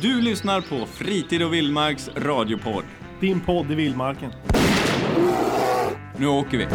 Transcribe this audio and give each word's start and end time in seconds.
Du 0.00 0.20
lyssnar 0.20 0.60
på 0.60 0.86
Fritid 0.86 1.42
och 1.42 1.54
Vildmarks 1.54 2.10
radiopodd. 2.16 2.84
Din 3.20 3.40
podd 3.40 3.70
i 3.70 3.74
vildmarken. 3.74 4.32
Nu 6.16 6.26
åker 6.26 6.58
vi. 6.58 6.66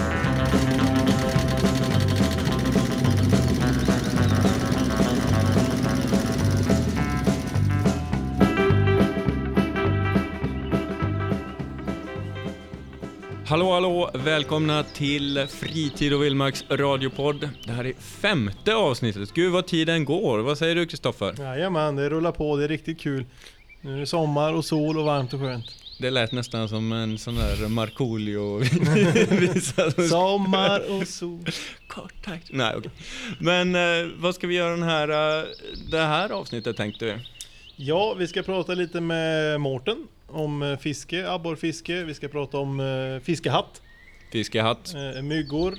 Hallå, 13.53 13.71
hallå! 13.71 14.09
Välkomna 14.13 14.83
till 14.83 15.47
Fritid 15.49 16.13
och 16.13 16.23
Vildmarks 16.23 16.65
radiopodd. 16.69 17.49
Det 17.65 17.71
här 17.71 17.85
är 17.85 17.93
femte 17.93 18.75
avsnittet. 18.75 19.33
Gud 19.33 19.51
vad 19.51 19.67
tiden 19.67 20.05
går. 20.05 20.39
Vad 20.39 20.57
säger 20.57 20.75
du 20.75 20.85
Kristoffer? 20.85 21.35
Jajamän, 21.39 21.95
det 21.95 22.09
rullar 22.09 22.31
på. 22.31 22.57
Det 22.57 22.63
är 22.63 22.67
riktigt 22.67 22.99
kul. 22.99 23.25
Nu 23.81 23.95
är 23.95 23.99
det 23.99 24.05
sommar 24.05 24.53
och 24.53 24.65
sol 24.65 24.97
och 24.97 25.05
varmt 25.05 25.33
och 25.33 25.39
skönt. 25.39 25.65
Det 25.99 26.09
lät 26.09 26.31
nästan 26.31 26.69
som 26.69 26.91
en 26.91 27.17
sån 27.17 27.35
där 27.35 27.67
Markoolio 27.67 28.57
visa. 29.39 29.91
Sommar 30.09 30.91
och 30.91 31.07
sol. 31.07 31.45
Kort 31.87 32.25
takt. 32.25 32.47
Nej, 32.51 32.75
okej. 32.77 32.91
Men 33.39 33.75
eh, 33.75 34.11
vad 34.17 34.35
ska 34.35 34.47
vi 34.47 34.55
göra 34.55 34.71
den 34.71 34.83
här, 34.83 35.39
eh, 35.39 35.45
det 35.91 36.01
här 36.01 36.29
avsnittet 36.29 36.77
tänkte 36.77 37.05
vi? 37.05 37.13
Ja, 37.75 38.13
vi 38.13 38.27
ska 38.27 38.43
prata 38.43 38.73
lite 38.73 39.01
med 39.01 39.61
Mårten 39.61 40.07
om 40.33 40.61
eh, 40.61 40.77
fiske, 40.77 41.29
abborrfiske. 41.31 42.03
Vi 42.03 42.13
ska 42.13 42.27
prata 42.27 42.57
om 42.57 42.79
eh, 42.79 43.23
fiskehatt, 43.25 43.81
Fiskehatt. 44.31 44.93
eh, 45.15 45.21
myggor. 45.21 45.75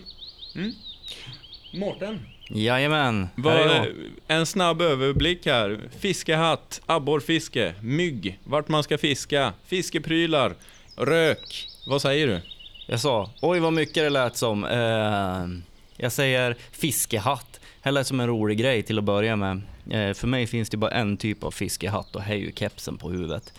Mårten. 1.73 2.21
Jajamän, 2.51 3.29
jag. 3.37 3.87
en 4.29 4.47
snabb 4.47 4.83
överblick 4.83 5.47
här. 5.47 5.81
Fiskehatt, 5.99 6.81
abborrfiske, 6.87 7.75
mygg, 7.83 8.39
vart 8.45 8.69
man 8.69 8.83
ska 8.83 8.99
fiska, 8.99 9.53
fiskeprylar, 9.67 10.55
rök. 10.97 11.69
Vad 11.87 12.03
säger 12.03 12.27
du? 12.27 12.41
Jag 12.87 13.01
sa, 13.01 13.31
oj 13.43 13.61
vad 13.61 13.73
mycket 13.73 13.95
det 13.95 14.11
lät 14.11 14.37
som. 14.37 14.65
Eh, 14.65 15.63
jag 16.05 16.13
säger 16.13 16.57
fiskehatt. 16.73 17.61
Det 17.83 17.91
lät 17.91 18.07
som 18.07 18.21
en 18.21 18.27
rolig 18.27 18.59
grej 18.59 18.83
till 18.83 18.99
att 18.99 19.05
börja 19.05 19.37
med. 19.37 19.63
Eh, 19.91 20.15
för 20.15 20.27
mig 20.27 20.47
finns 20.47 20.71
det 20.71 20.77
bara 20.77 20.91
en 20.91 21.17
typ 21.17 21.45
av 21.45 21.51
fiskehatt 21.51 22.17
och 22.17 22.23
det 22.23 22.33
är 22.33 22.37
ju 22.37 22.53
kepsen 22.53 22.97
på 22.97 23.11
huvudet. 23.11 23.53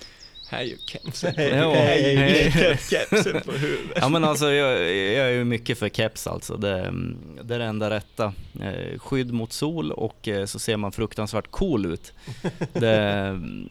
Här 0.50 0.60
är 0.60 0.64
ju 0.64 0.78
kepsen. 0.86 1.34
Ja, 1.38 1.74
hej. 1.74 2.16
hej. 2.16 2.78
Kepsen 2.90 3.42
på 3.46 3.52
huvudet. 3.52 3.98
Ja 4.02 4.10
men 4.10 4.24
alltså 4.24 4.52
jag, 4.52 4.72
jag 4.94 5.26
är 5.28 5.32
ju 5.32 5.44
mycket 5.44 5.78
för 5.80 5.90
keps 5.90 6.28
alltså. 6.28 6.58
Det, 6.58 6.94
det 7.44 7.56
är 7.56 7.60
det 7.60 7.66
enda 7.66 7.90
rätta. 7.90 8.34
Eh, 8.62 9.00
skydd 9.00 9.34
mot 9.34 9.54
sol 9.54 9.92
och 9.92 10.28
eh, 10.28 10.46
så 10.46 10.60
ser 10.60 10.78
man 10.78 10.92
fruktansvärt 10.92 11.52
cool 11.52 11.86
ut. 11.86 12.14
Det 12.74 12.90
är 12.90 13.30
mm, 13.30 13.70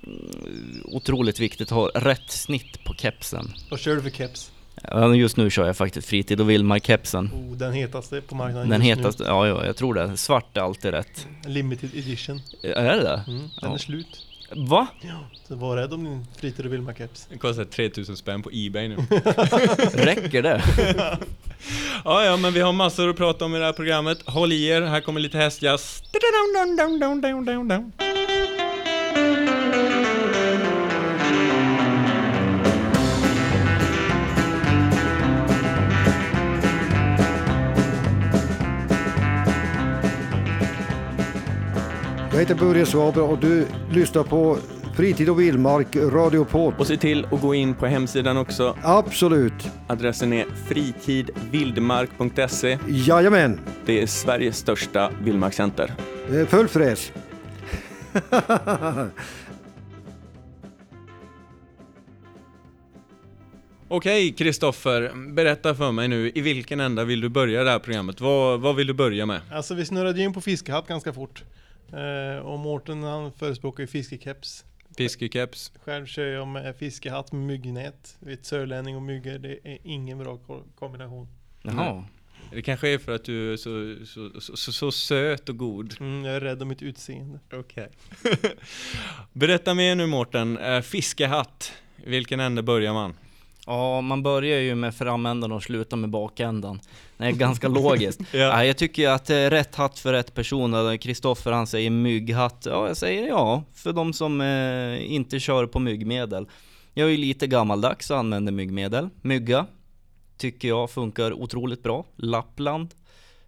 otroligt 0.85 1.41
viktigt 1.41 1.69
att 1.73 1.77
ha 1.77 1.89
rätt 1.95 2.31
snitt 2.31 2.85
på 2.85 2.95
kepsen. 2.95 3.53
Vad 3.71 3.81
kör 3.81 3.97
du 3.97 4.03
för 4.03 4.11
keps? 4.11 4.51
Just 5.17 5.37
nu 5.37 5.51
kör 5.51 5.67
jag 5.67 5.77
faktiskt 5.77 6.09
fritid 6.09 6.41
och 6.41 6.51
vildmark-kepsen. 6.51 7.31
Oh, 7.33 7.57
den 7.57 7.73
hetaste 7.73 8.21
på 8.21 8.35
marknaden 8.35 8.69
Den 8.69 8.83
just 8.87 8.99
hetaste, 8.99 9.23
ja, 9.25 9.47
ja 9.49 9.67
jag 9.67 9.77
tror 9.77 9.95
det. 9.95 10.17
Svart 10.17 10.57
är 10.57 10.61
alltid 10.61 10.91
rätt. 10.91 11.27
nu. 11.45 11.51
Limited 11.51 11.91
edition. 11.95 12.41
Är 12.63 12.97
det 12.97 13.03
det? 13.03 13.25
Mm, 13.27 13.39
den 13.41 13.51
Ja. 13.63 13.75
är 13.75 13.79
slut. 13.79 14.27
Va? 14.57 14.87
Ja, 15.01 15.19
så 15.49 15.55
var 15.55 15.77
rädd 15.77 15.93
om 15.93 16.05
din 16.05 16.27
fritid 16.37 16.67
och 16.67 16.73
vildmark-keps. 16.73 17.27
Det 17.31 17.39
kostar 17.39 17.65
3000 17.65 18.17
spänn 18.17 18.43
på 18.43 18.51
Ebay 18.53 18.89
nu. 18.89 18.97
Räcker 19.95 20.43
det? 20.43 20.63
Ja, 22.05 22.25
ja, 22.25 22.37
men 22.37 22.53
vi 22.53 22.61
har 22.61 22.73
massor 22.73 23.09
att 23.11 23.17
prata 23.17 23.45
om 23.45 23.55
i 23.55 23.59
det 23.59 23.65
här 23.65 23.73
programmet. 23.73 24.19
Håll 24.27 24.53
i 24.53 24.67
er, 24.67 24.83
här 24.83 25.01
kommer 25.01 25.21
lite 25.21 25.39
hästjazz. 25.39 26.03
Jag 42.35 42.41
heter 42.41 42.55
Börje 42.55 42.87
Svaber 42.87 43.23
och 43.23 43.39
du 43.39 43.67
lyssnar 43.91 44.23
på 44.23 44.59
Fritid 44.97 45.29
och 45.29 45.41
Vildmark 45.41 45.97
radiopodd. 45.97 46.75
Och 46.79 46.87
se 46.87 46.97
till 46.97 47.25
att 47.25 47.41
gå 47.41 47.55
in 47.55 47.75
på 47.75 47.87
hemsidan 47.87 48.37
också. 48.37 48.77
Absolut. 48.83 49.71
Adressen 49.87 50.33
är 50.33 50.47
fritidvildmark.se. 50.69 52.79
Jajamän. 52.89 53.61
Det 53.87 54.03
är 54.03 54.07
Sveriges 54.07 54.57
största 54.57 55.11
vildmarkscenter. 55.23 55.93
Full 56.47 56.69
fräs. 56.69 57.13
Okej, 63.89 64.33
Kristoffer, 64.33 65.13
berätta 65.33 65.75
för 65.75 65.93
mig 65.93 66.09
nu, 66.09 66.33
i 66.35 66.41
vilken 66.41 66.81
ända 66.81 67.05
vill 67.05 67.21
du 67.21 67.29
börja 67.29 67.65
det 67.65 67.71
här 67.71 67.79
programmet? 67.79 68.21
Vad, 68.21 68.61
vad 68.61 68.77
vill 68.77 68.87
du 68.87 68.95
börja 68.95 69.27
med? 69.27 69.41
Alltså 69.53 69.75
vi 69.75 69.85
snurrade 69.85 70.19
ju 70.19 70.25
in 70.25 70.33
på 70.33 70.41
fiskehatt 70.41 70.89
ganska 70.89 71.13
fort. 71.13 71.45
Eh, 71.93 72.39
och 72.39 72.59
Mårten 72.59 73.03
han 73.03 73.33
förespråkar 73.33 73.83
ju 73.83 73.87
fiskekeps. 73.87 74.65
Fiskekeps? 74.97 75.73
Själv 75.85 76.07
kör 76.07 76.27
jag 76.27 76.49
med 76.49 76.77
fiskehatt 76.77 77.33
med 77.33 77.43
myggnät. 77.43 78.17
Vet, 78.21 78.45
sörlänning 78.45 78.97
och 78.97 79.03
myggor, 79.03 79.39
det 79.39 79.59
är 79.65 79.79
ingen 79.83 80.19
bra 80.19 80.37
ko- 80.37 80.63
kombination. 80.79 81.29
Jaha. 81.63 82.05
Det 82.53 82.63
kanske 82.63 82.89
är 82.89 82.99
för 82.99 83.13
att 83.15 83.25
du 83.25 83.53
är 83.53 83.57
så, 83.57 83.97
så, 84.07 84.41
så, 84.41 84.57
så, 84.57 84.73
så 84.73 84.93
söt 84.93 85.49
och 85.49 85.57
god. 85.57 85.95
Mm, 86.01 86.25
jag 86.25 86.35
är 86.37 86.41
rädd 86.41 86.63
om 86.63 86.69
mitt 86.69 86.83
utseende. 86.83 87.39
Okej. 87.53 87.89
Berätta 89.33 89.75
mer 89.75 89.95
nu 89.95 90.07
Mårten, 90.07 90.59
Eh, 90.59 90.81
fiskehatt, 90.81 91.73
vilken 91.97 92.41
ände 92.41 92.63
börjar 92.63 92.93
man? 92.93 93.15
Ja, 93.67 94.01
man 94.01 94.23
börjar 94.23 94.61
ju 94.61 94.75
med 94.75 94.95
framändan 94.95 95.53
och 95.53 95.63
slutar 95.63 95.97
med 95.97 96.11
bakändan. 96.11 96.81
Det 97.17 97.25
är 97.25 97.33
ganska 97.33 97.69
logiskt. 97.81 98.21
Ja. 98.33 98.39
ja. 98.39 98.65
jag 98.65 98.77
tycker 98.77 99.09
att 99.09 99.25
det 99.25 99.37
är 99.37 99.51
rätt 99.51 99.75
hatt 99.75 99.99
för 99.99 100.13
rätt 100.13 100.35
person. 100.35 100.99
Kristoffer 100.99 101.53
han 101.53 101.67
säger 101.67 101.91
mygghatt. 101.91 102.67
Ja, 102.71 102.87
jag 102.89 102.97
säger 102.97 103.29
ja. 103.29 103.63
För 103.75 103.93
de 103.93 104.13
som 104.13 104.41
eh, 104.41 105.13
inte 105.13 105.41
kör 105.41 105.67
på 105.67 105.79
myggmedel. 105.79 106.47
Jag 106.95 107.07
är 107.07 107.11
ju 107.11 107.17
lite 107.17 107.47
gammaldags 107.47 108.11
och 108.11 108.19
använder 108.19 108.53
myggmedel. 108.53 109.09
Mygga 109.23 109.67
tycker 110.37 110.69
jag 110.69 110.91
funkar 110.91 111.33
otroligt 111.33 111.83
bra. 111.83 112.05
Lappland. 112.17 112.95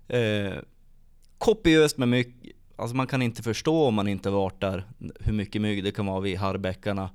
Eh, 0.09 0.55
kopiöst 1.39 1.99
med 1.99 2.09
mygg. 2.09 2.53
Alltså 2.77 2.97
man 2.97 3.07
kan 3.07 3.23
inte 3.23 3.43
förstå 3.43 3.87
om 3.87 3.95
man 3.95 4.09
inte 4.09 4.31
varit 4.31 4.61
där 4.61 4.85
hur 5.21 5.33
mycket 5.33 5.63
mygg 5.63 5.85
det 5.85 5.93
kan 5.93 6.07
vara 6.07 6.21
vid 6.21 6.39
harrbäckarna. 6.39 7.11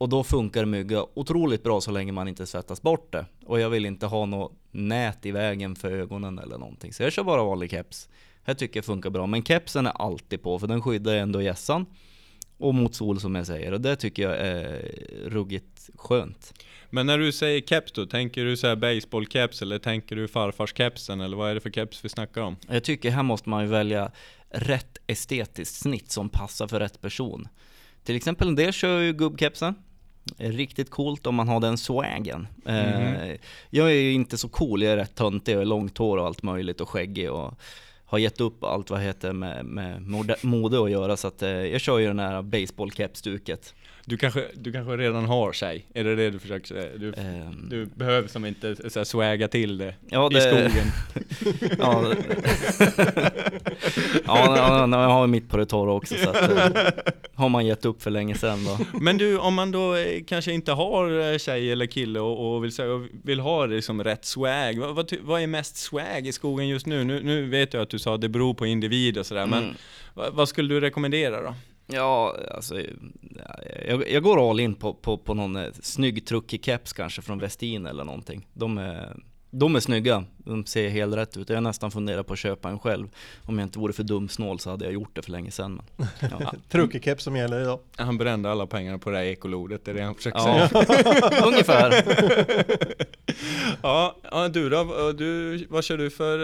Och 0.00 0.08
då 0.08 0.24
funkar 0.24 0.64
mygga 0.64 1.06
otroligt 1.14 1.62
bra 1.62 1.80
så 1.80 1.90
länge 1.90 2.12
man 2.12 2.28
inte 2.28 2.46
svettas 2.46 2.82
bort 2.82 3.12
det. 3.12 3.26
Och 3.46 3.60
jag 3.60 3.70
vill 3.70 3.86
inte 3.86 4.06
ha 4.06 4.26
något 4.26 4.52
nät 4.70 5.26
i 5.26 5.30
vägen 5.30 5.76
för 5.76 5.92
ögonen 5.92 6.38
eller 6.38 6.58
någonting. 6.58 6.92
Så 6.92 7.02
jag 7.02 7.12
kör 7.12 7.24
bara 7.24 7.44
vanlig 7.44 7.70
keps. 7.70 8.08
Jag 8.44 8.58
tycker 8.58 8.80
det 8.80 8.86
funkar 8.86 9.10
bra. 9.10 9.26
Men 9.26 9.44
kepsen 9.44 9.86
är 9.86 9.90
alltid 9.90 10.42
på 10.42 10.58
för 10.58 10.66
den 10.66 10.82
skyddar 10.82 11.14
ändå 11.14 11.42
gässan. 11.42 11.86
Och 12.58 12.74
mot 12.74 12.94
sol 12.94 13.20
som 13.20 13.34
jag 13.34 13.46
säger. 13.46 13.72
Och 13.72 13.80
det 13.80 13.96
tycker 13.96 14.22
jag 14.22 14.38
är 14.38 14.94
ruggigt 15.26 15.90
skönt. 15.94 16.54
Men 16.90 17.06
när 17.06 17.18
du 17.18 17.32
säger 17.32 17.60
keps 17.60 17.92
då, 17.92 18.06
tänker 18.06 18.44
du 18.44 18.56
så 18.56 18.76
baseballkeps 18.76 19.62
eller 19.62 19.78
tänker 19.78 20.16
du 20.16 20.28
farfarskepsen 20.28 21.20
eller 21.20 21.36
vad 21.36 21.50
är 21.50 21.54
det 21.54 21.60
för 21.60 21.70
keps 21.70 22.04
vi 22.04 22.08
snackar 22.08 22.40
om? 22.40 22.56
Jag 22.68 22.84
tycker 22.84 23.10
här 23.10 23.22
måste 23.22 23.48
man 23.48 23.62
ju 23.62 23.68
välja 23.68 24.12
rätt 24.50 24.98
estetiskt 25.06 25.74
snitt 25.74 26.10
som 26.10 26.28
passar 26.28 26.66
för 26.66 26.80
rätt 26.80 27.00
person. 27.00 27.48
Till 28.04 28.16
exempel 28.16 28.48
en 28.48 28.56
del 28.56 28.72
kör 28.72 29.00
ju 29.00 29.12
gubbkepsen. 29.12 29.74
Är 30.38 30.52
Riktigt 30.52 30.90
coolt 30.90 31.26
om 31.26 31.34
man 31.34 31.48
har 31.48 31.60
den 31.60 31.78
swagen. 31.78 32.46
Eh, 32.66 33.36
jag 33.70 33.90
är 33.90 33.94
ju 33.94 34.12
inte 34.12 34.38
så 34.38 34.48
cool, 34.48 34.82
jag 34.82 34.92
är 34.92 34.96
rätt 34.96 35.14
töntig 35.14 35.54
och 35.54 35.60
har 35.60 35.66
långt 35.66 35.98
hår 35.98 36.16
och 36.16 36.26
allt 36.26 36.42
möjligt 36.42 36.80
och 36.80 36.88
skäggig 36.88 37.30
och 37.30 37.54
har 38.04 38.18
gett 38.18 38.40
upp 38.40 38.64
allt 38.64 38.90
vad 38.90 39.00
heter 39.00 39.32
med, 39.32 39.64
med 39.64 40.02
mode, 40.42 40.84
att 40.84 40.90
göra 40.90 41.16
så 41.16 41.28
att 41.28 41.42
eh, 41.42 41.50
jag 41.50 41.80
kör 41.80 41.98
ju 41.98 42.06
den 42.06 42.18
här 42.18 42.42
baseballkeps-stuket. 42.42 43.74
Du 44.10 44.16
kanske, 44.16 44.44
du 44.54 44.72
kanske 44.72 44.96
redan 44.96 45.24
har 45.24 45.52
tjej? 45.52 45.86
Är 45.94 46.04
det 46.04 46.16
det 46.16 46.30
du 46.30 46.38
försöker 46.38 46.66
säga? 46.66 46.84
Du, 46.98 47.12
Ehm, 47.16 47.68
du 47.70 47.86
behöver 47.86 48.28
som 48.28 48.44
inte 48.44 48.90
så 49.04 49.22
till 49.48 49.78
det 49.78 49.94
Ja, 50.08 50.28
i 50.30 50.34
det- 50.34 50.40
skogen. 50.40 50.86
Ja, 51.78 52.14
ja, 54.26 54.56
ja, 54.56 54.88
ja, 54.90 55.02
jag 55.02 55.08
har 55.08 55.26
mitt 55.26 55.48
på 55.48 55.56
det 55.56 55.66
torra 55.66 55.92
också 55.92 56.14
så 56.14 56.28
att, 56.30 56.50
eh, 56.76 56.82
har 57.34 57.48
man 57.48 57.66
gett 57.66 57.84
upp 57.84 58.02
för 58.02 58.10
länge 58.10 58.34
sedan 58.34 58.64
då. 58.64 58.78
Men 59.00 59.18
du, 59.18 59.38
om 59.38 59.54
man 59.54 59.70
då 59.72 59.94
eh, 59.96 60.22
kanske 60.26 60.52
inte 60.52 60.72
har 60.72 61.32
eh, 61.32 61.38
tjej 61.38 61.72
eller 61.72 61.86
kille 61.86 62.20
och, 62.20 62.54
och 62.54 62.64
vill, 62.64 62.80
och 62.80 63.06
vill 63.24 63.40
ha 63.40 63.66
liksom 63.66 64.04
rätt 64.04 64.24
swag, 64.24 64.78
vad, 64.78 64.94
vad, 64.94 65.12
vad 65.22 65.40
är 65.42 65.46
mest 65.46 65.76
swag 65.76 66.26
i 66.26 66.32
skogen 66.32 66.68
just 66.68 66.86
nu? 66.86 67.04
nu? 67.04 67.20
Nu 67.22 67.46
vet 67.48 67.74
jag 67.74 67.82
att 67.82 67.90
du 67.90 67.98
sa 67.98 68.14
att 68.14 68.20
det 68.20 68.28
beror 68.28 68.54
på 68.54 68.66
individ 68.66 69.18
och 69.18 69.26
sådär, 69.26 69.46
men 69.46 69.62
Mm. 69.62 69.74
vad, 70.14 70.32
vad 70.34 70.48
skulle 70.48 70.74
du 70.74 70.80
rekommendera 70.80 71.42
då? 71.42 71.54
Ja, 71.92 72.36
alltså 72.50 72.80
jag, 73.88 74.10
jag 74.10 74.22
går 74.22 74.50
all 74.50 74.60
in 74.60 74.74
på, 74.74 74.94
på, 74.94 75.18
på 75.18 75.34
någon 75.34 75.56
eh, 75.56 75.72
snygg 75.72 76.26
truckig 76.26 76.64
keps 76.64 76.92
kanske 76.92 77.22
från 77.22 77.38
Westin 77.38 77.86
eller 77.86 78.04
någonting. 78.04 78.46
De 78.52 78.78
är 78.78 79.16
de 79.50 79.76
är 79.76 79.80
snygga, 79.80 80.24
de 80.36 80.66
ser 80.66 80.88
helt 80.88 81.16
rätt 81.16 81.36
ut. 81.36 81.48
Jag 81.48 81.56
har 81.56 81.60
nästan 81.60 81.90
funderat 81.90 82.26
på 82.26 82.32
att 82.32 82.38
köpa 82.38 82.68
en 82.68 82.78
själv. 82.78 83.08
Om 83.44 83.58
jag 83.58 83.66
inte 83.66 83.78
vore 83.78 83.92
för 83.92 84.02
dumsnål 84.02 84.58
så 84.58 84.70
hade 84.70 84.84
jag 84.84 84.94
gjort 84.94 85.16
det 85.16 85.22
för 85.22 85.30
länge 85.30 85.50
sedan. 85.50 85.82
Men, 85.96 86.08
ja. 86.40 86.54
Truckerkeps 86.68 87.24
som 87.24 87.36
gäller 87.36 87.60
idag. 87.60 87.78
Han 87.96 88.18
brände 88.18 88.50
alla 88.50 88.66
pengarna 88.66 88.98
på 88.98 89.10
det 89.10 89.16
här 89.16 89.24
ekolodet, 89.24 89.84
det 89.84 89.90
är 89.90 89.94
det 89.94 90.02
han 90.02 90.14
försöker 90.14 90.38
Ja, 90.38 90.68
säga. 90.68 91.44
ungefär. 91.46 92.04
Ja, 93.82 94.16
du 94.52 94.68
då? 94.68 95.12
Du, 95.12 95.56
vad 95.70 95.84
kör 95.84 95.98
du 95.98 96.10
för 96.10 96.38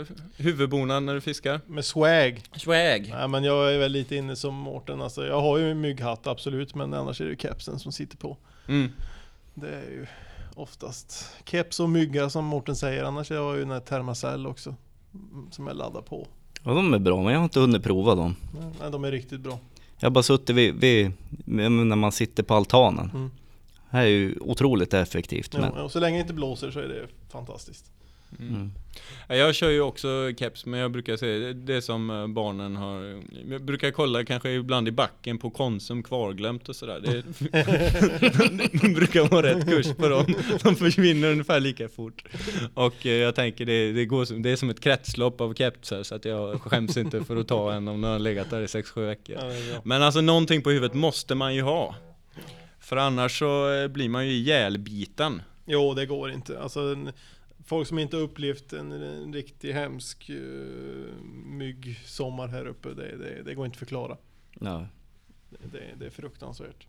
uh, 0.00 0.06
huvudbonad 0.36 1.02
när 1.02 1.14
du 1.14 1.20
fiskar? 1.20 1.60
Med 1.66 1.84
swag. 1.84 2.42
Swag. 2.56 3.14
Nej 3.14 3.28
men 3.28 3.44
jag 3.44 3.74
är 3.74 3.78
väl 3.78 3.92
lite 3.92 4.16
inne 4.16 4.36
som 4.36 4.54
Mårten. 4.54 5.02
Alltså, 5.02 5.26
jag 5.26 5.40
har 5.40 5.58
ju 5.58 5.70
en 5.70 5.80
mygghatt 5.80 6.26
absolut, 6.26 6.74
men 6.74 6.94
annars 6.94 7.20
är 7.20 7.24
det 7.24 7.30
ju 7.30 7.36
kepsen 7.36 7.78
som 7.78 7.92
sitter 7.92 8.16
på. 8.16 8.36
Mm. 8.68 8.92
Det 9.54 9.68
är 9.68 9.90
ju 9.90 10.06
oftast 10.60 11.26
keps 11.44 11.80
och 11.80 11.90
mygga 11.90 12.30
som 12.30 12.44
Mårten 12.44 12.76
säger. 12.76 13.04
Annars 13.04 13.30
har 13.30 13.36
jag 13.36 13.54
ju 13.54 13.60
den 13.60 13.70
här 13.70 13.80
Thermacell 13.80 14.46
också. 14.46 14.74
Som 15.50 15.66
jag 15.66 15.76
laddar 15.76 16.02
på. 16.02 16.26
Ja, 16.64 16.74
de 16.74 16.94
är 16.94 16.98
bra, 16.98 17.22
men 17.22 17.32
jag 17.32 17.38
har 17.40 17.44
inte 17.44 17.60
hunnit 17.60 17.82
prova 17.82 18.14
dem. 18.14 18.36
Men, 18.54 18.74
nej, 18.80 18.90
de 18.90 19.04
är 19.04 19.10
riktigt 19.10 19.40
bra. 19.40 19.58
Jag 19.98 20.06
har 20.06 20.10
bara 20.10 20.22
suttit 20.22 20.56
vid, 20.56 20.74
vid 20.74 21.12
när 21.44 21.96
man 21.96 22.12
sitter 22.12 22.42
på 22.42 22.54
altanen. 22.54 23.10
Mm. 23.14 23.30
Det 23.90 23.96
här 23.96 24.02
är 24.02 24.08
ju 24.08 24.38
otroligt 24.40 24.94
effektivt. 24.94 25.52
Men, 25.52 25.72
Ja, 25.76 25.82
och 25.82 25.92
så 25.92 26.00
länge 26.00 26.16
det 26.16 26.20
inte 26.20 26.34
blåser 26.34 26.70
så 26.70 26.78
är 26.78 26.88
det 26.88 27.06
fantastiskt. 27.28 27.92
Mm. 28.38 28.72
Ja, 29.28 29.34
Jag 29.34 29.54
kör 29.54 29.70
ju 29.70 29.80
också 29.80 30.32
keps, 30.38 30.66
men 30.66 30.80
jag 30.80 30.90
brukar 30.90 31.16
säga 31.16 31.52
det 31.52 31.82
som 31.82 32.10
eh, 32.10 32.26
barnen 32.26 32.76
har 32.76 33.22
Jag 33.50 33.62
brukar 33.62 33.90
kolla 33.90 34.24
kanske 34.24 34.50
ibland 34.50 34.88
i 34.88 34.92
backen 34.92 35.38
på 35.38 35.50
Konsum 35.50 36.02
kvarglömt 36.02 36.68
och 36.68 36.76
sådär. 36.76 37.00
Det, 37.00 37.22
det 38.82 38.88
brukar 38.94 39.28
vara 39.28 39.46
rätt 39.46 39.68
kurs 39.68 39.94
på 39.96 40.08
dem. 40.08 40.34
De 40.62 40.76
försvinner 40.76 41.32
ungefär 41.32 41.60
lika 41.60 41.88
fort. 41.88 42.24
Och 42.74 43.06
eh, 43.06 43.12
jag 43.12 43.34
tänker 43.34 43.66
det, 43.66 43.92
det, 43.92 44.04
går 44.04 44.24
som, 44.24 44.42
det 44.42 44.50
är 44.50 44.56
som 44.56 44.70
ett 44.70 44.80
kretslopp 44.80 45.40
av 45.40 45.54
kepsar 45.54 46.02
Så 46.02 46.14
att 46.14 46.24
jag 46.24 46.60
skäms 46.60 46.96
inte 46.96 47.24
för 47.24 47.36
att 47.36 47.48
ta 47.48 47.72
en 47.72 47.88
om 47.88 48.00
den 48.00 48.10
har 48.10 48.18
legat 48.18 48.50
där 48.50 48.60
i 48.60 48.66
6-7 48.66 49.06
veckor. 49.06 49.36
Men 49.84 50.02
alltså 50.02 50.20
någonting 50.20 50.62
på 50.62 50.70
huvudet 50.70 50.94
måste 50.94 51.34
man 51.34 51.54
ju 51.54 51.62
ha. 51.62 51.94
För 52.80 52.96
annars 52.96 53.38
så 53.38 53.72
eh, 53.72 53.88
blir 53.88 54.08
man 54.08 54.26
ju 54.26 54.32
ihjälbiten. 54.32 55.42
Jo, 55.66 55.94
det 55.94 56.06
går 56.06 56.30
inte. 56.30 56.60
Alltså, 56.62 56.96
folk 57.70 57.88
som 57.88 57.98
inte 57.98 58.16
upplevt 58.16 58.72
en, 58.72 58.92
en 58.92 59.32
riktigt 59.34 59.74
hemsk 59.74 60.30
uh, 60.30 61.14
myggsommar 61.44 62.48
här 62.48 62.66
uppe, 62.66 62.88
det, 62.88 63.16
det, 63.16 63.42
det 63.42 63.54
går 63.54 63.66
inte 63.66 63.74
att 63.74 63.78
förklara. 63.78 64.16
ja. 64.60 64.86
Det, 65.50 65.78
det, 65.78 65.84
det 65.98 66.06
är 66.06 66.10
fruktansvärt. 66.10 66.86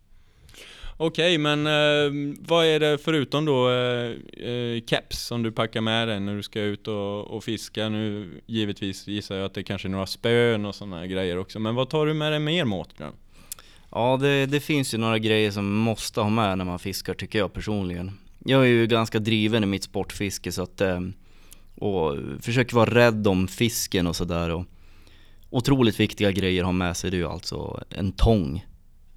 Okej, 0.98 1.38
men 1.38 1.68
eh, 1.68 2.36
vad 2.40 2.66
är 2.66 2.80
det 2.80 2.98
förutom 2.98 3.46
då 3.46 3.70
eh, 3.70 4.12
eh, 4.50 4.84
keps 4.86 5.26
som 5.26 5.44
du 5.44 5.52
packar 5.52 5.82
med 5.82 6.08
dig 6.08 6.20
när 6.20 6.36
du 6.36 6.44
ska 6.44 6.62
ut 6.62 6.88
och, 6.88 7.28
och 7.28 7.44
fiska? 7.44 7.90
Nu 7.90 8.30
givetvis 8.46 9.08
gissar 9.08 9.36
jag 9.36 9.46
att 9.46 9.54
det 9.54 9.64
kanske 9.64 9.88
är 9.88 9.90
några 9.90 10.06
spön 10.06 10.66
och 10.66 10.76
sådana 10.76 11.08
grejer 11.08 11.38
också, 11.38 11.60
men 11.60 11.76
vad 11.76 11.90
tar 11.90 12.06
du 12.06 12.14
med 12.14 12.32
dig 12.32 12.40
mer 12.40 12.66
Mårtbjörn? 12.66 13.14
Ja, 13.92 14.18
det, 14.22 14.46
det 14.46 14.60
finns 14.60 14.94
ju 14.94 14.98
några 14.98 15.20
grejer 15.20 15.52
som 15.52 15.66
man 15.66 15.84
måste 15.84 16.22
ha 16.22 16.30
med 16.30 16.58
när 16.58 16.66
man 16.66 16.80
fiskar 16.80 17.14
tycker 17.14 17.40
jag 17.40 17.54
personligen. 17.54 18.12
Jag 18.46 18.62
är 18.62 18.68
ju 18.68 18.88
ganska 18.88 19.20
driven 19.20 19.64
i 19.64 19.68
mitt 19.68 19.84
sportfiske 19.84 20.52
så 20.52 20.64
att 20.64 20.82
eh, 20.82 21.00
och 21.76 22.18
försöker 22.40 22.76
vara 22.76 22.96
rädd 22.96 23.28
om 23.28 23.48
fisken 23.48 24.08
och 24.08 24.16
sådär. 24.16 24.66
Otroligt 25.50 26.00
viktiga 26.00 26.32
grejer 26.32 26.62
att 26.62 26.66
ha 26.66 26.72
med 26.72 26.98
sig 26.98 27.12
det 27.12 27.18
är 27.18 27.20
ju 27.20 27.28
alltså 27.28 27.84
en 27.90 28.12
tång. 28.12 28.66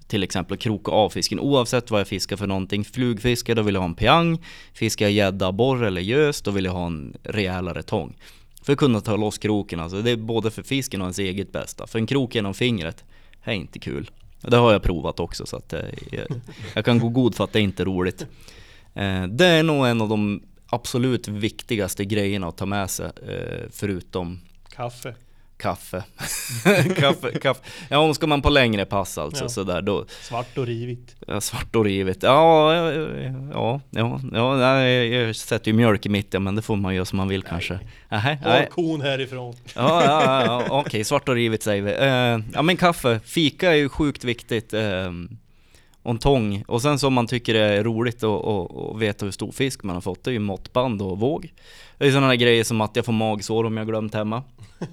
Till 0.07 0.23
exempel 0.23 0.57
kroka 0.57 0.91
av 0.91 1.09
fisken 1.09 1.39
oavsett 1.39 1.91
vad 1.91 1.99
jag 1.99 2.07
fiskar 2.07 2.35
för 2.35 2.47
någonting. 2.47 2.83
Flugfiske 2.83 3.53
då 3.53 3.61
vill 3.61 3.75
jag 3.75 3.81
ha 3.81 3.87
en 3.87 3.95
piang. 3.95 4.43
Fiskar 4.73 5.05
jag 5.05 5.13
gädda, 5.13 5.51
borr 5.51 5.83
eller 5.83 6.01
gös 6.01 6.41
då 6.41 6.51
vill 6.51 6.65
jag 6.65 6.71
ha 6.71 6.85
en 6.85 7.17
rejälare 7.23 7.83
tång. 7.83 8.17
För 8.63 8.73
att 8.73 8.79
kunna 8.79 9.01
ta 9.01 9.15
loss 9.15 9.37
kroken 9.37 9.79
alltså. 9.79 10.01
Det 10.01 10.11
är 10.11 10.15
både 10.15 10.51
för 10.51 10.63
fisken 10.63 11.01
och 11.01 11.05
ens 11.05 11.19
eget 11.19 11.51
bästa. 11.51 11.87
För 11.87 11.99
en 11.99 12.07
krok 12.07 12.35
genom 12.35 12.53
fingret, 12.53 13.03
det 13.45 13.51
är 13.51 13.55
inte 13.55 13.79
kul. 13.79 14.11
Det 14.41 14.57
har 14.57 14.71
jag 14.71 14.83
provat 14.83 15.19
också 15.19 15.45
så 15.45 15.57
att 15.57 15.73
eh, 15.73 15.79
jag, 16.11 16.25
jag 16.73 16.85
kan 16.85 16.99
gå 16.99 17.09
god 17.09 17.35
för 17.35 17.43
att 17.43 17.53
det 17.53 17.61
inte 17.61 17.83
är 17.83 17.85
roligt. 17.85 18.25
Eh, 18.95 19.23
det 19.23 19.45
är 19.45 19.63
nog 19.63 19.87
en 19.87 20.01
av 20.01 20.09
de 20.09 20.43
absolut 20.67 21.27
viktigaste 21.27 22.05
grejerna 22.05 22.47
att 22.47 22.57
ta 22.57 22.65
med 22.65 22.89
sig 22.89 23.05
eh, 23.05 23.63
förutom 23.71 24.39
Kaffe. 24.75 25.15
kaffe. 25.57 26.03
kaffe, 26.97 27.31
kaffe. 27.41 27.61
Ja, 27.89 27.97
om 27.97 28.13
ska 28.15 28.27
man 28.27 28.41
på 28.41 28.49
längre 28.49 28.85
pass 28.85 29.17
alltså 29.17 29.43
Ja. 29.43 29.49
sådär 29.49 29.81
då, 29.81 30.05
Svart 30.21 30.57
och 30.57 30.65
rivigt. 30.65 31.15
ja, 31.27 31.41
svart 31.41 31.75
och 31.75 31.83
rivigt. 31.85 32.23
Ja, 32.23 32.73
ja, 33.53 33.79
ja, 33.93 34.19
ja, 34.33 34.81
jag 34.87 35.35
sätter 35.35 35.71
ju 35.71 35.77
mjölk 35.77 36.05
i 36.05 36.09
mitten 36.09 36.43
men 36.43 36.55
det 36.55 36.61
får 36.61 36.75
man 36.75 36.95
göra 36.95 37.05
som 37.05 37.17
man 37.17 37.27
vill 37.27 37.43
kanske. 37.43 37.79
Nej, 38.09 38.37
Har 38.43 38.49
nej. 38.49 38.67
kon 38.71 39.01
härifrån. 39.01 39.55
Ja, 39.75 40.03
ja, 40.05 40.23
ja, 40.45 40.65
ja 40.69 40.79
okej, 40.79 41.03
svart 41.03 41.29
och 41.29 41.35
rivigt 41.35 41.63
säger 41.63 41.81
vi. 41.83 41.91
Eh, 41.91 42.45
ja 42.53 42.61
men 42.61 42.77
kaffe, 42.77 43.19
fika 43.25 43.71
är 43.71 43.75
ju 43.75 43.89
sjukt 43.89 44.23
viktigt. 44.23 44.73
Och 46.05 46.11
en 46.11 46.17
tång. 46.17 46.63
Och 46.67 46.81
sen 46.81 46.99
så 46.99 47.07
om 47.07 47.13
man 47.13 47.27
tycker 47.27 47.53
det 47.53 47.59
är 47.59 47.83
roligt 47.83 48.23
att 48.23 49.01
veta 49.01 49.25
hur 49.25 49.31
stor 49.31 49.51
fisk 49.51 49.83
man 49.83 49.95
har 49.95 50.01
fått, 50.01 50.23
det 50.23 50.29
är 50.29 50.33
ju 50.33 50.39
måttband 50.39 51.01
och 51.01 51.19
våg. 51.19 51.53
Det 51.97 52.07
är 52.07 52.11
sådana 52.11 52.27
där 52.27 52.35
grejer 52.35 52.63
som 52.63 52.81
att 52.81 52.95
jag 52.95 53.05
får 53.05 53.13
magsår 53.13 53.63
om 53.63 53.77
jag 53.77 53.87
glömt 53.87 54.13
hemma. 54.13 54.43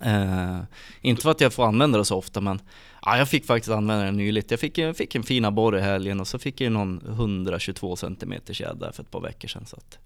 Eh, 0.00 0.58
inte 1.00 1.22
för 1.22 1.30
att 1.30 1.40
jag 1.40 1.52
får 1.52 1.64
använda 1.64 1.98
det 1.98 2.04
så 2.04 2.16
ofta 2.16 2.40
men 2.40 2.60
ja, 3.02 3.18
jag 3.18 3.28
fick 3.28 3.46
faktiskt 3.46 3.72
använda 3.72 4.04
den 4.04 4.16
nyligt. 4.16 4.50
Jag 4.50 4.60
fick, 4.60 4.78
jag 4.78 4.96
fick 4.96 5.14
en 5.14 5.22
fina 5.22 5.50
borr 5.50 5.78
i 5.78 5.80
helgen 5.80 6.20
och 6.20 6.28
så 6.28 6.38
fick 6.38 6.60
jag 6.60 6.72
någon 6.72 7.00
122 7.06 7.96
cm 7.96 8.34
gädda 8.48 8.92
för 8.92 9.02
ett 9.02 9.10
par 9.10 9.20
veckor 9.20 9.48
sedan. 9.48 9.66
Så 9.66 9.76
att, 9.76 9.98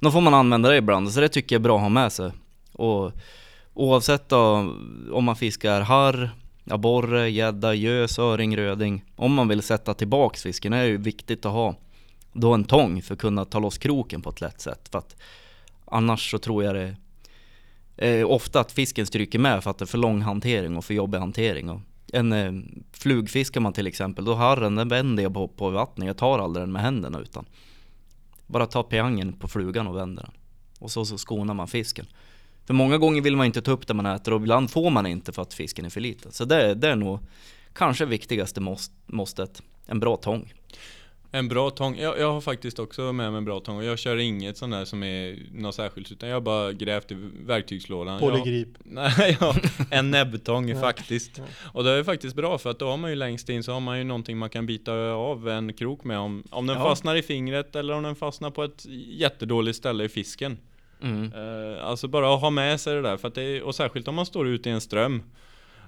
då 0.00 0.10
får 0.10 0.20
man 0.20 0.34
använda 0.34 0.68
det 0.68 0.76
ibland, 0.76 1.12
så 1.12 1.20
det 1.20 1.28
tycker 1.28 1.54
jag 1.54 1.60
är 1.60 1.62
bra 1.62 1.76
att 1.76 1.82
ha 1.82 1.88
med 1.88 2.12
sig. 2.12 2.32
Och 2.72 3.12
oavsett 3.74 4.28
då, 4.28 4.72
om 5.12 5.24
man 5.24 5.36
fiskar 5.36 5.80
harr, 5.80 6.30
abborre, 6.70 7.30
gädda, 7.30 7.74
gös, 7.74 8.18
öring, 8.18 8.56
röding. 8.56 9.04
Om 9.16 9.34
man 9.34 9.48
vill 9.48 9.62
sätta 9.62 9.94
tillbaks 9.94 10.42
fisken 10.42 10.72
är 10.72 10.82
det 10.82 10.88
ju 10.88 10.96
viktigt 10.96 11.46
att 11.46 11.52
ha 11.52 11.74
då 12.32 12.54
en 12.54 12.64
tång 12.64 13.02
för 13.02 13.14
att 13.14 13.20
kunna 13.20 13.44
ta 13.44 13.58
loss 13.58 13.78
kroken 13.78 14.22
på 14.22 14.30
ett 14.30 14.40
lätt 14.40 14.60
sätt. 14.60 14.88
För 14.92 14.98
att 14.98 15.16
annars 15.84 16.30
så 16.30 16.38
tror 16.38 16.64
jag 16.64 16.74
det 16.74 16.96
är 17.96 18.24
ofta 18.24 18.60
att 18.60 18.72
fisken 18.72 19.06
stryker 19.06 19.38
med 19.38 19.62
för 19.62 19.70
att 19.70 19.78
det 19.78 19.84
är 19.84 19.86
för 19.86 19.98
lång 19.98 20.20
hantering 20.20 20.76
och 20.76 20.84
för 20.84 20.94
jobbig 20.94 21.18
hantering. 21.18 21.70
Och 21.70 21.80
en 22.12 22.32
eh, 22.32 22.52
flugfiskar 22.92 23.60
man 23.60 23.72
till 23.72 23.86
exempel, 23.86 24.24
då 24.24 24.34
harren 24.34 24.74
den 24.74 24.88
vänder 24.88 25.22
jag 25.22 25.34
på, 25.34 25.48
på 25.48 25.70
vattnet. 25.70 26.06
Jag 26.06 26.16
tar 26.16 26.38
aldrig 26.38 26.62
den 26.62 26.72
med 26.72 26.82
händerna 26.82 27.20
utan 27.20 27.44
bara 28.46 28.66
tar 28.66 28.82
piangen 28.82 29.32
på 29.32 29.48
flugan 29.48 29.86
och 29.86 29.96
vänder 29.96 30.22
den. 30.22 30.32
Och 30.78 30.90
så, 30.90 31.04
så 31.04 31.18
skonar 31.18 31.54
man 31.54 31.68
fisken. 31.68 32.06
För 32.66 32.74
många 32.74 32.98
gånger 32.98 33.22
vill 33.22 33.36
man 33.36 33.46
inte 33.46 33.62
ta 33.62 33.70
upp 33.70 33.86
det 33.86 33.94
man 33.94 34.06
äter 34.06 34.34
och 34.34 34.40
ibland 34.40 34.70
får 34.70 34.90
man 34.90 35.06
inte 35.06 35.32
för 35.32 35.42
att 35.42 35.54
fisken 35.54 35.84
är 35.84 35.90
för 35.90 36.00
liten. 36.00 36.32
Så 36.32 36.44
det, 36.44 36.74
det 36.74 36.88
är 36.88 36.96
nog 36.96 37.18
kanske 37.72 38.04
viktigaste 38.06 38.60
måst, 38.60 38.92
måstet. 39.06 39.62
En 39.86 40.00
bra 40.00 40.16
tång. 40.16 40.52
En 41.30 41.48
bra 41.48 41.70
tång, 41.70 41.98
jag, 41.98 42.18
jag 42.18 42.32
har 42.32 42.40
faktiskt 42.40 42.78
också 42.78 43.12
med 43.12 43.30
mig 43.32 43.38
en 43.38 43.44
bra 43.44 43.60
tång 43.60 43.76
och 43.76 43.84
jag 43.84 43.98
kör 43.98 44.16
inget 44.16 44.56
sånt 44.56 44.72
där 44.72 44.84
som 44.84 45.02
är 45.02 45.38
något 45.52 45.74
särskilt 45.74 46.12
utan 46.12 46.28
jag 46.28 46.36
har 46.36 46.40
bara 46.40 46.72
grävt 46.72 47.12
i 47.12 47.16
verktygslådan. 47.46 48.20
Polygrip. 48.20 48.68
nej, 48.84 49.36
ja, 49.40 49.54
en 49.90 50.10
näbbtång 50.10 50.74
faktiskt. 50.80 51.42
Och 51.72 51.84
det 51.84 51.90
är 51.90 52.04
faktiskt 52.04 52.36
bra 52.36 52.58
för 52.58 52.70
att 52.70 52.78
då 52.78 52.88
har 52.88 52.96
man 52.96 53.10
ju 53.10 53.16
längst 53.16 53.48
in 53.48 53.62
så 53.62 53.72
har 53.72 53.80
man 53.80 53.98
ju 53.98 54.04
någonting 54.04 54.38
man 54.38 54.50
kan 54.50 54.66
bita 54.66 54.92
av 55.12 55.48
en 55.48 55.72
krok 55.72 56.04
med 56.04 56.18
om, 56.18 56.44
om 56.50 56.66
den 56.66 56.76
Ja. 56.76 56.84
fastnar 56.84 57.16
i 57.16 57.22
fingret 57.22 57.76
eller 57.76 57.94
om 57.94 58.02
den 58.02 58.16
fastnar 58.16 58.50
på 58.50 58.64
ett 58.64 58.86
jättedåligt 59.08 59.78
ställe 59.78 60.04
i 60.04 60.08
fisken. 60.08 60.58
Mm. 61.02 61.32
Eh, 61.32 61.86
alltså 61.86 62.08
bara 62.08 62.34
att 62.34 62.40
ha 62.40 62.50
med 62.50 62.80
sig 62.80 62.94
det 62.94 63.02
där, 63.02 63.16
för 63.16 63.28
att 63.28 63.34
det 63.34 63.42
är, 63.42 63.62
och 63.62 63.74
särskilt 63.74 64.08
om 64.08 64.14
man 64.14 64.26
står 64.26 64.48
ute 64.48 64.68
i 64.68 64.72
en 64.72 64.80
ström. 64.80 65.22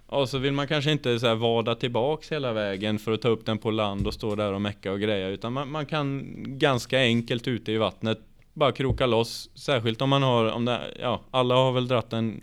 Och 0.06 0.28
så 0.28 0.38
vill 0.38 0.52
man 0.52 0.68
kanske 0.68 0.92
inte 0.92 1.20
så 1.20 1.26
här 1.26 1.34
vada 1.34 1.74
tillbaks 1.74 2.32
hela 2.32 2.52
vägen 2.52 2.98
för 2.98 3.12
att 3.12 3.22
ta 3.22 3.28
upp 3.28 3.46
den 3.46 3.58
på 3.58 3.70
land 3.70 4.06
och 4.06 4.14
stå 4.14 4.34
där 4.34 4.52
och 4.52 4.62
mecka 4.62 4.92
och 4.92 5.00
greja. 5.00 5.28
Utan 5.28 5.52
man, 5.52 5.70
man 5.70 5.86
kan 5.86 6.34
ganska 6.58 6.98
enkelt 6.98 7.48
ute 7.48 7.72
i 7.72 7.76
vattnet 7.76 8.18
bara 8.54 8.72
kroka 8.72 9.06
loss. 9.06 9.50
Särskilt 9.54 10.02
om 10.02 10.10
man 10.10 10.22
har, 10.22 10.52
om 10.52 10.64
det, 10.64 10.80
ja, 11.00 11.20
alla 11.30 11.54
har 11.54 11.72
väl 11.72 11.88
dratt 11.88 12.12
en 12.12 12.40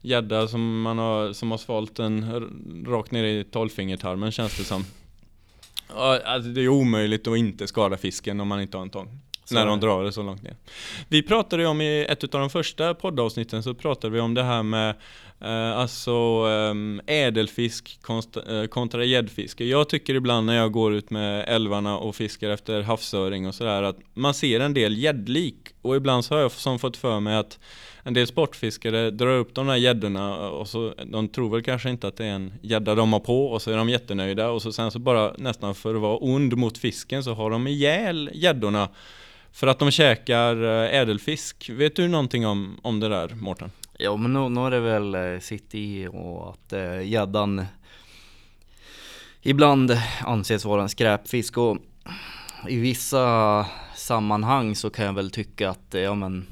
gädda 0.00 0.48
som 0.48 0.82
man 0.82 0.98
har, 0.98 1.32
som 1.32 1.50
har 1.50 1.58
svalt 1.58 1.98
en 1.98 2.84
rakt 2.86 3.10
ner 3.10 3.24
i 3.24 3.44
tolvfingertarmen 3.44 4.32
känns 4.32 4.56
det 4.56 4.64
som. 4.64 4.84
Alltså 6.24 6.50
det 6.50 6.60
är 6.60 6.68
omöjligt 6.68 7.28
att 7.28 7.36
inte 7.36 7.66
skada 7.66 7.96
fisken 7.96 8.40
om 8.40 8.48
man 8.48 8.60
inte 8.60 8.76
har 8.76 8.82
en 8.82 8.90
tång. 8.90 9.20
Så 9.50 9.54
när 9.54 9.62
är 9.62 9.66
de 9.66 9.80
drar 9.80 10.04
det 10.04 10.12
så 10.12 10.22
långt 10.22 10.42
ner. 10.42 10.56
Vi 11.08 11.22
pratade 11.22 11.62
ju 11.62 11.68
om 11.68 11.80
i 11.80 12.06
ett 12.08 12.34
av 12.34 12.40
de 12.40 12.50
första 12.50 12.94
poddavsnitten 12.94 13.62
så 13.62 13.74
pratade 13.74 14.14
vi 14.14 14.20
om 14.20 14.34
det 14.34 14.42
här 14.42 14.62
med 14.62 14.94
eh, 15.40 15.78
alltså 15.78 16.12
ehm, 16.48 17.00
ädelfisk 17.06 17.98
eh, 18.48 18.64
kontra 18.64 19.04
gäddfiske. 19.04 19.64
Jag 19.64 19.88
tycker 19.88 20.14
ibland 20.14 20.46
när 20.46 20.56
jag 20.56 20.72
går 20.72 20.94
ut 20.94 21.10
med 21.10 21.44
älvarna 21.48 21.98
och 21.98 22.16
fiskar 22.16 22.50
efter 22.50 22.82
havsöring 22.82 23.46
och 23.46 23.54
sådär 23.54 23.82
att 23.82 23.98
man 24.14 24.34
ser 24.34 24.60
en 24.60 24.74
del 24.74 24.98
gäddlik 24.98 25.56
och 25.82 25.96
ibland 25.96 26.24
så 26.24 26.34
har 26.34 26.40
jag 26.40 26.52
som 26.52 26.78
fått 26.78 26.96
för 26.96 27.20
mig 27.20 27.36
att 27.36 27.58
en 28.02 28.14
del 28.14 28.26
sportfiskare 28.26 29.10
drar 29.10 29.36
upp 29.36 29.54
de 29.54 29.66
där 29.66 29.76
gäddorna 29.76 30.50
och 30.50 30.68
så 30.68 30.94
de 31.06 31.28
tror 31.28 31.50
väl 31.50 31.62
kanske 31.62 31.90
inte 31.90 32.08
att 32.08 32.16
det 32.16 32.24
är 32.24 32.32
en 32.32 32.52
gädda 32.62 32.94
de 32.94 33.12
har 33.12 33.20
på 33.20 33.46
och 33.46 33.62
så 33.62 33.70
är 33.70 33.76
de 33.76 33.88
jättenöjda 33.88 34.50
och 34.50 34.62
så 34.62 34.72
sen 34.72 34.90
så 34.90 34.98
bara 34.98 35.34
nästan 35.38 35.74
för 35.74 35.94
att 35.94 36.00
vara 36.00 36.16
ond 36.16 36.56
mot 36.56 36.78
fisken 36.78 37.24
så 37.24 37.34
har 37.34 37.50
de 37.50 37.66
ihjäl 37.66 38.30
gäddorna 38.34 38.88
för 39.52 39.66
att 39.66 39.78
de 39.78 39.90
käkar 39.90 40.62
eh, 40.62 41.00
ädelfisk. 41.00 41.70
Vet 41.70 41.96
du 41.96 42.08
någonting 42.08 42.46
om, 42.46 42.80
om 42.82 43.00
det 43.00 43.08
där 43.08 43.28
Mårten? 43.28 43.70
Ja 43.98 44.16
men 44.16 44.32
nu, 44.32 44.48
nu 44.48 44.66
är 44.66 44.70
det 44.70 44.80
väl 44.80 45.14
eh, 45.14 45.40
sitt 45.40 45.74
i 45.74 46.08
och 46.12 46.50
att 46.50 46.72
eh, 46.72 47.02
gäddan 47.02 47.64
ibland 49.42 49.98
anses 50.24 50.64
vara 50.64 50.82
en 50.82 50.88
skräpfisk 50.88 51.58
och 51.58 51.78
i 52.68 52.76
vissa 52.76 53.66
sammanhang 53.94 54.74
så 54.76 54.90
kan 54.90 55.04
jag 55.04 55.12
väl 55.12 55.30
tycka 55.30 55.70
att, 55.70 55.94
eh, 55.94 56.00
ja 56.00 56.14
men 56.14 56.46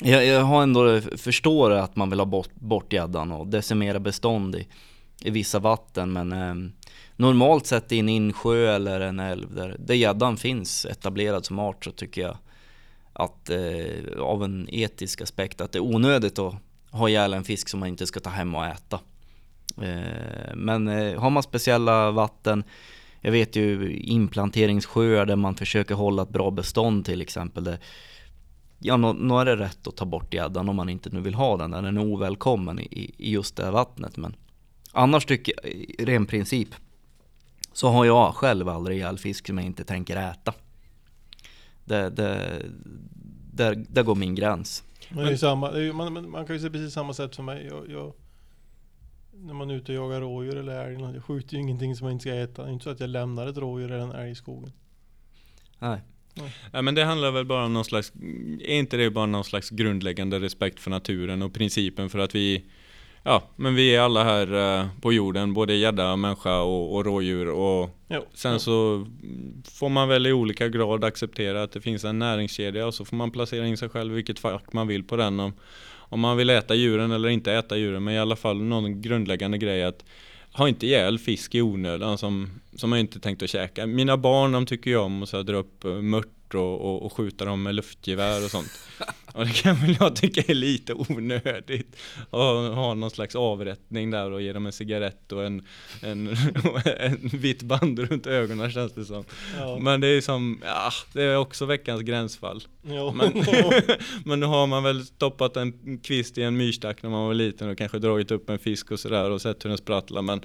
jag, 0.00 0.26
jag 0.26 0.42
har 0.42 0.62
ändå 0.62 1.00
förstår 1.00 1.70
att 1.70 1.96
man 1.96 2.10
vill 2.10 2.18
ha 2.18 2.26
bort, 2.26 2.54
bort 2.54 2.92
gäddan 2.92 3.32
och 3.32 3.46
decimera 3.46 4.00
bestånd 4.00 4.56
i, 4.56 4.66
i 5.20 5.30
vissa 5.30 5.58
vatten 5.58 6.12
men 6.12 6.32
eh, 6.32 6.70
normalt 7.18 7.66
sett 7.66 7.92
i 7.92 7.98
en 7.98 8.08
insjö 8.08 8.74
eller 8.74 9.00
en 9.00 9.20
älv 9.20 9.54
där, 9.54 9.76
där 9.78 9.94
gäddan 9.94 10.36
finns 10.36 10.84
etablerad 10.84 11.44
som 11.44 11.58
art 11.58 11.84
så 11.84 11.90
tycker 11.90 12.22
jag 12.22 12.36
att 13.12 13.50
eh, 13.50 14.20
av 14.20 14.44
en 14.44 14.68
etisk 14.70 15.20
aspekt 15.20 15.60
att 15.60 15.72
det 15.72 15.78
är 15.78 15.94
onödigt 15.94 16.38
att 16.38 16.54
ha 16.90 17.08
ihjäl 17.08 17.34
en 17.34 17.44
fisk 17.44 17.68
som 17.68 17.80
man 17.80 17.88
inte 17.88 18.06
ska 18.06 18.20
ta 18.20 18.30
hem 18.30 18.54
och 18.54 18.66
äta. 18.66 19.00
Eh, 19.82 20.54
men 20.54 20.88
eh, 20.88 21.20
har 21.20 21.30
man 21.30 21.42
speciella 21.42 22.10
vatten, 22.10 22.64
jag 23.20 23.32
vet 23.32 23.56
ju 23.56 23.96
implanteringssjöar 23.96 25.26
där 25.26 25.36
man 25.36 25.54
försöker 25.54 25.94
hålla 25.94 26.22
ett 26.22 26.28
bra 26.28 26.50
bestånd 26.50 27.04
till 27.04 27.22
exempel. 27.22 27.64
Där, 27.64 27.78
ja, 28.78 28.96
nu 28.96 29.34
är 29.34 29.44
det 29.44 29.56
rätt 29.56 29.86
att 29.86 29.96
ta 29.96 30.04
bort 30.04 30.34
gäddan 30.34 30.68
om 30.68 30.76
man 30.76 30.88
inte 30.88 31.10
nu 31.10 31.20
vill 31.20 31.34
ha 31.34 31.56
den, 31.56 31.70
där 31.70 31.82
den 31.82 31.96
är 31.96 32.04
ovälkommen 32.04 32.80
i, 32.80 33.14
i 33.18 33.32
just 33.32 33.56
det 33.56 33.64
här 33.64 33.72
vattnet. 33.72 34.16
Men 34.16 34.36
annars 34.92 35.26
tycker 35.26 35.54
jag, 35.62 36.08
ren 36.08 36.26
princip, 36.26 36.68
så 37.78 37.88
har 37.88 38.04
jag 38.04 38.34
själv 38.34 38.68
aldrig 38.68 38.96
ihjäl 38.96 39.18
fisk 39.18 39.46
som 39.46 39.58
jag 39.58 39.66
inte 39.66 39.84
tänker 39.84 40.16
äta. 40.16 40.54
Det, 41.84 42.10
det, 42.10 42.62
där, 43.52 43.84
där 43.88 44.02
går 44.02 44.14
min 44.14 44.34
gräns. 44.34 44.84
Men 45.08 45.24
det 45.24 45.32
är 45.32 45.36
samma, 45.36 45.70
det 45.70 45.82
är, 45.82 45.92
man, 45.92 46.12
man, 46.12 46.30
man 46.30 46.46
kan 46.46 46.56
ju 46.56 46.62
se 46.62 46.70
precis 46.70 46.94
samma 46.94 47.14
sätt 47.14 47.36
för 47.36 47.42
mig. 47.42 47.66
Jag, 47.70 47.90
jag, 47.90 48.12
när 49.32 49.54
man 49.54 49.70
är 49.70 49.74
ute 49.74 49.98
och 49.98 50.04
jagar 50.04 50.20
rådjur 50.20 50.56
eller 50.56 50.84
älg, 50.84 51.00
jag 51.14 51.24
skjuter 51.24 51.54
ju 51.54 51.60
ingenting 51.60 51.96
som 51.96 52.06
jag 52.06 52.14
inte 52.14 52.22
ska 52.22 52.34
äta. 52.34 52.62
Det 52.62 52.68
är 52.68 52.72
inte 52.72 52.84
så 52.84 52.90
att 52.90 53.00
jag 53.00 53.10
lämnar 53.10 53.46
ett 53.46 53.56
rådjur 53.56 53.92
eller 53.92 54.04
en 54.04 54.12
älg 54.12 54.30
i 54.30 54.34
skogen. 54.34 54.72
Nej. 55.78 56.00
Ja, 56.72 56.82
men 56.82 56.94
det 56.94 57.04
handlar 57.04 57.30
väl 57.30 57.44
bara 57.44 57.64
om 57.64 57.72
någon 57.72 57.84
slags, 57.84 58.12
är 58.60 58.78
inte 58.78 58.96
det 58.96 59.10
bara 59.10 59.26
någon 59.26 59.44
slags 59.44 59.70
grundläggande 59.70 60.40
respekt 60.40 60.80
för 60.80 60.90
naturen 60.90 61.42
och 61.42 61.54
principen 61.54 62.10
för 62.10 62.18
att 62.18 62.34
vi, 62.34 62.64
ja, 63.22 63.42
men 63.56 63.74
vi 63.74 63.94
är 63.94 64.00
alla 64.00 64.24
här 64.24 64.78
eh, 64.80 64.86
på 65.00 65.12
jorden, 65.12 65.54
både 65.54 65.74
gädda, 65.74 66.16
människa 66.16 66.60
och, 66.60 66.94
och 66.94 67.04
rådjur 67.04 67.48
och 67.48 67.90
Jo, 68.10 68.24
sen 68.34 68.52
jo. 68.52 68.58
så 68.58 69.06
får 69.72 69.88
man 69.88 70.08
väl 70.08 70.26
i 70.26 70.32
olika 70.32 70.68
grad 70.68 71.04
acceptera 71.04 71.62
att 71.62 71.72
det 71.72 71.80
finns 71.80 72.04
en 72.04 72.18
näringskedja 72.18 72.86
och 72.86 72.94
så 72.94 73.04
får 73.04 73.16
man 73.16 73.30
placera 73.30 73.66
in 73.66 73.76
sig 73.76 73.88
själv 73.88 74.14
vilket 74.14 74.38
fack 74.38 74.72
man 74.72 74.86
vill 74.86 75.04
på 75.04 75.16
den 75.16 75.40
om, 75.40 75.52
om 75.90 76.20
man 76.20 76.36
vill 76.36 76.50
äta 76.50 76.74
djuren 76.74 77.10
eller 77.10 77.28
inte 77.28 77.52
äta 77.52 77.76
djuren, 77.76 78.04
men 78.04 78.14
i 78.14 78.18
alla 78.18 78.36
fall 78.36 78.62
någon 78.62 79.02
grundläggande 79.02 79.58
grej 79.58 79.84
att 79.84 80.04
ha 80.52 80.68
inte 80.68 80.86
ihjäl 80.86 81.18
fisk 81.18 81.54
i 81.54 81.62
onödan 81.62 82.18
som, 82.18 82.60
som 82.76 82.92
jag 82.92 83.00
inte 83.00 83.20
tänkt 83.20 83.42
att 83.42 83.50
käka. 83.50 83.86
Mina 83.86 84.16
barn 84.16 84.52
de 84.52 84.66
tycker 84.66 84.90
ju 84.90 84.96
om 84.96 85.22
att 85.22 85.28
så 85.28 85.42
dra 85.42 85.56
upp 85.56 85.84
eh, 85.84 85.90
mört 86.48 86.54
och, 86.54 86.80
och, 86.80 87.02
och 87.02 87.12
skjuta 87.12 87.44
dem 87.44 87.62
med 87.62 87.74
luftgevär 87.74 88.44
och 88.44 88.50
sånt. 88.50 88.70
Och 89.32 89.46
det 89.46 89.52
kan 89.52 89.76
väl 89.76 89.96
jag 90.00 90.16
tycka 90.16 90.42
är 90.46 90.54
lite 90.54 90.94
onödigt. 90.94 91.96
Och 92.30 92.40
ha 92.40 92.94
någon 92.94 93.10
slags 93.10 93.36
avrättning 93.36 94.10
där 94.10 94.30
och 94.30 94.42
ge 94.42 94.52
dem 94.52 94.66
en 94.66 94.72
cigarett 94.72 95.32
och 95.32 95.44
en, 95.44 95.66
en, 96.02 96.28
en 96.98 97.28
vitt 97.32 97.62
band 97.62 97.98
runt 97.98 98.26
ögonen 98.26 98.70
känns 98.70 98.92
det 98.92 99.04
som. 99.04 99.24
Ja. 99.58 99.78
Men 99.80 100.00
det 100.00 100.08
är 100.08 100.20
som, 100.20 100.62
ja, 100.64 100.90
det 101.12 101.22
är 101.22 101.36
också 101.36 101.66
veckans 101.66 102.02
gränsfall. 102.02 102.62
Jo. 102.82 103.12
Men, 103.12 103.32
men 104.24 104.40
nu 104.40 104.46
har 104.46 104.66
man 104.66 104.82
väl 104.82 105.06
stoppat 105.06 105.56
en 105.56 105.98
kvist 105.98 106.38
i 106.38 106.42
en 106.42 106.56
myrstack 106.56 107.02
när 107.02 107.10
man 107.10 107.26
var 107.26 107.34
liten 107.34 107.68
och 107.68 107.78
kanske 107.78 107.98
dragit 107.98 108.30
upp 108.30 108.50
en 108.50 108.58
fisk 108.58 108.90
och 108.90 109.00
sådär 109.00 109.30
och 109.30 109.42
sett 109.42 109.64
hur 109.64 109.68
den 109.68 109.78
sprattlar. 109.78 110.22
Men 110.22 110.40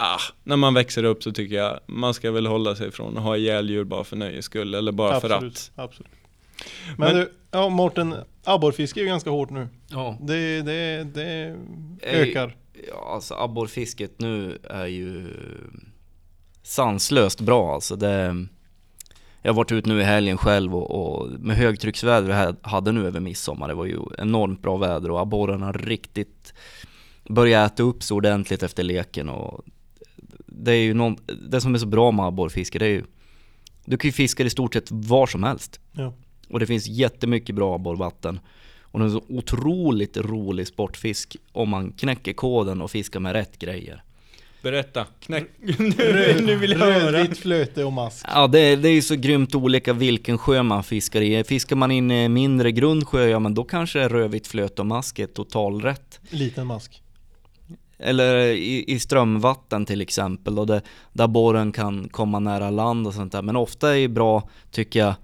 ah, 0.00 0.20
när 0.44 0.56
man 0.56 0.74
växer 0.74 1.04
upp 1.04 1.22
så 1.22 1.32
tycker 1.32 1.56
jag 1.56 1.80
man 1.86 2.14
ska 2.14 2.30
väl 2.30 2.46
hålla 2.46 2.74
sig 2.76 2.90
från 2.90 3.16
att 3.16 3.22
ha 3.22 3.36
ihjäl 3.36 3.70
djur 3.70 3.84
bara 3.84 4.04
för 4.04 4.16
nöjes 4.16 4.44
skull 4.44 4.74
eller 4.74 4.92
bara 4.92 5.20
för 5.20 5.30
absolut, 5.30 5.72
att. 5.74 5.84
absolut. 5.84 6.10
Men, 6.98 7.08
Men- 7.08 7.16
du, 7.16 7.32
ja 7.50 7.68
Mårten, 7.68 8.14
abborrfiske 8.44 9.00
är 9.00 9.02
ju 9.02 9.08
ganska 9.08 9.30
hårt 9.30 9.50
nu. 9.50 9.68
Ja. 9.88 10.18
Det, 10.20 10.62
det, 10.62 11.04
det 11.14 11.56
Ej. 12.02 12.30
ökar. 12.30 12.56
Ja, 12.88 13.12
alltså 13.14 13.34
abborrfisket 13.34 14.20
nu 14.20 14.58
är 14.70 14.86
ju 14.86 15.26
sanslöst 16.62 17.40
bra 17.40 17.74
alltså. 17.74 17.96
Det, 17.96 18.46
jag 19.42 19.50
har 19.52 19.56
varit 19.56 19.72
ute 19.72 19.88
nu 19.88 20.00
i 20.00 20.04
helgen 20.04 20.38
själv 20.38 20.76
och, 20.76 20.90
och 21.20 21.28
med 21.40 21.56
högtrycksväder 21.56 22.26
vi 22.28 22.32
hade- 22.34 22.56
hade 22.62 22.92
nu 22.92 23.06
över 23.06 23.20
midsommar, 23.20 23.68
det 23.68 23.74
var 23.74 23.84
ju 23.86 23.98
enormt 24.18 24.62
bra 24.62 24.76
väder 24.76 25.10
och 25.10 25.20
abborrarna 25.20 25.72
riktigt 25.72 26.54
börjat 27.28 27.72
äta 27.72 27.82
upp 27.82 28.02
sig 28.02 28.14
ordentligt 28.14 28.62
efter 28.62 28.82
leken 28.82 29.28
och 29.28 29.64
det 30.52 30.72
är 30.72 30.82
ju 30.82 30.94
någon, 30.94 31.16
det 31.50 31.60
som 31.60 31.74
är 31.74 31.78
så 31.78 31.86
bra 31.86 32.10
med 32.10 32.24
abborrfiske 32.26 32.78
det 32.78 32.84
är 32.86 32.90
ju 32.90 33.04
du 33.84 33.96
kan 33.96 34.08
ju 34.08 34.12
fiska 34.12 34.42
i 34.42 34.50
stort 34.50 34.74
sett 34.74 34.90
var 34.90 35.26
som 35.26 35.42
helst. 35.42 35.80
Ja. 35.92 36.14
Och 36.48 36.60
det 36.60 36.66
finns 36.66 36.86
jättemycket 36.86 37.54
bra 37.54 37.74
abborrvatten. 37.74 38.40
Och 38.82 38.98
det 38.98 39.02
är 39.02 39.06
en 39.06 39.12
så 39.12 39.22
otroligt 39.28 40.16
rolig 40.16 40.66
sportfisk 40.66 41.36
om 41.52 41.68
man 41.68 41.92
knäcker 41.92 42.32
koden 42.32 42.80
och 42.82 42.90
fiskar 42.90 43.20
med 43.20 43.32
rätt 43.32 43.58
grejer. 43.58 44.02
Berätta, 44.62 45.06
knäck. 45.20 45.46
nu 46.40 46.56
vill 46.56 46.70
jag 46.70 46.78
höra. 46.78 47.12
Rödvitt 47.12 47.38
flöte 47.38 47.84
och 47.84 47.92
mask. 47.92 48.26
Ja 48.34 48.46
det, 48.46 48.60
är- 48.60 48.76
det 48.76 48.88
är 48.88 48.92
ju 48.92 49.02
så 49.02 49.14
grymt 49.16 49.54
olika 49.54 49.92
vilken 49.92 50.38
sjö 50.38 50.62
man 50.62 50.84
fiskar 50.84 51.20
i. 51.20 51.44
Fiskar 51.44 51.76
man 51.76 51.90
in 51.90 52.10
i 52.10 52.28
mindre 52.28 52.72
grundsjö, 52.72 53.26
ja 53.28 53.38
men 53.38 53.54
då 53.54 53.64
kanske 53.64 54.08
rödvitt 54.08 54.46
flöte 54.46 54.82
och 54.82 54.86
mask 54.86 55.18
är 55.18 55.26
total 55.26 55.80
rätt. 55.82 56.20
Liten 56.30 56.66
mask. 56.66 57.02
Eller 58.02 58.46
i, 58.46 58.84
i 58.86 58.98
strömvatten 58.98 59.86
till 59.86 60.00
exempel, 60.00 60.58
och 60.58 60.66
det, 60.66 60.82
där 61.12 61.28
borren 61.28 61.72
kan 61.72 62.08
komma 62.08 62.38
nära 62.38 62.70
land 62.70 63.06
och 63.06 63.14
sånt 63.14 63.32
där. 63.32 63.42
Men 63.42 63.56
ofta 63.56 63.96
är 63.96 64.00
det 64.00 64.08
bra, 64.08 64.48
tycker 64.70 65.00
jag, 65.00 65.14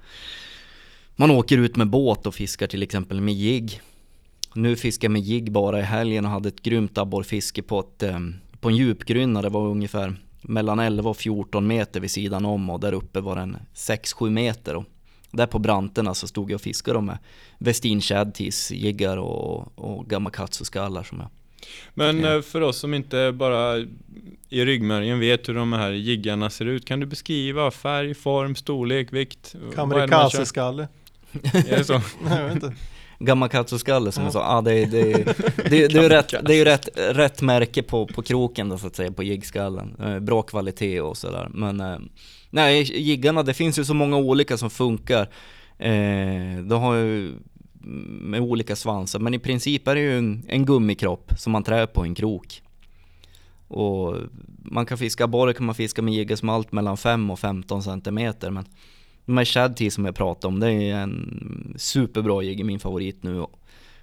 man 1.16 1.30
åker 1.30 1.59
ut 1.59 1.76
med 1.76 1.90
båt 1.90 2.26
och 2.26 2.35
fiskar 2.35 2.66
till 2.66 2.83
exempel 2.83 3.21
med 3.21 3.35
jigg. 3.35 3.80
Nu 4.54 4.76
fiskar 4.76 5.06
jag 5.06 5.12
med 5.12 5.23
jigg 5.23 5.52
bara 5.52 5.80
i 5.80 5.83
helgen 5.83 6.25
och 6.25 6.30
hade 6.30 6.49
ett 6.49 6.62
grymt 6.62 6.99
abborrfiske 6.99 7.62
på, 7.62 7.80
ett, 7.80 8.02
eh, 8.02 8.18
på 8.61 8.68
en 8.68 8.76
djupgrynna. 8.76 9.42
Det 9.42 9.49
var 9.49 9.66
ungefär 9.66 10.16
mellan 10.42 10.78
11 10.78 11.11
och 11.11 11.16
14 11.16 11.66
meter 11.66 12.00
vid 12.00 12.11
sidan 12.11 12.45
om 12.45 12.71
och 12.71 12.80
där 12.80 12.92
uppe 12.92 13.21
var 13.21 13.37
den 13.37 13.56
6-7 13.75 14.30
meter. 14.30 14.76
Och 14.76 14.85
där 15.30 15.47
på 15.47 15.59
branterna 15.59 16.14
så 16.14 16.26
stod 16.26 16.50
jag 16.50 16.54
och 16.54 16.61
fiskade 16.61 17.00
med 17.00 17.18
Westin 17.59 18.00
Shadtees, 18.00 18.71
jiggar 18.71 19.16
och, 19.16 19.78
och 19.78 20.06
Gamakatsu-skallar 20.06 21.02
som 21.02 21.18
jag 21.18 21.28
men 21.94 22.20
Ja. 22.20 22.35
eh, 22.37 22.42
för 22.42 22.61
oss 22.61 22.78
som 22.78 22.94
inte 22.94 23.32
bara 23.35 23.76
i 24.49 24.64
ryggmärgen 24.64 25.20
vet 25.20 25.49
hur 25.49 25.54
de 25.54 25.73
här 25.73 25.90
jiggarna 25.90 26.50
ser 26.50 26.64
ut, 26.64 26.85
kan 26.87 27.00
du 27.00 27.06
beskriva 27.06 27.70
färg, 27.70 28.14
form, 28.14 28.54
storlek, 28.56 29.12
vikt? 29.12 29.54
Vad 29.54 30.02
är 30.02 30.06
det. 30.06 30.88
Är 31.73 31.78
det 31.78 31.85
så? 31.85 31.92
Nej, 32.25 32.38
jag 32.38 32.44
vet 32.44 32.54
inte. 32.54 32.73
Gamakatsu-skalle 33.18 34.12
som 34.12 34.23
Ja. 34.23 34.26
jag 34.26 34.32
sa, 34.32 34.44
ah, 34.44 34.61
det, 34.61 34.85
det, 34.85 35.12
det, 35.12 35.25
det, 35.70 35.88
det 35.88 35.99
är 36.04 36.08
rätt, 36.08 36.35
det 36.46 36.54
är 36.54 36.56
ju 36.56 36.64
rätt, 36.64 36.88
rätt 36.96 37.42
märke 37.42 37.82
på, 37.82 38.06
på 38.06 38.23
kroken 38.23 38.68
då 38.68 38.78
så 38.78 38.87
att 38.87 38.96
säga, 38.96 39.12
på 39.12 39.23
jiggskallen. 39.23 39.96
Eh, 40.02 40.18
bra 40.18 40.42
kvalitet 40.42 41.00
och 41.00 41.16
sådär. 41.16 41.49
Men 41.50 41.80
eh, 41.80 41.99
nej, 42.50 42.82
jiggarna, 43.02 43.42
det 43.42 43.54
finns 43.54 43.78
ju 43.78 43.85
så 43.85 43.94
många 43.94 44.16
olika 44.16 44.56
som 44.56 44.70
funkar. 44.70 45.28
Eh, 45.78 46.58
de 46.64 46.80
har 46.82 46.94
ju 46.96 47.32
med 48.21 48.40
olika 48.40 48.76
svansar, 48.76 49.19
men 49.19 49.35
i 49.35 49.38
princip 49.38 49.88
är 49.88 49.95
det 49.95 50.00
ju 50.00 50.19
en, 50.19 50.45
en 50.49 50.66
gummikropp 50.66 51.33
som 51.38 51.52
man 51.52 51.62
trär 51.62 51.87
på 51.87 52.02
en 52.02 52.14
krok. 52.14 52.62
Och 53.69 54.16
man 54.62 54.87
kan 54.87 54.99
fiska 54.99 55.25
abborre 55.25 55.52
kan 55.52 55.66
man 55.66 55.75
fiska 55.75 56.02
med 56.02 56.14
jiggesmalt 56.14 56.38
som 56.38 56.49
allt 56.49 56.73
mellan 56.73 56.97
5 56.97 57.31
och 57.31 57.38
15 57.38 57.83
centimeter 57.83 58.50
men 58.50 58.64
de 59.26 59.37
här 59.37 59.45
Shad 59.45 59.93
som 59.93 60.05
jag 60.05 60.14
pratade 60.14 60.55
om, 60.55 60.61
det 60.61 60.73
är 60.73 60.97
en 60.97 61.75
superbra 61.76 62.43
jigg, 62.43 62.64
min 62.64 62.81
favorit 62.81 63.23
nu. 63.23 63.47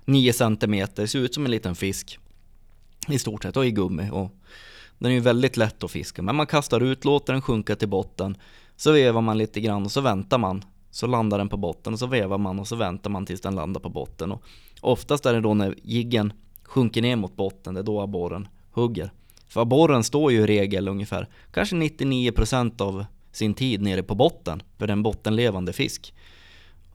9 0.06 0.34
centimeter, 0.34 1.06
ser 1.06 1.20
ut 1.20 1.34
som 1.34 1.46
en 1.46 1.52
liten 1.52 1.75
fisk. 1.75 2.20
I 3.08 3.20
stort 3.20 3.44
sett, 3.44 3.58
och 3.58 3.66
i 3.66 3.72
gummi. 3.72 4.10
Och 4.12 4.32
den 4.98 5.12
är 5.12 5.16
ju 5.16 5.22
väldigt 5.22 5.58
lätt 5.58 5.84
att 5.84 5.92
fiska, 5.92 6.22
men 6.22 6.36
man 6.36 6.48
kastar 6.48 6.82
ut, 6.82 7.06
låter 7.06 7.34
den 7.34 7.42
sjunka 7.42 7.75
till 7.75 7.90
botten. 7.90 8.38
Så 8.75 8.92
vevar 8.92 9.22
man 9.22 9.38
lite 9.38 9.62
grann 9.62 9.86
och 9.86 9.92
så 9.92 10.02
väntar 10.02 10.38
man. 10.38 10.63
Så 10.94 11.08
landar 11.08 11.38
den 11.38 11.50
på 11.50 11.58
botten 11.58 11.94
och 11.94 12.00
så 12.00 12.08
vevar 12.08 12.38
man 12.38 12.60
och 12.60 12.68
så 12.68 12.76
väntar 12.76 13.10
man 13.10 13.26
tills 13.26 13.42
den 13.42 13.56
landar 13.56 13.82
på 13.82 13.90
botten. 13.90 14.32
Och 14.32 14.44
oftast 14.82 15.26
är 15.26 15.34
det 15.34 15.42
då 15.42 15.54
när 15.54 15.76
jiggen 15.84 16.34
sjunker 16.64 17.02
ner 17.02 17.16
mot 17.16 17.36
botten, 17.36 17.74
det 17.74 17.80
är 17.80 17.84
då 17.84 18.02
abborren 18.02 18.48
hugger. 18.72 19.12
För 19.48 19.62
abborren 19.62 20.04
står 20.04 20.32
ju 20.32 20.42
i 20.42 20.48
regel 20.48 20.88
ungefär, 20.88 21.28
kanske 21.52 21.76
99% 21.76 22.82
av 22.82 23.06
sin 23.32 23.54
tid 23.54 23.82
nere 23.82 24.04
på 24.04 24.16
botten, 24.16 24.64
för 24.78 24.88
den 24.88 25.04
bottenlevande 25.04 25.74
fisk. 25.74 26.14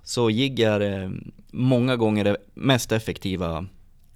Så 0.02 0.30
jigg 0.30 0.60
är 0.60 0.80
eh, 0.80 1.10
många 1.50 1.96
gånger 1.96 2.24
det 2.24 2.36
mest 2.54 2.92
effektiva 2.92 3.66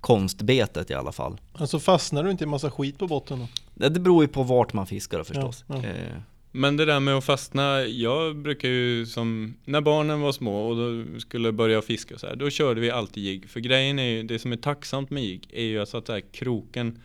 konstbetet 0.01 0.91
i 0.91 0.95
alla 0.95 1.13
fall. 1.13 1.41
Alltså 1.53 1.79
fastnar 1.79 2.25
du 2.25 2.31
inte 2.31 2.45
i 2.45 2.47
massa 2.47 2.71
skit 2.71 2.99
på 2.99 3.07
botten 3.07 3.39
då? 3.39 3.49
Det 3.75 3.89
det 3.89 4.01
beror 4.01 4.25
ju 4.25 4.29
på 4.29 4.43
vart 4.43 4.73
man 4.73 4.87
fiskar 4.87 5.19
då 5.19 5.25
förstås. 5.25 5.65
Ja, 5.67 5.77
ja. 5.77 5.83
Men 6.55 6.77
det 6.77 6.85
där 6.85 7.01
med 7.01 7.15
att 7.15 7.25
fastna, 7.25 7.83
jag 7.83 8.37
brukar 8.37 8.69
ju 8.69 9.07
som, 9.07 9.55
när 9.65 9.81
barnen 9.81 10.21
var 10.21 10.33
små 10.33 10.69
och 10.69 10.77
då 10.77 11.21
skulle 11.21 11.53
börja 11.53 11.83
fiska 11.83 12.19
så 12.19 12.27
här, 12.27 12.37
då 12.37 12.51
körde 12.51 12.81
vi 12.81 12.91
alltid 12.91 13.25
jigg. 13.25 13.51
För 13.51 13.61
grejen 13.61 13.99
är 13.99 14.11
ju, 14.11 14.23
det 14.23 14.39
som 14.39 14.53
är 14.53 14.57
tacksamt 14.57 15.11
med 15.11 15.25
jigg 15.25 15.49
är 15.53 15.63
ju 15.63 15.81
alltså 15.81 15.97
att 15.97 16.07
så 16.07 16.13
här, 16.13 16.23
kroken 16.33 16.99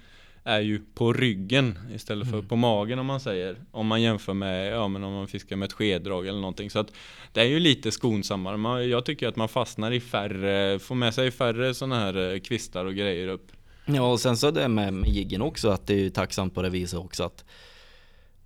är 0.44 0.60
ju 0.60 0.82
på 0.94 1.14
ryggen 1.14 1.80
istället 1.96 2.30
för 2.30 2.42
på 2.42 2.56
magen 2.56 3.00
om 3.00 3.06
man 3.06 3.20
säger. 3.20 3.56
Om 3.72 3.88
man 3.88 4.02
jämför 4.02 4.34
med, 4.34 4.74
ja 4.74 4.88
men 4.88 5.04
om 5.04 5.14
man 5.14 5.28
fiskar 5.28 5.56
med 5.56 5.66
ett 5.66 5.74
skeddrag 5.74 6.28
eller 6.28 6.40
någonting. 6.40 6.70
Så 6.70 6.80
att 6.80 6.94
det 7.34 7.42
är 7.42 7.46
ju 7.46 7.60
lite 7.60 7.92
skonsammare. 7.92 8.58
Man, 8.58 8.90
jag 8.90 9.06
tycker 9.06 9.28
att 9.28 9.36
man 9.36 9.50
fastnar 9.50 9.92
i 9.92 10.00
färre, 10.00 10.80
får 10.80 10.96
med 10.96 11.14
sig 11.14 11.32
färre 11.32 11.74
sådana 11.74 12.00
här 12.00 12.34
eh, 12.34 12.40
kvistar 12.40 12.86
och 12.86 12.96
grejer 12.96 13.28
upp. 13.28 13.52
Ja 13.86 14.12
och 14.12 14.20
sen 14.20 14.38
så 14.38 14.52
det 14.52 14.68
med, 14.68 14.94
med 14.94 15.10
jiggen 15.10 15.42
också 15.42 15.70
att 15.70 15.88
det 15.88 15.94
är 15.94 16.00
ju 16.00 16.10
tacksamt 16.10 16.56
på 16.56 16.62
det 16.62 16.70
viset 16.70 17.00
också 17.00 17.24
att 17.24 17.46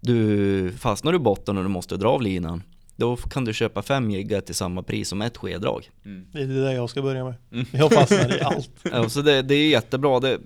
du 0.01 0.74
fastnar 0.77 1.13
i 1.13 1.20
botten 1.20 1.58
och 1.58 1.63
du 1.63 1.70
måste 1.70 1.98
dra 1.98 2.10
av 2.10 2.22
linan 2.22 2.63
då 3.01 3.15
kan 3.15 3.46
du 3.46 3.53
köpa 3.53 3.81
fem 3.81 4.12
jiggar 4.12 4.41
till 4.41 4.55
samma 4.55 4.84
pris 4.84 5.10
som 5.10 5.22
ett 5.22 5.38
skeddrag. 5.38 5.89
Det 6.34 6.41
är 6.41 6.48
det 6.48 6.74
jag 6.74 6.89
ska 6.89 7.01
börja 7.01 7.24
med. 7.24 7.34
Mm. 7.51 7.65
Jag 7.72 7.91
fastnar 7.91 8.38
i 8.38 8.41
allt. 8.41 8.70
Ja, 8.91 9.10
så 9.10 9.22
det, 9.22 9.41
det 9.41 9.55
är 9.55 9.70
jättebra. 9.70 10.20
Det, 10.20 10.39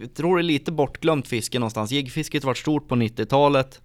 jag 0.00 0.14
tror 0.14 0.36
det 0.36 0.40
är 0.40 0.44
lite 0.44 0.72
bortglömt 0.72 1.28
fiske 1.28 1.58
någonstans. 1.58 1.90
Jiggfisket 1.90 2.44
var 2.44 2.54
stort 2.54 2.88
på 2.88 2.94
90-talet. 2.94 3.80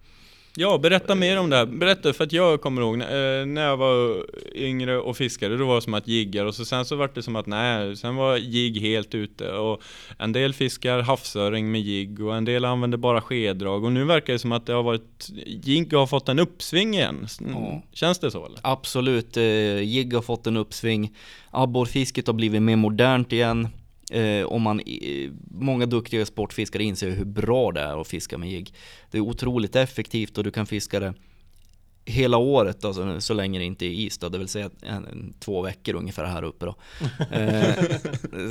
Ja, 0.56 0.78
berätta 0.78 1.16
mer 1.16 1.40
om 1.40 1.50
det 1.50 1.56
här. 1.56 1.66
Berätta, 1.66 2.14
för 2.14 2.24
att 2.24 2.32
jag 2.32 2.62
kommer 2.62 2.82
ihåg 2.82 2.96
eh, 2.96 3.46
när 3.46 3.62
jag 3.62 3.78
var 3.78 4.26
yngre 4.56 4.98
och 4.98 5.18
fiskade, 5.18 5.58
då 5.58 5.66
var 5.68 5.76
det 5.76 5.82
som 5.82 5.94
att 5.94 6.08
jiggar 6.08 6.46
och 6.46 6.56
så 6.56 6.66
sen 6.66 6.86
så 6.86 6.96
var 6.96 7.10
det 7.14 7.24
som 7.24 7.36
att 7.36 7.46
nej, 7.46 7.98
sen 7.98 8.16
var 8.16 8.38
jigg 8.38 8.82
helt 8.82 9.16
ute 9.16 9.52
och 9.52 9.82
en 10.20 10.32
del 10.32 10.54
fiskar 10.54 11.00
havsöring 11.00 11.72
med 11.72 11.82
jigg 11.82 12.22
och 12.22 12.36
en 12.36 12.46
del 12.46 12.66
använder 12.66 12.98
bara 12.98 13.22
skeddrag 13.22 13.84
och 13.84 13.92
nu 13.92 14.04
verkar 14.04 14.34
det 14.34 14.40
som 14.40 14.52
att 14.52 14.66
det 14.66 14.74
har 14.74 14.84
varit, 14.84 15.30
jigg 15.46 15.94
har 15.94 16.08
fått 16.08 16.30
en 16.30 16.40
uppsving 16.40 16.94
igen. 16.94 17.28
Ja. 17.54 17.82
Känns 17.94 18.20
det 18.20 18.32
så 18.32 18.46
eller? 18.46 18.60
Absolut, 18.64 19.38
eh, 19.38 19.82
jigg 19.82 20.14
har 20.14 20.22
fått 20.22 20.48
en 20.48 20.58
uppsving. 20.58 21.16
Abborrfisket 21.52 22.28
har 22.28 22.34
blivit 22.34 22.62
mer 22.62 22.76
modernt 22.76 23.32
igen. 23.32 23.68
Eh, 24.12 24.44
och 24.44 24.62
man, 24.62 24.80
eh, 24.80 25.32
många 25.52 25.86
duktiga 25.86 26.26
sportfiskare 26.26 26.84
inser 26.84 27.10
hur 27.10 27.26
bra 27.26 27.72
det 27.72 27.82
är 27.82 28.02
att 28.02 28.08
fiska 28.08 28.38
med 28.38 28.52
jigg. 28.52 28.74
Det 29.12 29.18
är 29.18 29.22
otroligt 29.22 29.76
effektivt 29.76 30.38
och 30.38 30.44
du 30.44 30.52
kan 30.52 30.66
fiska 30.66 31.00
det 31.00 31.14
hela 32.06 32.38
året, 32.38 32.86
alltså, 32.86 33.22
så 33.22 33.34
länge 33.34 33.60
det 33.60 33.66
inte 33.66 33.86
är 33.86 33.90
is 33.90 34.18
då, 34.18 34.30
det 34.30 34.38
vill 34.38 34.48
säga 34.48 34.70
en, 34.82 35.06
en, 35.06 35.34
två 35.40 35.62
veckor 35.62 35.96
ungefär 35.96 36.26
här 36.26 36.44
uppe 36.44 36.66
då. 36.66 36.76
Eh, 37.32 37.76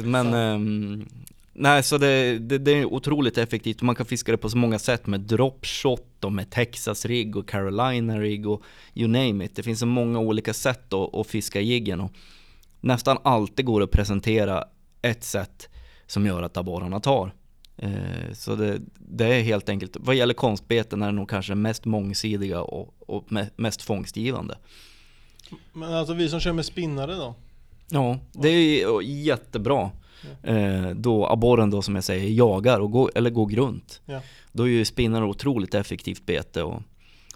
men 0.05 0.35
ehm, 0.35 1.07
Nej, 1.52 1.83
så 1.83 1.99
det, 1.99 2.38
det, 2.38 2.59
det 2.59 2.71
är 2.71 2.85
otroligt 2.85 3.38
effektivt. 3.38 3.83
Man 3.83 3.95
kan 3.95 4.07
fiska 4.07 4.33
det 4.33 4.38
på 4.38 4.50
så 4.50 4.57
många 4.57 4.79
sätt 4.79 5.07
med 5.07 5.21
dropshot 5.21 6.25
och 6.25 6.33
med 6.33 6.50
Texas 6.50 7.07
rigg 7.07 7.37
och 7.37 7.49
Carolina 7.49 8.21
rigg 8.21 8.47
och 8.47 8.62
you 8.95 9.09
name 9.09 9.45
it. 9.45 9.57
Det 9.57 9.62
finns 9.62 9.81
så 9.81 9.87
många 9.87 10.19
olika 10.19 10.55
sätt 10.55 10.93
att, 10.93 11.14
att 11.14 11.26
fiska 11.26 11.61
jiggen 11.61 12.00
och 12.00 12.12
nästan 12.81 13.19
alltid 13.23 13.64
går 13.64 13.81
det 13.81 13.85
att 13.85 13.90
presentera 13.90 14.64
ett 15.02 15.25
sätt 15.25 15.69
som 16.07 16.26
gör 16.26 16.42
att 16.42 16.57
abborrarna 16.57 17.00
tar. 17.00 17.35
Eh, 17.76 18.33
så 18.33 18.57
det, 18.57 18.80
det, 18.95 19.25
är 19.25 19.42
helt 19.42 19.69
enkelt, 19.69 19.97
vad 20.00 20.14
gäller 20.14 20.35
konstbeten 20.35 21.02
är 21.02 21.07
det 21.07 21.12
nog 21.12 21.30
kanske 21.30 21.54
mest 21.54 21.85
mångsidiga 21.85 22.62
och, 22.62 22.95
och 22.99 23.25
mest 23.57 23.83
fångstgivande. 23.83 24.59
Men 25.73 25.95
alltså 25.95 26.14
vi 26.14 26.28
som 26.28 26.40
kör 26.40 26.52
med 26.52 26.64
spinnare 26.64 27.14
då? 27.14 27.35
Ja, 27.88 28.19
det 28.33 28.49
är 28.49 29.02
jättebra. 29.02 29.90
Eh, 30.42 30.90
då 30.90 31.26
abborren 31.26 31.71
då 31.71 31.83
som 31.83 31.95
jag 31.95 32.04
säger 32.04 32.30
jagar 32.30 32.80
och 32.80 32.90
går, 32.90 33.11
eller 33.14 33.30
går 33.30 33.47
grunt. 33.47 34.00
Ja. 34.07 34.21
Då 34.52 34.62
är 34.62 34.69
ju 34.69 34.85
spinnare 34.85 35.25
otroligt 35.25 35.75
effektivt 35.75 36.26
bete 36.26 36.62
och 36.62 36.83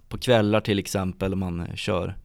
på 0.09 0.19
kvällar 0.19 0.61
till 0.61 0.79
exempel 0.79 1.33
om 1.33 1.39
man 1.39 1.67
kör 1.75 2.17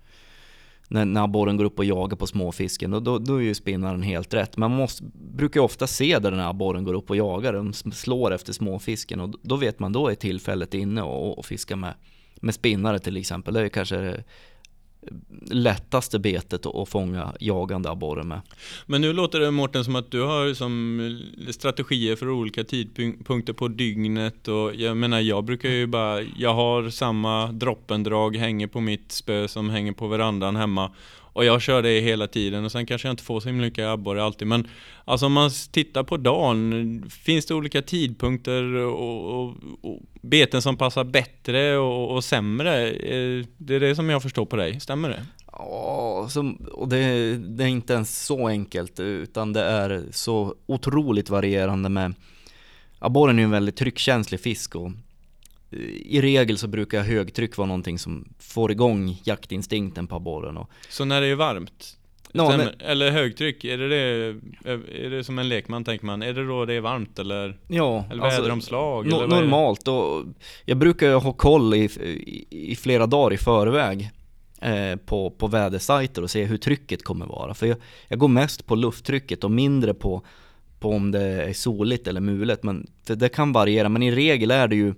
när, 0.92 1.06
när 1.06 1.24
abborren 1.24 1.58
går 1.58 1.66
upp 1.66 1.80
och 1.80 1.86
jagar 1.86 2.18
på 2.18 2.28
småfisken, 2.28 2.92
då, 2.92 3.00
då, 3.00 3.20
då 3.20 3.36
är 3.36 3.42
ju 3.42 3.56
spinnaren 3.56 4.02
helt 4.02 4.34
rätt. 4.34 4.58
Man 4.58 4.72
måste, 4.72 5.04
brukar 5.14 5.62
ofta 5.62 5.88
se 5.88 6.20
där 6.20 6.32
när 6.32 6.50
abborren 6.50 6.84
går 6.84 6.94
upp 6.94 7.10
och 7.10 7.16
jagar, 7.16 7.54
de 7.54 7.74
slår 7.74 8.34
efter 8.34 8.54
småfisken 8.54 9.20
och 9.20 9.34
då 9.42 9.56
vet 9.56 9.80
man, 9.80 9.92
då 9.92 10.08
är 10.08 10.16
tillfället 10.16 10.74
inne 10.74 11.02
och, 11.02 11.40
och 11.40 11.46
fiska 11.46 11.76
med, 11.76 11.94
med 12.42 12.54
spinnare 12.54 13.00
till 13.00 13.18
exempel. 13.18 13.54
Det 13.54 13.62
är 13.62 13.70
kanske 13.70 14.24
lättaste 15.52 16.20
betet 16.20 16.66
att 16.66 16.90
fånga 16.90 17.34
jagande 17.40 17.90
abborre 17.90 18.24
med. 18.24 18.42
Men 18.86 19.02
nu 19.02 19.14
låter 19.14 19.40
det 19.40 19.52
Mårten 19.52 19.84
som 19.84 19.96
att 19.96 20.12
du 20.12 20.22
har 20.22 20.54
som 20.54 21.00
strategier 21.50 22.16
för 22.16 22.30
olika 22.30 22.64
tidpunkter 22.64 23.54
på 23.54 23.68
dygnet 23.68 24.48
och 24.48 24.76
jag 24.76 24.98
menar 24.98 25.20
jag 25.20 25.44
brukar 25.44 25.70
ju 25.70 25.88
bara, 25.88 26.22
jag 26.22 26.54
har 26.54 26.90
samma 26.90 27.52
droppendrag 27.52 28.36
hänger 28.36 28.68
på 28.68 28.82
mitt 28.82 29.12
spö 29.12 29.48
som 29.48 29.70
hänger 29.70 29.92
på 29.92 30.08
verandan 30.08 30.56
hemma 30.56 30.92
och 31.34 31.46
jag 31.46 31.62
kör 31.62 31.82
det 31.82 32.02
hela 32.02 32.28
tiden 32.28 32.66
och 32.66 32.72
sen 32.72 32.86
kanske 32.86 33.08
jag 33.08 33.14
inte 33.14 33.24
får 33.24 33.40
så 33.40 33.50
himla 33.50 33.66
mycket 33.66 33.86
abborre 33.86 34.24
alltid 34.24 34.48
men 34.48 34.68
alltså 35.06 35.26
om 35.26 35.34
man 35.34 35.50
tittar 35.72 36.04
på 36.04 36.18
dagen, 36.18 37.04
finns 37.10 37.46
det 37.46 37.54
olika 37.54 37.82
tidpunkter 37.82 38.64
och, 38.74 39.42
och, 39.42 39.56
och 39.82 40.00
beten 40.22 40.62
som 40.62 40.78
passar 40.78 41.04
bättre 41.04 41.78
och, 41.78 42.16
och, 42.16 42.24
sämre? 42.24 42.90
Eh, 42.90 43.46
det 43.58 43.76
är 43.76 43.80
det 43.80 43.96
som 43.96 44.10
jag 44.10 44.22
förstår 44.22 44.46
på 44.46 44.56
dig, 44.56 44.80
stämmer 44.80 45.10
det? 45.10 45.26
Ja, 45.52 46.30
och 46.72 46.88
det, 46.88 47.38
det 47.38 47.64
är 47.64 47.68
inte 47.68 47.94
ens 47.94 48.26
så 48.26 48.48
enkelt 48.48 49.00
utan 49.00 49.54
det 49.54 49.64
är 49.64 50.04
så 50.12 50.56
otroligt 50.66 51.30
varierande 51.30 51.90
med 51.90 52.14
Abborren 53.00 53.36
är 53.36 53.42
ju 53.42 53.46
en 53.46 53.52
väldigt 53.52 53.76
tryckkänslig 53.76 54.40
fisk 54.40 54.76
och 54.76 54.92
i 55.72 56.22
regel 56.22 56.58
så 56.58 56.68
brukar 56.68 57.04
högtryck 57.04 57.58
vara 57.58 57.68
någonting 57.68 58.00
som 58.00 58.34
får 58.40 58.72
igång 58.72 59.22
jaktinstinkten 59.24 60.08
på 60.08 60.16
abborren. 60.16 60.58
Och... 60.58 60.70
Så 60.90 61.06
när 61.06 61.22
det 61.22 61.28
är 61.28 61.36
varmt? 61.36 61.96
Ja, 62.32 62.58
men... 62.58 62.70
Eller 62.80 63.12
högtryck, 63.12 63.64
är 63.64 63.78
det, 63.78 63.88
det, 63.88 64.72
är 65.06 65.10
det 65.10 65.24
som 65.24 65.40
en 65.40 65.50
lekman 65.50 65.84
tänker 65.84 66.06
man? 66.06 66.22
Är 66.22 66.34
det 66.34 66.48
då 66.48 66.66
det 66.66 66.74
är 66.74 66.82
varmt 66.82 67.20
eller? 67.20 67.58
Ja, 67.68 68.06
eller 68.12 68.24
väderomslag? 68.24 69.14
Alltså, 69.14 69.28
no, 69.28 69.36
normalt 69.36 69.88
och 69.88 70.26
jag 70.66 70.78
brukar 70.78 71.14
ha 71.14 71.34
koll 71.34 71.74
i, 71.74 71.84
i, 71.84 72.72
i 72.72 72.76
flera 72.76 73.08
dagar 73.08 73.34
i 73.34 73.38
förväg 73.38 74.10
eh, 74.62 74.96
på, 74.96 75.32
på 75.32 75.48
vädersajter 75.48 76.22
och 76.22 76.30
se 76.30 76.46
hur 76.46 76.58
trycket 76.58 77.04
kommer 77.04 77.26
vara. 77.26 77.54
För 77.54 77.66
jag, 77.66 77.78
jag 78.08 78.20
går 78.20 78.28
mest 78.28 78.66
på 78.66 78.76
lufttrycket 78.76 79.44
och 79.44 79.52
mindre 79.52 79.94
på, 79.94 80.26
på 80.80 80.90
om 80.90 81.12
det 81.12 81.22
är 81.22 81.54
soligt 81.54 82.08
eller 82.08 82.22
mulet. 82.22 82.64
Men, 82.64 82.88
för 83.08 83.16
det 83.16 83.30
kan 83.30 83.52
variera, 83.52 83.90
men 83.90 84.04
i 84.04 84.12
regel 84.12 84.52
är 84.52 84.68
det 84.68 84.76
ju 84.76 84.94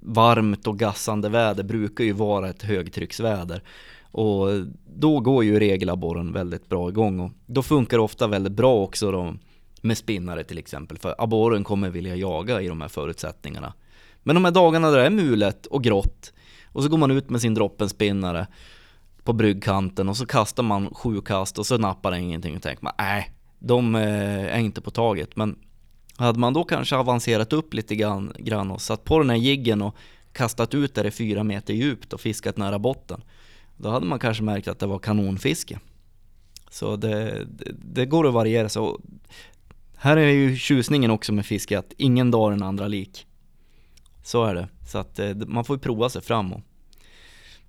varmt 0.00 0.66
och 0.66 0.78
gassande 0.78 1.28
väder 1.28 1.64
brukar 1.64 2.04
ju 2.04 2.12
vara 2.12 2.48
ett 2.48 2.62
högtrycksväder. 2.62 3.62
Och 4.02 4.48
då 4.96 5.20
går 5.20 5.44
ju 5.44 5.58
regelabborren 5.58 6.32
väldigt 6.32 6.68
bra 6.68 6.88
igång 6.88 7.20
och 7.20 7.30
då 7.46 7.62
funkar 7.62 7.96
det 7.96 8.02
ofta 8.02 8.26
väldigt 8.26 8.52
bra 8.52 8.82
också 8.82 9.10
då 9.10 9.34
med 9.80 9.98
spinnare 9.98 10.44
till 10.44 10.58
exempel. 10.58 10.98
För 10.98 11.14
abborren 11.18 11.64
kommer 11.64 11.90
vilja 11.90 12.16
jaga 12.16 12.60
i 12.60 12.68
de 12.68 12.80
här 12.80 12.88
förutsättningarna. 12.88 13.72
Men 14.22 14.34
de 14.34 14.44
här 14.44 14.52
dagarna 14.52 14.90
där 14.90 14.98
det 14.98 15.06
är 15.06 15.10
mulet 15.10 15.66
och 15.66 15.84
grått 15.84 16.32
och 16.64 16.82
så 16.82 16.88
går 16.88 16.98
man 16.98 17.10
ut 17.10 17.30
med 17.30 17.40
sin 17.40 17.54
droppenspinnare 17.54 18.46
på 19.22 19.32
bryggkanten 19.32 20.08
och 20.08 20.16
så 20.16 20.26
kastar 20.26 20.62
man 20.62 20.94
sju 20.94 21.20
kast 21.20 21.58
och 21.58 21.66
så 21.66 21.78
nappar 21.78 22.10
det 22.10 22.18
ingenting 22.18 22.56
och 22.56 22.62
tänker 22.62 22.84
man 22.84 22.92
nej, 22.98 23.32
de 23.58 23.94
eh, 23.94 24.54
är 24.54 24.58
inte 24.58 24.80
på 24.80 24.90
taget. 24.90 25.36
Men 25.36 25.58
hade 26.16 26.38
man 26.38 26.52
då 26.52 26.64
kanske 26.64 26.96
avancerat 26.96 27.52
upp 27.52 27.74
lite 27.74 27.96
grann, 27.96 28.32
grann 28.38 28.70
och 28.70 28.80
satt 28.80 29.04
på 29.04 29.18
den 29.18 29.30
här 29.30 29.36
jiggen 29.36 29.82
och 29.82 29.96
kastat 30.32 30.74
ut 30.74 30.94
där 30.94 31.02
det 31.02 31.08
är 31.08 31.10
fyra 31.10 31.44
meter 31.44 31.74
djupt 31.74 32.12
och 32.12 32.20
fiskat 32.20 32.56
nära 32.56 32.78
botten. 32.78 33.22
Då 33.76 33.88
hade 33.90 34.06
man 34.06 34.18
kanske 34.18 34.42
märkt 34.42 34.68
att 34.68 34.78
det 34.78 34.86
var 34.86 34.98
kanonfiske. 34.98 35.78
Så 36.70 36.96
det, 36.96 37.44
det, 37.44 37.72
det 37.84 38.06
går 38.06 38.28
att 38.28 38.34
variera. 38.34 38.68
Så 38.68 39.00
här 39.96 40.16
är 40.16 40.30
ju 40.30 40.56
tjusningen 40.56 41.10
också 41.10 41.32
med 41.32 41.46
fiske 41.46 41.78
att 41.78 41.92
ingen 41.96 42.30
dag 42.30 42.46
är 42.46 42.56
den 42.56 42.62
andra 42.62 42.88
lik. 42.88 43.26
Så 44.22 44.44
är 44.44 44.54
det. 44.54 44.68
Så 44.88 44.98
att 44.98 45.18
eh, 45.18 45.34
man 45.34 45.64
får 45.64 45.76
ju 45.76 45.80
prova 45.80 46.08
sig 46.08 46.22
fram. 46.22 46.52
Och 46.52 46.60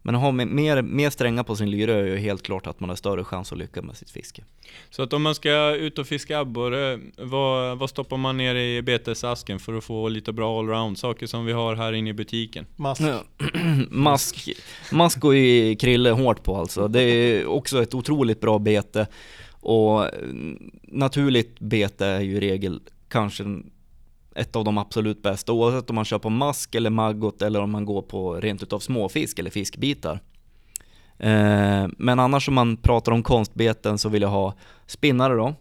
men 0.06 0.16
att 0.16 0.22
ha 0.22 0.32
mer, 0.32 0.82
mer 0.82 1.10
strängar 1.10 1.44
på 1.44 1.56
sin 1.56 1.72
lyra 1.72 1.94
är 1.94 2.06
ju 2.06 2.18
helt 2.18 2.44
klart 2.44 2.68
att 2.68 2.80
man 2.80 2.90
har 2.90 2.96
större 2.96 3.24
chans 3.24 3.52
att 3.52 3.58
lyckas 3.58 3.84
med 3.84 3.98
sitt 3.98 4.10
fiske. 4.10 4.44
Så 4.90 5.04
att 5.04 5.14
om 5.14 5.22
man 5.22 5.36
ska 5.36 5.76
ut 5.76 6.00
och 6.00 6.08
fiska 6.08 6.40
abborre, 6.40 7.00
vad, 7.18 7.78
vad 7.78 7.90
stoppar 7.90 8.18
man 8.18 8.38
ner 8.38 8.56
i 8.56 8.82
betesasken 8.82 9.60
för 9.60 9.74
att 9.78 9.84
få 9.84 10.10
lite 10.10 10.34
bra 10.34 10.60
allround? 10.60 10.98
Saker 10.98 11.28
som 11.28 11.46
vi 11.46 11.52
har 11.52 11.76
här 11.76 11.94
inne 11.94 12.10
i 12.10 12.14
butiken. 12.14 12.66
Mask. 12.76 13.02
mask. 13.90 14.50
Mask 14.92 15.20
går 15.20 15.36
ju 15.36 15.76
Krille 15.76 16.10
hårt 16.10 16.44
på 16.44 16.58
alltså. 16.58 16.88
Det 16.88 17.02
är 17.02 17.46
också 17.46 17.82
ett 17.82 17.94
otroligt 17.94 18.42
bra 18.42 18.60
bete. 18.60 19.08
Och 19.50 20.06
naturligt 20.82 21.60
bete 21.60 22.06
är 22.06 22.22
ju 22.22 22.36
i 22.36 22.40
regel 22.40 22.82
kanske 23.08 23.44
ett 24.36 24.56
av 24.56 24.64
de 24.64 24.78
absolut 24.78 25.22
bästa 25.22 25.54
oavsett 25.54 25.90
om 25.90 25.96
man 25.96 26.06
kör 26.06 26.20
på 26.20 26.30
mask 26.30 26.76
eller 26.76 26.90
maggot 26.90 27.42
eller 27.42 27.62
om 27.62 27.72
man 27.72 27.86
går 27.86 28.02
på 28.02 28.34
rent 28.34 28.64
utav 28.64 28.80
småfisk 28.80 29.40
eller 29.40 29.50
fiskbitar. 29.50 30.20
Eh, 31.18 31.88
men 31.98 32.20
annars 32.20 32.48
om 32.48 32.54
man 32.54 32.78
pratar 32.78 33.12
om 33.12 33.24
konstbeten 33.24 33.98
så 33.98 34.10
vill 34.10 34.22
jag 34.22 34.30
ha 34.30 34.54
spinnare 34.88 35.34
då. 35.34 35.56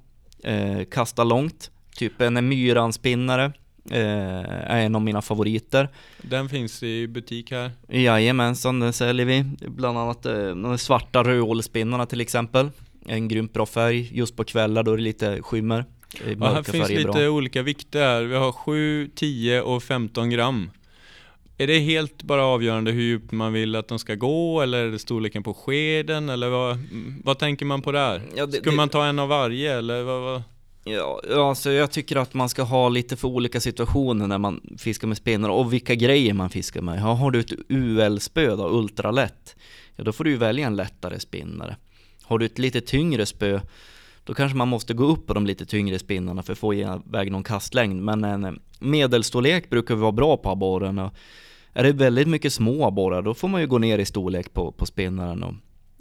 Eh, 0.50 0.84
kasta 0.84 1.24
långt, 1.24 1.70
typ 1.96 2.20
en 2.20 2.48
myranspinnare 2.48 3.52
eh, 3.90 4.70
är 4.70 4.80
en 4.80 4.94
av 4.94 5.02
mina 5.02 5.22
favoriter. 5.22 5.88
Den 6.22 6.48
finns 6.48 6.82
i 6.82 7.08
butik 7.08 7.50
här. 7.50 7.70
Jajamensan, 7.88 8.80
den 8.80 8.92
säljer 8.92 9.26
vi. 9.26 9.44
Bland 9.68 9.98
annat 9.98 10.22
de 10.22 10.78
svarta 10.78 11.24
rödålspinnarna 11.24 12.06
till 12.06 12.20
exempel. 12.20 12.70
En 13.06 13.28
grymt 13.28 13.52
bra 13.52 13.66
färg 13.66 14.10
just 14.12 14.36
på 14.36 14.44
kvällar 14.44 14.82
då 14.82 14.96
det 14.96 15.00
är 15.00 15.02
lite 15.02 15.42
skymmer. 15.42 15.84
Och 16.20 16.26
här 16.28 16.36
Mörka 16.36 16.72
finns 16.72 16.88
lite 16.88 17.10
bra. 17.10 17.28
olika 17.28 17.62
vikter 17.62 18.00
här. 18.00 18.22
Vi 18.22 18.36
har 18.36 18.52
7, 18.52 19.10
10 19.14 19.60
och 19.62 19.82
15 19.82 20.30
gram. 20.30 20.70
Är 21.58 21.66
det 21.66 21.78
helt 21.78 22.22
bara 22.22 22.44
avgörande 22.44 22.90
hur 22.90 23.02
djupt 23.02 23.32
man 23.32 23.52
vill 23.52 23.76
att 23.76 23.88
de 23.88 23.98
ska 23.98 24.14
gå 24.14 24.60
eller 24.60 24.84
är 24.84 24.90
det 24.90 24.98
storleken 24.98 25.42
på 25.42 25.54
skeden 25.54 26.28
eller 26.28 26.48
vad, 26.48 26.78
vad 27.24 27.38
tänker 27.38 27.66
man 27.66 27.82
på 27.82 27.92
där? 27.92 28.22
Ja, 28.36 28.46
det- 28.46 28.60
det- 28.60 28.70
man 28.72 28.88
ta 28.88 29.04
en 29.04 29.18
av 29.18 29.28
varje 29.28 29.78
eller 29.78 30.02
vad, 30.02 30.22
vad? 30.22 30.42
Ja, 30.84 31.20
ja, 31.30 31.48
alltså 31.48 31.70
jag 31.72 31.90
tycker 31.90 32.16
att 32.16 32.34
man 32.34 32.48
ska 32.48 32.62
ha 32.62 32.88
lite 32.88 33.16
för 33.16 33.28
olika 33.28 33.60
situationer 33.60 34.26
när 34.26 34.38
man 34.38 34.60
fiskar 34.78 35.08
med 35.08 35.16
spinnare 35.16 35.52
och 35.52 35.72
vilka 35.72 35.94
grejer 35.94 36.34
man 36.34 36.50
fiskar 36.50 36.80
med. 36.80 36.98
Ja, 37.00 37.12
har 37.12 37.30
du 37.30 37.40
ett 37.40 37.52
UL-spö 37.68 38.56
då, 38.56 38.68
ultralätt, 38.78 39.56
ja 39.96 40.04
då 40.04 40.12
får 40.12 40.24
du 40.24 40.36
välja 40.36 40.66
en 40.66 40.76
lättare 40.76 41.20
spinnare. 41.20 41.76
Har 42.22 42.38
du 42.38 42.46
ett 42.46 42.58
lite 42.58 42.80
tyngre 42.80 43.26
spö, 43.26 43.60
då 44.24 44.34
kanske 44.34 44.58
man 44.58 44.68
måste 44.68 44.94
gå 44.94 45.04
upp 45.04 45.26
på 45.26 45.34
de 45.34 45.46
lite 45.46 45.66
tyngre 45.66 45.98
spinnarna 45.98 46.42
för 46.42 46.52
att 46.52 46.58
få 46.58 46.74
iväg 46.74 47.32
någon 47.32 47.44
kastlängd. 47.44 48.02
Men 48.02 48.24
en 48.24 48.44
eh, 48.44 48.52
medelstorlek 48.78 49.70
brukar 49.70 49.94
vara 49.94 50.12
bra 50.12 50.36
på 50.36 50.50
abborren. 50.50 50.98
Och 50.98 51.12
är 51.72 51.84
det 51.84 51.92
väldigt 51.92 52.28
mycket 52.28 52.52
små 52.52 52.86
abborrar, 52.86 53.22
då 53.22 53.34
får 53.34 53.48
man 53.48 53.60
ju 53.60 53.66
gå 53.66 53.78
ner 53.78 53.98
i 53.98 54.04
storlek 54.04 54.52
på, 54.52 54.72
på 54.72 54.86
spinnaren. 54.86 55.42
Och 55.42 55.54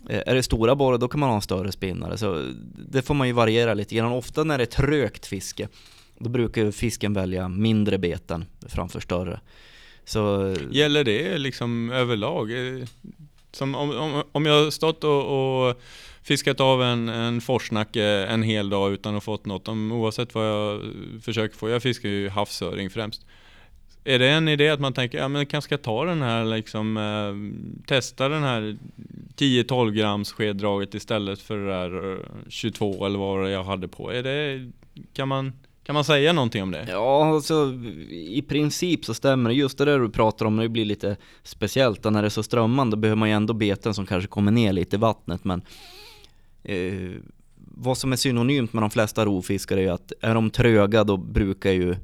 eh, 0.10 0.22
Är 0.26 0.36
det 0.36 0.44
stora 0.44 0.72
abborrar 0.72 0.98
då 0.98 1.08
kan 1.08 1.20
man 1.20 1.30
ha 1.30 1.36
en 1.36 1.42
större 1.42 1.72
spinnare. 1.72 2.18
Så 2.18 2.52
det 2.90 3.02
får 3.02 3.14
man 3.14 3.28
ju 3.28 3.34
variera 3.34 3.74
lite 3.74 3.96
grann. 3.96 4.12
Ofta 4.12 4.44
när 4.44 4.58
det 4.58 4.64
är 4.64 4.66
trögt 4.66 5.26
fiske, 5.26 5.68
då 6.18 6.30
brukar 6.30 6.62
ju 6.64 6.72
fisken 6.72 7.14
välja 7.14 7.48
mindre 7.48 7.98
beten 7.98 8.46
framför 8.68 9.00
större. 9.00 9.40
Så 10.06 10.48
eh, 10.48 10.58
Gäller 10.72 11.04
det 11.04 11.38
liksom 11.38 11.92
överlag? 11.92 12.50
Som 13.52 13.76
om, 13.76 13.92
om, 13.92 14.24
om 14.32 14.46
jag 14.46 14.64
har 14.64 14.72
stått 14.72 15.04
och, 15.04 15.68
och 15.68 15.82
fiskat 16.24 16.60
av 16.60 16.84
en, 16.84 17.10
en 17.10 17.42
forsnacke 17.42 18.04
en 18.06 18.44
hel 18.44 18.70
dag 18.70 18.94
utan 18.94 19.16
att 19.16 19.24
fått 19.24 19.46
något, 19.46 19.68
om, 19.68 19.92
oavsett 19.92 20.36
vad 20.36 20.48
jag 20.48 20.82
försöker 21.22 21.58
få, 21.58 21.70
jag 21.70 21.82
fiskar 21.82 22.10
ju 22.10 22.30
havsöring 22.30 22.90
främst. 22.90 23.26
Är 24.06 24.20
det 24.20 24.30
en 24.30 24.48
idé 24.48 24.70
att 24.70 24.80
man 24.80 24.94
tänker, 24.94 25.18
ja 25.18 25.28
men 25.28 25.40
jag 25.40 25.50
kanske 25.50 25.68
ska 25.68 25.78
ta 25.78 26.06
den 26.06 26.22
här 26.22 26.46
liksom, 26.46 26.98
eh, 26.98 27.86
testa 27.88 28.30
den 28.30 28.44
här 28.44 28.78
10-12 29.36 29.92
grams 29.92 30.32
skeddraget 30.32 30.94
istället 30.94 31.42
för 31.42 31.58
det 31.58 31.68
där 31.68 32.20
22 32.50 32.94
eh, 32.94 33.06
eller 33.06 33.20
vad 33.20 33.52
jag 33.52 33.64
hade 33.64 33.88
på. 33.88 34.12
Är 34.12 34.24
det, 34.24 34.72
kan 35.14 35.28
man, 35.28 35.54
kan 35.84 35.94
man 35.94 36.04
säga 36.04 36.34
någonting 36.34 36.64
om 36.64 36.72
det? 36.72 36.88
ja, 36.90 37.26
alltså 37.26 37.74
i 38.10 38.42
princip 38.42 39.06
så 39.06 39.14
stämmer 39.14 39.50
det. 39.50 39.56
Just 39.56 39.78
det 39.78 39.86
där 39.86 40.00
du 40.00 40.10
pratar 40.10 40.46
om, 40.46 40.58
det 40.58 40.70
blir 40.70 40.86
lite 40.86 41.16
speciellt. 41.44 42.06
Och 42.06 42.14
när 42.14 42.22
det 42.22 42.28
är 42.28 42.30
så 42.30 42.44
strömmande 42.44 42.98
behöver 42.98 43.20
man 43.20 43.30
ju 43.30 43.36
ändå 43.36 43.54
beten 43.54 43.94
som 43.94 44.06
kanske 44.06 44.28
kommer 44.28 44.52
ner 44.52 44.74
lite 44.74 44.96
i 44.96 45.00
vattnet. 45.00 45.44
Men 45.44 45.62
eh, 46.64 47.12
vad 47.56 47.98
som 47.98 48.12
är 48.12 48.16
synonymt 48.16 48.74
med 48.74 48.84
de 48.84 48.90
flesta 48.90 49.26
rovfiskare 49.26 49.82
är 49.82 49.92
att 49.92 50.12
är 50.22 50.36
de 50.36 50.50
tröga 50.50 51.04
då 51.04 51.18
brukar 51.18 51.72
ju 51.72 51.96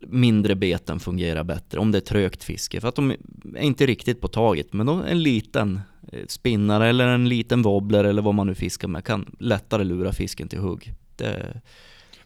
mindre 0.00 0.54
beten 0.54 1.00
fungera 1.00 1.44
bättre 1.44 1.78
om 1.78 1.92
det 1.92 1.98
är 1.98 2.00
trögt 2.00 2.44
fiske. 2.44 2.80
För 2.80 2.88
att 2.88 2.94
de 2.94 3.10
är 3.10 3.16
inte 3.60 3.86
riktigt 3.86 4.20
på 4.20 4.28
taget. 4.28 4.72
Men 4.72 4.86
då 4.86 4.92
en 4.92 5.22
liten 5.22 5.80
eh, 6.12 6.26
spinnare 6.26 6.88
eller 6.88 7.06
en 7.06 7.28
liten 7.28 7.62
wobbler 7.62 8.04
eller 8.04 8.22
vad 8.22 8.34
man 8.34 8.46
nu 8.46 8.54
fiskar 8.54 8.88
med 8.88 9.04
kan 9.04 9.36
lättare 9.38 9.84
lura 9.84 10.12
fisken 10.12 10.48
till 10.48 10.58
hugg. 10.58 10.92
Det, 11.16 11.60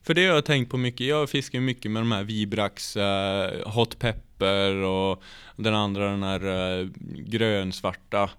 För 0.02 0.14
det 0.14 0.26
har 0.26 0.34
jag 0.34 0.44
tänkt 0.44 0.70
på 0.70 0.76
mycket. 0.76 1.06
Jag 1.06 1.30
fiskar 1.30 1.60
mycket 1.60 1.90
med 1.90 2.02
de 2.02 2.12
här 2.12 2.24
Vibrax, 2.24 2.96
eh, 2.96 3.68
Hot 3.68 3.98
Pepper 3.98 4.74
och 4.74 5.22
den 5.56 5.74
andra 5.74 6.10
den 6.10 6.22
här 6.22 6.80
eh, 6.80 6.88
grönsvarta. 7.16 8.30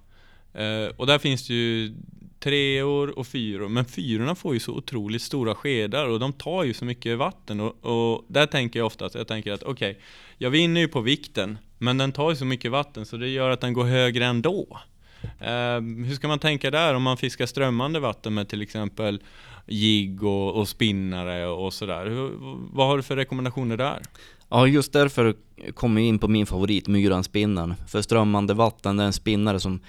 Och 0.96 1.08
där 1.08 1.20
finns 1.20 1.48
det 1.48 1.54
ju 1.54 1.94
treor 2.42 3.20
och 3.20 3.28
fyror, 3.28 3.70
men 3.70 3.86
fyrorna 3.86 4.36
får 4.36 4.54
ju 4.54 4.60
så 4.60 4.74
otroligt 4.74 5.22
stora 5.22 5.56
skedar 5.56 6.08
och 6.08 6.20
de 6.20 6.34
tar 6.34 6.64
ju 6.64 6.74
så 6.74 6.86
mycket 6.86 7.18
vatten 7.18 7.60
och, 7.60 7.86
och 7.86 8.26
där 8.28 8.46
tänker 8.46 8.80
jag 8.80 8.86
ofta 8.86 9.06
att 9.06 9.16
jag 9.16 9.28
tänker 9.28 9.52
att 9.52 9.64
okej, 9.64 10.00
jag 10.38 10.50
vinner 10.50 10.82
ju 10.82 10.88
på 10.88 11.02
vikten, 11.02 11.58
men 11.78 11.98
den 11.98 12.12
tar 12.12 12.30
ju 12.30 12.36
så 12.36 12.46
mycket 12.46 12.72
vatten 12.72 13.06
så 13.06 13.18
det 13.18 13.30
gör 13.30 13.50
att 13.50 13.62
den 13.62 13.74
går 13.74 13.84
högre 13.84 14.26
ändå. 14.26 14.80
Eh, 15.24 15.82
hur 16.06 16.16
ska 16.16 16.28
man 16.28 16.40
tänka 16.40 16.72
där 16.72 16.94
om 16.94 17.04
man 17.04 17.18
fiskar 17.18 17.46
strömmande 17.46 18.00
vatten 18.00 18.34
med 18.34 18.50
till 18.50 18.62
exempel 18.62 19.22
jigg 19.68 20.24
och, 20.24 20.56
och 20.56 20.68
spinnare 20.68 21.48
och 21.48 21.74
sådär? 21.74 22.06
Hur, 22.06 22.32
vad 22.72 22.88
har 22.88 22.98
du 22.98 23.04
för 23.04 23.16
rekommendationer 23.16 23.78
där? 23.78 24.02
Ja, 24.50 24.68
just 24.68 24.94
därför 24.94 25.36
kommer 25.74 26.02
jag 26.02 26.08
in 26.08 26.20
på 26.20 26.28
min 26.28 26.46
favorit, 26.46 26.88
myranspinnaren. 26.88 27.74
För 27.88 28.02
strömmande 28.02 28.54
vatten, 28.54 28.98
det 28.98 29.04
är 29.04 29.08
en 29.08 29.14
spinnare 29.14 29.60
som 29.60 29.80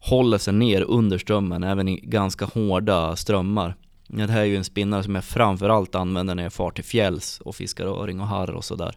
håller 0.00 0.38
sig 0.38 0.54
ner 0.54 0.82
under 0.82 1.18
strömmen, 1.18 1.64
även 1.64 1.88
i 1.88 2.00
ganska 2.00 2.44
hårda 2.44 3.16
strömmar. 3.16 3.74
Det 4.08 4.30
här 4.30 4.40
är 4.40 4.44
ju 4.44 4.56
en 4.56 4.64
spinnare 4.64 5.02
som 5.02 5.14
jag 5.14 5.24
framförallt 5.24 5.94
använder 5.94 6.34
när 6.34 6.42
jag 6.42 6.52
far 6.52 6.70
till 6.70 6.84
fjälls 6.84 7.40
och 7.40 7.56
fiskar 7.56 7.86
öring 7.86 8.20
och 8.20 8.26
harr 8.26 8.50
och 8.50 8.64
sådär. 8.64 8.92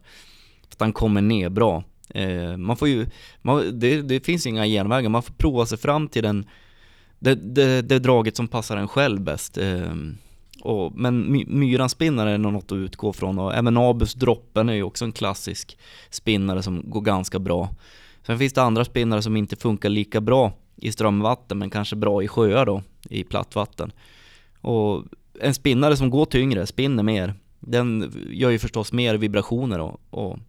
För 0.67 0.75
att 0.75 0.79
han 0.79 0.93
kommer 0.93 1.21
ner 1.21 1.49
bra. 1.49 1.83
Eh, 2.09 2.57
man 2.57 2.77
får 2.77 2.87
ju, 2.87 3.07
man, 3.41 3.79
det, 3.79 4.01
det 4.01 4.25
finns 4.25 4.45
inga 4.45 4.65
genvägar, 4.65 5.09
man 5.09 5.23
får 5.23 5.33
prova 5.33 5.65
sig 5.65 5.77
fram 5.77 6.07
till 6.07 6.23
den, 6.23 6.45
det, 7.19 7.35
det, 7.35 7.81
det 7.81 7.99
draget 7.99 8.35
som 8.35 8.47
passar 8.47 8.77
en 8.77 8.87
själv 8.87 9.21
bäst. 9.21 9.57
Eh, 9.57 9.93
och, 10.61 10.95
men 10.95 11.31
my, 11.31 11.45
myranspinnare 11.45 12.31
är 12.31 12.37
nog 12.37 12.53
något 12.53 12.71
att 12.71 12.75
utgå 12.75 13.13
från 13.13 13.39
och 13.39 13.55
även 13.55 13.77
Abus 13.77 14.13
droppen 14.13 14.69
är 14.69 14.73
ju 14.73 14.83
också 14.83 15.05
en 15.05 15.11
klassisk 15.11 15.77
spinnare 16.09 16.63
som 16.63 16.89
går 16.89 17.01
ganska 17.01 17.39
bra. 17.39 17.69
Sen 18.25 18.39
finns 18.39 18.53
det 18.53 18.61
andra 18.61 18.85
spinnare 18.85 19.21
som 19.21 19.37
inte 19.37 19.55
funkar 19.55 19.89
lika 19.89 20.21
bra 20.21 20.53
i 20.81 20.91
strömvatten 20.91 21.57
men 21.57 21.69
kanske 21.69 21.95
bra 21.95 22.23
i 22.23 22.27
sjöar 22.27 22.65
då, 22.65 22.83
i 23.09 23.23
plattvatten. 23.23 23.91
Och 24.61 25.05
en 25.39 25.53
spinnare 25.53 25.97
som 25.97 26.09
går 26.09 26.25
tyngre, 26.25 26.67
spinner 26.67 27.03
mer, 27.03 27.33
den 27.59 28.13
gör 28.31 28.49
ju 28.49 28.59
förstås 28.59 28.91
mer 28.93 29.15
vibrationer 29.15 29.79
och, 29.79 30.01
och 30.09 30.39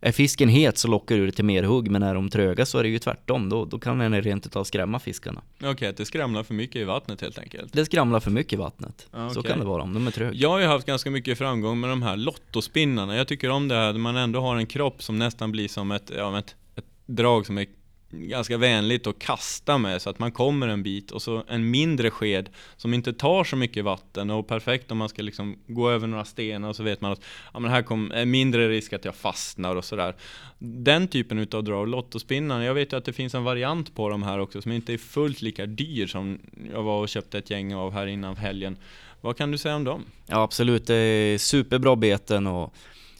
är 0.00 0.12
fisken 0.12 0.48
het 0.48 0.78
så 0.78 0.88
lockar 0.88 1.16
det 1.16 1.32
till 1.32 1.44
mer 1.44 1.62
hugg 1.62 1.90
men 1.90 2.02
är 2.02 2.14
de 2.14 2.30
tröga 2.30 2.66
så 2.66 2.78
är 2.78 2.82
det 2.82 2.88
ju 2.88 2.98
tvärtom, 2.98 3.48
då, 3.48 3.64
då 3.64 3.78
kan 3.78 3.98
den 3.98 4.22
rent 4.22 4.46
utav 4.46 4.64
skrämma 4.64 4.98
fiskarna. 4.98 5.42
Okej, 5.62 5.88
att 5.88 5.96
det 5.96 6.04
skramlar 6.04 6.42
för 6.42 6.54
mycket 6.54 6.76
i 6.76 6.84
vattnet 6.84 7.20
helt 7.20 7.38
enkelt. 7.38 7.72
Det 7.72 7.84
skramlar 7.84 8.20
för 8.20 8.30
mycket 8.30 8.52
i 8.52 8.56
vattnet, 8.56 9.08
Ja, 9.12 9.30
så 9.30 9.40
okej. 9.40 9.50
kan 9.50 9.60
det 9.60 9.66
vara 9.66 9.82
om 9.82 9.94
de 9.94 10.06
är 10.06 10.10
tröga. 10.10 10.32
Jag 10.34 10.48
har 10.48 10.58
ju 10.58 10.66
haft 10.66 10.86
ganska 10.86 11.10
mycket 11.10 11.38
framgång 11.38 11.80
med 11.80 11.90
de 11.90 12.02
här 12.02 12.16
lottospinnarna. 12.16 13.16
Jag 13.16 13.28
tycker 13.28 13.50
om 13.50 13.68
det 13.68 13.74
här, 13.74 13.92
där 13.92 14.00
man 14.00 14.16
ändå 14.16 14.40
har 14.40 14.56
en 14.56 14.66
kropp 14.66 15.02
som 15.02 15.18
nästan 15.18 15.52
blir 15.52 15.68
som 15.68 15.90
ett, 15.92 16.12
ja, 16.16 16.38
ett, 16.38 16.56
ett 16.74 16.84
drag 17.06 17.46
som 17.46 17.58
är 17.58 17.66
ganska 18.10 18.58
vänligt 18.58 19.06
att 19.06 19.18
kasta 19.18 19.78
med 19.78 20.02
så 20.02 20.10
att 20.10 20.18
man 20.18 20.32
kommer 20.32 20.68
en 20.68 20.82
bit 20.82 21.10
och 21.10 21.22
så 21.22 21.44
en 21.48 21.70
mindre 21.70 22.10
sked 22.10 22.48
som 22.76 22.94
inte 22.94 23.12
tar 23.12 23.44
så 23.44 23.56
mycket 23.56 23.84
vatten 23.84 24.30
och 24.30 24.48
perfekt 24.48 24.90
om 24.90 24.98
man 24.98 25.08
ska 25.08 25.22
liksom 25.22 25.58
gå 25.66 25.90
över 25.90 26.06
några 26.06 26.24
stenar 26.24 26.68
och 26.68 26.76
så 26.76 26.82
vet 26.82 27.00
man 27.00 27.12
att 27.12 27.20
ja, 27.52 27.60
men 27.60 27.70
här 27.70 27.82
kommer 27.82 28.14
är 28.14 28.24
mindre 28.24 28.68
risk 28.68 28.92
att 28.92 29.04
jag 29.04 29.14
fastnar 29.14 29.76
och 29.76 29.84
sådär. 29.84 30.14
Den 30.58 31.08
typen 31.08 31.38
utav 31.38 31.64
drag, 31.64 31.88
lottospinnarna, 31.88 32.64
jag 32.64 32.74
vet 32.74 32.92
ju 32.92 32.96
att 32.96 33.04
det 33.04 33.12
finns 33.12 33.34
en 33.34 33.44
variant 33.44 33.94
på 33.94 34.08
de 34.08 34.22
här 34.22 34.38
också 34.38 34.62
som 34.62 34.72
inte 34.72 34.92
är 34.92 34.98
fullt 34.98 35.42
lika 35.42 35.66
dyr 35.66 36.06
som 36.06 36.40
jag 36.72 36.82
var 36.82 37.00
och 37.00 37.08
köpte 37.08 37.38
ett 37.38 37.50
gäng 37.50 37.74
av 37.74 37.92
här 37.92 38.06
innan 38.06 38.36
helgen. 38.36 38.76
Vad 39.20 39.36
kan 39.36 39.50
du 39.50 39.58
säga 39.58 39.76
om 39.76 39.84
dem? 39.84 40.04
Ja 40.26 40.42
absolut, 40.42 40.86
det 40.86 40.94
är 40.94 41.38
superbra 41.38 41.96
beten 41.96 42.46
och 42.46 42.74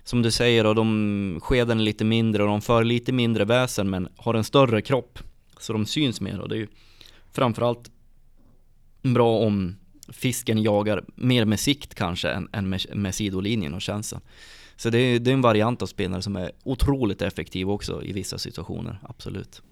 som 0.08 0.22
du 0.22 0.30
säger, 0.30 0.66
och 0.66 0.74
de 0.74 1.40
skeden 1.42 1.80
är 1.80 1.84
lite 1.84 2.04
mindre 2.04 2.42
och 2.42 2.48
de 2.48 2.60
för 2.60 2.84
lite 2.84 3.12
mindre 3.12 3.44
väsen 3.44 3.90
men 3.90 4.08
har 4.16 4.34
en 4.34 4.44
större 4.44 4.82
kropp. 4.82 5.18
Så 5.58 5.72
de 5.72 5.86
syns 5.86 6.20
mer 6.20 6.40
och 6.40 6.48
det 6.48 6.54
är 6.54 6.58
ju 6.58 6.68
framförallt 7.32 7.90
bra 9.02 9.38
om 9.38 9.76
fisken 10.08 10.62
jagar 10.62 11.04
mer 11.14 11.44
med 11.44 11.60
sikt 11.60 11.94
kanske 11.94 12.28
än, 12.28 12.48
än 12.52 12.68
med, 12.68 12.80
med 12.94 13.14
sidolinjen 13.14 13.74
och 13.74 13.82
känslan. 13.82 14.20
Så 14.76 14.90
det 14.90 14.98
är, 14.98 15.18
det 15.18 15.30
är 15.30 15.34
en 15.34 15.42
variant 15.42 15.82
av 15.82 15.86
spinnare 15.86 16.22
som 16.22 16.36
är 16.36 16.52
otroligt 16.62 17.22
effektiv 17.22 17.70
också 17.70 18.02
i 18.02 18.12
vissa 18.12 18.38
situationer, 18.38 18.98
absolut. 19.02 19.62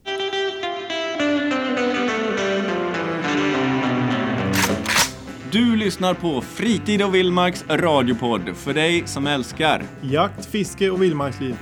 Du 5.54 5.76
lyssnar 5.76 6.14
på 6.14 6.40
Fritid 6.40 7.02
och 7.02 7.14
Vildmarks 7.14 7.64
radiopodd 7.68 8.56
för 8.56 8.74
dig 8.74 9.02
som 9.06 9.26
älskar. 9.26 9.82
Jakt, 10.00 10.46
fiske 10.46 10.90
och 10.90 11.02
vildmarksliv. 11.02 11.56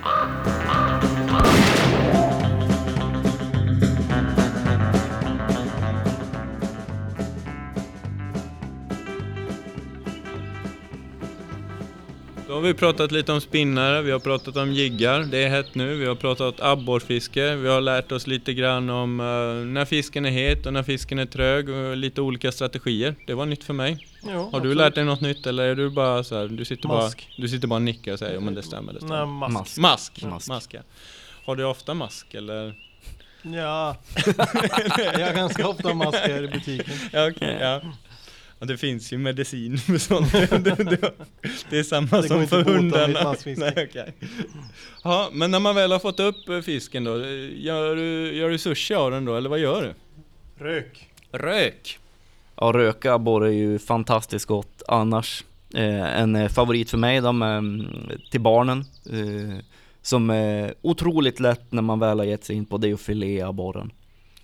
Vi 12.62 12.75
pratat 12.75 13.12
lite 13.12 13.33
om 13.33 13.40
spinnare, 13.40 14.03
vi 14.03 14.11
har 14.11 14.18
pratat 14.18 14.57
om 14.57 14.72
jiggar, 14.72 15.20
det 15.20 15.38
är 15.44 15.48
hett 15.48 15.75
nu, 15.75 15.96
vi 15.96 16.07
har 16.07 16.14
pratat 16.14 16.61
abborrfiske, 16.61 17.57
vi 17.57 17.68
har 17.68 17.81
lärt 17.81 18.12
oss 18.12 18.27
lite 18.27 18.55
grann 18.55 18.90
om 18.90 19.20
eh, 19.20 19.27
när 19.72 19.85
fisken 19.85 20.25
är 20.27 20.31
het 20.31 20.66
och 20.66 20.72
när 20.72 20.83
fisken 20.83 21.18
är 21.18 21.27
trög 21.27 21.68
och 21.68 21.96
lite 21.96 22.20
olika 22.20 22.53
strategier. 22.53 23.14
Det 23.27 23.35
var 23.35 23.46
nytt 23.46 23.64
för 23.64 23.75
mig. 23.75 24.07
Ja, 24.22 24.31
Har 24.33 24.44
absolut. 24.46 24.62
du 24.62 24.75
lärt 24.75 24.94
dig 24.94 25.05
något 25.05 25.20
nytt 25.20 25.46
eller 25.46 25.64
är 25.64 25.75
du 25.75 25.90
bara 25.90 26.25
så 26.25 26.38
här, 26.38 26.48
du 26.48 26.64
sitter 26.64 26.88
Mask. 26.88 27.29
bara, 27.37 27.42
du 27.42 27.48
sitter 27.48 27.68
bara 27.68 27.75
och 27.77 27.83
nickar 27.83 28.12
och 28.12 28.18
säger 28.18 28.40
men 28.40 28.55
det 28.55 28.62
stämmer, 28.62 28.92
det 28.92 28.98
Nej, 29.01 29.09
stämmer. 29.09 29.27
mask. 29.27 29.53
Mask. 29.55 29.79
Mask! 29.79 30.22
Mask. 30.25 30.48
Mask 30.48 30.75
ja. 30.75 30.81
Har 31.44 31.57
du 31.57 31.64
ofta 31.64 31.94
mask 31.94 32.35
eller? 32.35 32.75
Ja, 33.42 33.96
jag 35.18 35.27
har 35.27 35.35
ganska 35.35 35.68
ofta 35.68 35.94
mask 35.94 36.18
här 36.18 36.42
i 36.44 36.48
butiken. 36.48 36.94
Ja, 37.12 37.31
okej, 37.31 37.57
ja. 37.61 37.81
Och 38.62 38.68
det 38.68 38.77
finns 38.77 39.12
ju 39.12 39.18
medicin 39.18 39.79
för 39.79 39.98
sånt. 39.98 40.33
det, 40.64 40.85
det, 40.85 41.12
det 41.70 41.79
är 41.79 41.83
samma 41.83 42.07
går 42.07 42.22
som 42.22 42.46
för 42.46 42.61
att 42.61 42.66
hundarna. 42.66 43.35
Nej, 43.57 43.88
okej. 43.90 44.12
Ja, 45.05 45.29
men 45.33 45.51
när 45.51 45.61
man 45.61 45.75
väl 45.75 45.92
har 45.92 45.98
fått 45.98 46.20
upp 46.20 46.48
eh, 46.48 46.61
fisken 46.61 47.05
då, 47.05 47.14
eh, 47.16 47.62
gör 47.64 47.96
du, 47.96 48.37
gör 48.37 48.51
du 48.51 48.59
sushi 48.59 48.94
av 48.94 49.11
den 49.11 49.25
då, 49.25 49.37
eller 49.37 49.51
vad 49.51 49.59
gör 49.59 49.83
du? 49.83 49.94
Rök. 50.64 51.09
Rök! 51.33 51.98
Ja, 52.57 52.72
röka 52.75 53.14
abborre 53.14 53.48
är 53.48 53.53
ju 53.53 53.79
fantastiskt 53.79 54.46
gott 54.46 54.83
annars. 54.88 55.44
Eh, 55.75 56.20
en 56.20 56.37
eh, 56.37 56.48
favorit 56.48 56.90
för 56.90 56.98
mig 56.98 57.20
de, 57.20 57.42
eh, 57.42 58.18
till 58.31 58.40
barnen. 58.40 58.85
Eh, 59.11 59.64
som 60.03 60.31
är 60.31 60.75
otroligt 60.83 61.40
lätt 61.40 61.72
när 61.72 61.83
man 61.83 61.98
väl 61.98 62.18
har 62.18 62.27
gett 62.27 62.44
sig 62.44 62.57
in 62.57 62.64
på 62.64 62.79
det 62.79 62.94
och 62.94 63.01
filea 63.01 63.48
abborren. 63.48 63.90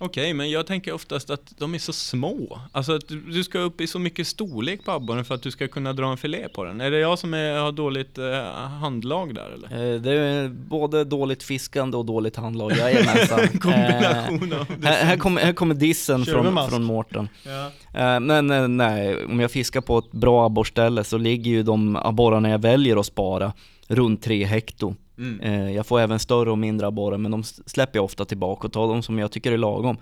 Okej, 0.01 0.33
men 0.33 0.51
jag 0.51 0.67
tänker 0.67 0.91
oftast 0.91 1.29
att 1.29 1.53
de 1.57 1.75
är 1.75 1.79
så 1.79 1.93
små. 1.93 2.59
Alltså 2.71 2.95
att 2.95 3.07
du, 3.07 3.43
ska 3.43 3.59
upp 3.59 3.81
i 3.81 3.87
så 3.87 3.99
mycket 3.99 4.27
storlek 4.27 4.85
på 4.85 4.91
abborren 4.91 5.25
för 5.25 5.35
att 5.35 5.43
du 5.43 5.51
ska 5.51 5.67
kunna 5.67 5.93
dra 5.93 6.11
en 6.11 6.17
filé 6.17 6.49
på 6.49 6.63
den. 6.63 6.81
Är 6.81 6.91
det 6.91 6.99
jag 6.99 7.19
som 7.19 7.33
är, 7.33 7.59
har 7.59 7.71
dåligt 7.71 8.17
eh, 8.17 8.43
handlag 8.81 9.35
där 9.35 9.49
eller? 9.53 9.93
Eh, 9.93 10.01
det 10.01 10.13
är 10.13 10.49
både 10.49 11.03
dåligt 11.03 11.43
fiskande 11.43 11.97
och 11.97 12.05
dåligt 12.05 12.35
handlag, 12.35 12.71
jajamensan. 12.71 13.39
Eh, 13.49 13.59
Kombination 13.59 14.53
av 14.53 14.65
det. 14.79 14.87
här, 14.87 15.05
här, 15.05 15.17
kommer, 15.17 15.41
här 15.41 15.53
kommer 15.53 15.75
dissen 15.75 16.25
Kör 16.25 16.43
från, 16.43 16.69
från 16.69 16.83
Mårten. 16.83 17.29
Ja. 17.43 17.71
Eh, 17.99 18.19
men 18.19 18.51
eh, 18.51 18.67
nej, 18.67 19.25
om 19.25 19.39
jag 19.39 19.51
fiskar 19.51 19.81
på 19.81 19.97
ett 19.97 20.11
bra 20.11 20.45
abborrställe 20.45 21.03
så 21.03 21.17
ligger 21.17 21.51
ju 21.51 21.63
de 21.63 21.95
abborrarna 21.95 22.49
jag 22.49 22.59
väljer 22.59 22.99
att 22.99 23.05
spara 23.05 23.53
runt 23.87 24.23
3 24.23 24.45
hekto. 24.45 24.95
Mm. 25.19 25.39
Eh, 25.39 25.75
jag 25.75 25.85
får 25.85 25.99
även 25.99 26.19
större 26.19 26.51
och 26.51 26.57
mindre 26.57 26.87
abborrar 26.87 27.17
men 27.17 27.31
de 27.31 27.43
släpper 27.43 27.97
jag 27.97 28.05
ofta 28.05 28.25
tillbaka 28.25 28.67
och 28.67 28.73
tar 28.73 28.87
de 28.87 29.03
som 29.03 29.19
jag 29.19 29.31
tycker 29.31 29.51
är 29.51 29.57
lagom. 29.57 29.97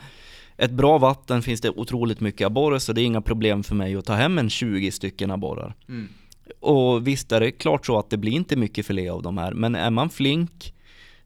Ett 0.57 0.71
bra 0.71 0.97
vatten 0.97 1.41
finns 1.41 1.61
det 1.61 1.69
otroligt 1.69 2.19
mycket 2.19 2.45
abborre 2.45 2.79
så 2.79 2.93
det 2.93 3.01
är 3.01 3.05
inga 3.05 3.21
problem 3.21 3.63
för 3.63 3.75
mig 3.75 3.95
att 3.95 4.05
ta 4.05 4.13
hem 4.13 4.37
en 4.37 4.49
20 4.49 4.91
stycken 4.91 5.31
abborrar. 5.31 5.75
Mm. 5.89 6.07
Och 6.59 7.07
visst 7.07 7.31
är 7.31 7.39
det 7.39 7.51
klart 7.51 7.85
så 7.85 7.99
att 7.99 8.09
det 8.09 8.17
blir 8.17 8.31
inte 8.31 8.55
mycket 8.55 8.85
filé 8.85 9.09
av 9.09 9.21
de 9.21 9.37
här 9.37 9.53
men 9.53 9.75
är 9.75 9.89
man 9.89 10.09
flink 10.09 10.73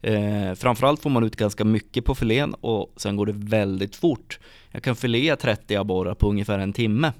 eh, 0.02 0.54
Framförallt 0.56 1.02
får 1.02 1.10
man 1.10 1.24
ut 1.24 1.36
ganska 1.36 1.66
mycket 1.66 2.06
på 2.06 2.16
filén 2.16 2.54
och 2.54 2.94
sen 2.98 3.16
går 3.16 3.26
det 3.26 3.34
väldigt 3.36 3.96
fort. 3.96 4.40
Jag 4.72 4.84
kan 4.84 4.96
filea 4.96 5.36
30 5.36 5.76
abborrar 5.76 6.14
på 6.14 6.30
ungefär 6.30 6.60
en 6.60 6.74
timme. 6.74 7.14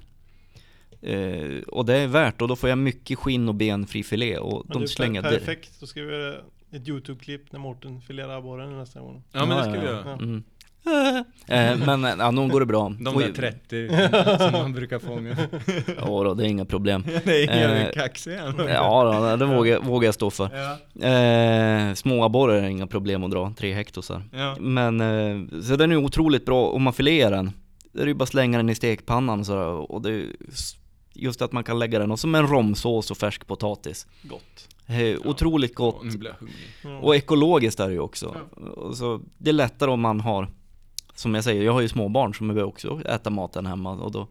Eh, 1.02 1.62
och 1.66 1.84
det 1.84 1.96
är 1.96 2.06
värt 2.06 2.42
och 2.42 2.48
då 2.48 2.56
får 2.56 2.68
jag 2.68 2.78
mycket 2.78 3.18
skinn 3.18 3.48
och 3.48 3.54
benfri 3.54 4.02
filé 4.02 4.38
och 4.38 4.66
de 4.68 4.88
slänger 4.88 5.22
per- 5.22 5.30
direkt. 5.30 5.46
Perfekt, 5.46 5.80
då 5.80 5.86
ska 5.86 6.02
vi 6.02 6.34
ett 6.72 6.88
YouTube-klipp 6.88 7.52
när 7.52 7.58
Mårten 7.60 8.00
filerar 8.00 8.38
abborren 8.38 8.78
nästa 8.78 9.00
gång. 9.00 9.22
Ja 9.32 9.46
men 9.46 9.56
det 9.56 9.62
ska 9.62 9.72
vi 9.80 9.86
göra. 9.86 10.02
Ja. 10.06 10.12
Mm. 10.12 10.42
Eh, 11.46 11.76
men 11.86 12.04
eh, 12.04 12.14
ja, 12.18 12.30
nog 12.30 12.50
går 12.50 12.60
det 12.60 12.66
bra. 12.66 12.94
De 13.00 13.18
där 13.18 13.32
30 13.32 13.88
som 14.38 14.52
man 14.52 14.72
brukar 14.72 14.98
fånga. 14.98 15.36
Ja 15.98 16.24
då, 16.24 16.34
det 16.34 16.44
är 16.44 16.48
inga 16.48 16.64
problem. 16.64 17.04
Det 17.24 17.44
är 17.44 17.74
Eh, 17.76 17.86
ju 17.86 17.92
kaxig 17.92 18.36
han. 18.36 18.54
Ja 18.68 19.04
då, 19.04 19.36
det 19.36 19.46
vågar, 19.56 19.80
vågar 19.80 20.06
jag 20.06 20.14
stå 20.14 20.30
för. 20.30 20.50
Ja. 20.98 21.08
Eh, 21.08 21.94
små 21.94 22.24
abborrar 22.24 22.54
är 22.54 22.68
inga 22.68 22.86
problem 22.86 23.24
att 23.24 23.30
dra, 23.30 23.54
tre 23.58 23.74
hektosar. 23.74 24.22
Ja. 24.32 24.56
Men, 24.60 25.00
eh, 25.00 25.60
så 25.62 25.76
den 25.76 25.92
är 25.92 25.96
otroligt 25.96 26.46
bra 26.46 26.66
om 26.68 26.82
man 26.82 26.92
filear 26.92 27.30
den. 27.30 27.52
Det 27.92 28.02
är 28.02 28.06
ju 28.06 28.14
bara 28.14 28.22
att 28.22 28.28
slänga 28.28 28.56
den 28.58 28.68
i 28.68 28.74
stekpannan 28.74 29.44
så 29.44 29.58
och 29.62 30.02
det 30.02 30.10
är 30.10 30.26
just 31.14 31.42
att 31.42 31.52
man 31.52 31.64
kan 31.64 31.78
lägga 31.78 31.98
den 31.98 32.10
och 32.10 32.18
som 32.20 32.34
en 32.34 32.46
romsås 32.46 33.10
och 33.10 33.16
färsk 33.16 33.46
potatis. 33.46 34.06
Gott. 34.22 34.68
Eh, 34.92 35.18
otroligt 35.24 35.74
gott. 35.74 35.96
Åh, 36.00 36.06
nu 36.06 36.18
blir 36.18 36.30
jag 36.30 36.36
hungrig. 36.36 36.68
Ja. 36.84 36.98
Och 36.98 37.16
ekologiskt 37.16 37.80
är 37.80 37.88
det 37.88 37.94
ju 37.94 38.00
också. 38.00 38.36
Och 38.76 38.96
så, 38.96 39.20
det 39.38 39.50
är 39.50 39.54
lättare 39.54 39.90
om 39.90 40.00
man 40.00 40.20
har, 40.20 40.48
som 41.14 41.34
jag 41.34 41.44
säger, 41.44 41.62
jag 41.62 41.72
har 41.72 41.80
ju 41.80 41.88
småbarn 41.88 42.34
som 42.34 42.54
vill 42.54 42.64
också 42.64 43.00
äta 43.06 43.30
maten 43.30 43.66
hemma 43.66 43.90
och 43.90 44.12
då 44.12 44.28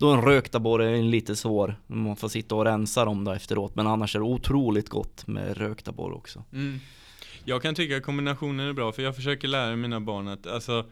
då 0.00 0.12
är 0.12 0.14
en 0.14 0.22
rökt 0.22 0.54
abborre 0.54 0.98
är 0.98 1.02
lite 1.02 1.36
svår, 1.36 1.76
man 1.86 2.16
får 2.16 2.28
sitta 2.28 2.54
och 2.54 2.64
rensa 2.64 3.04
dem 3.04 3.24
då 3.24 3.32
efteråt 3.32 3.74
Men 3.76 3.86
annars 3.86 4.16
är 4.16 4.20
det 4.20 4.24
otroligt 4.24 4.88
gott 4.88 5.26
med 5.26 5.56
rökt 5.56 5.88
abborre 5.88 6.14
också 6.14 6.44
Mm. 6.52 6.80
Jag 7.44 7.62
kan 7.62 7.74
tycka 7.74 7.96
att 7.96 8.02
kombinationen 8.02 8.68
är 8.68 8.72
bra 8.72 8.92
för 8.92 9.02
jag 9.02 9.16
försöker 9.16 9.48
lära 9.48 9.76
mina 9.76 10.00
barn 10.00 10.28
att 10.28 10.46
alltså 10.46 10.86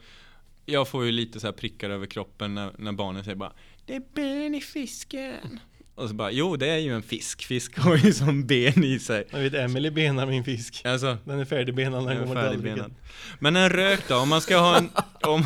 Jag 0.67 0.89
får 0.89 1.05
ju 1.05 1.13
lite 1.13 1.41
så 1.41 1.47
här 1.47 1.53
prickar 1.53 1.91
över 1.91 2.07
kroppen 2.07 2.55
när, 2.55 2.73
när 2.79 2.93
barnen 2.93 3.25
säger 3.25 3.37
bara 3.37 3.53
Det 3.87 3.95
är 3.95 4.03
ben 4.15 4.55
i 4.55 4.61
fisken 4.61 5.61
Och 5.99 6.09
så 6.09 6.15
bara 6.15 6.31
jo 6.31 6.57
det 6.57 6.69
är 6.69 6.79
ju 6.79 6.95
en 6.95 7.03
fisk, 7.03 7.45
fisk 7.45 7.79
har 7.79 7.97
ju 7.97 8.13
som 8.13 8.47
ben 8.47 8.85
i 8.85 8.99
sig 8.99 9.25
Jag 9.31 9.39
vet, 9.39 9.55
Emily 9.55 9.91
benar 9.91 10.27
min 10.27 10.45
fisk. 10.45 10.83
Alltså 10.85 11.17
Den 11.25 11.41
är 11.41 11.45
färdigbenad 11.45 12.05
när 12.05 12.15
den 12.15 12.23
kommer 12.23 12.43
till 12.43 12.51
färdigbenad. 12.51 12.79
tallriken. 12.79 13.03
Men 13.39 13.57
en 13.57 13.71
rök 13.71 14.09
då, 14.09 14.17
om 14.17 14.29
man 14.29 14.41
ska 14.41 14.59
ha 14.59 14.77
en 14.77 14.91
om, 15.23 15.45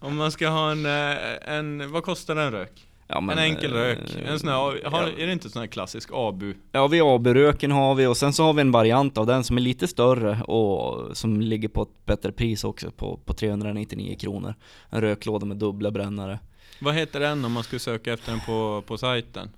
om 0.00 0.16
man 0.16 0.32
ska 0.32 0.48
ha 0.48 0.70
en, 0.70 0.86
eh, 0.86 1.56
en 1.56 1.90
vad 1.90 2.02
kostar 2.02 2.36
en 2.36 2.52
rök? 2.52 2.88
ja, 3.12 3.20
men, 3.20 3.38
en 3.38 3.44
enkel 3.44 3.72
eh, 3.72 3.76
rök, 3.76 3.98
en 4.26 4.38
sån 4.38 4.48
här, 4.48 4.56
har, 4.56 4.80
ja. 4.82 5.08
är 5.18 5.26
det 5.26 5.32
inte 5.32 5.50
sån 5.50 5.60
här 5.60 5.66
klassisk 5.66 6.10
abu? 6.12 6.54
Ja 6.72 6.86
vi 6.86 6.98
har 6.98 7.14
AB-röken 7.14 7.70
har 7.70 7.94
vi 7.94 8.06
och 8.06 8.16
sen 8.16 8.32
så 8.32 8.44
har 8.44 8.52
vi 8.52 8.60
en 8.60 8.72
variant 8.72 9.18
av 9.18 9.26
den 9.26 9.44
som 9.44 9.56
är 9.56 9.60
lite 9.60 9.88
större 9.88 10.42
och 10.42 11.16
som 11.16 11.40
ligger 11.40 11.68
på 11.68 11.82
ett 11.82 12.06
bättre 12.06 12.32
pris 12.32 12.64
också 12.64 12.90
på, 12.90 13.16
på 13.24 13.32
399 13.32 14.16
kronor 14.20 14.54
En 14.90 15.00
röklåda 15.00 15.46
med 15.46 15.56
dubbla 15.56 15.90
brännare 15.90 16.38
Vad 16.80 16.94
heter 16.94 17.20
den 17.20 17.44
om 17.44 17.52
man 17.52 17.62
skulle 17.62 17.80
söka 17.80 18.12
efter 18.12 18.30
den 18.30 18.40
på, 18.40 18.82
på 18.86 18.98
sajten? 18.98 19.50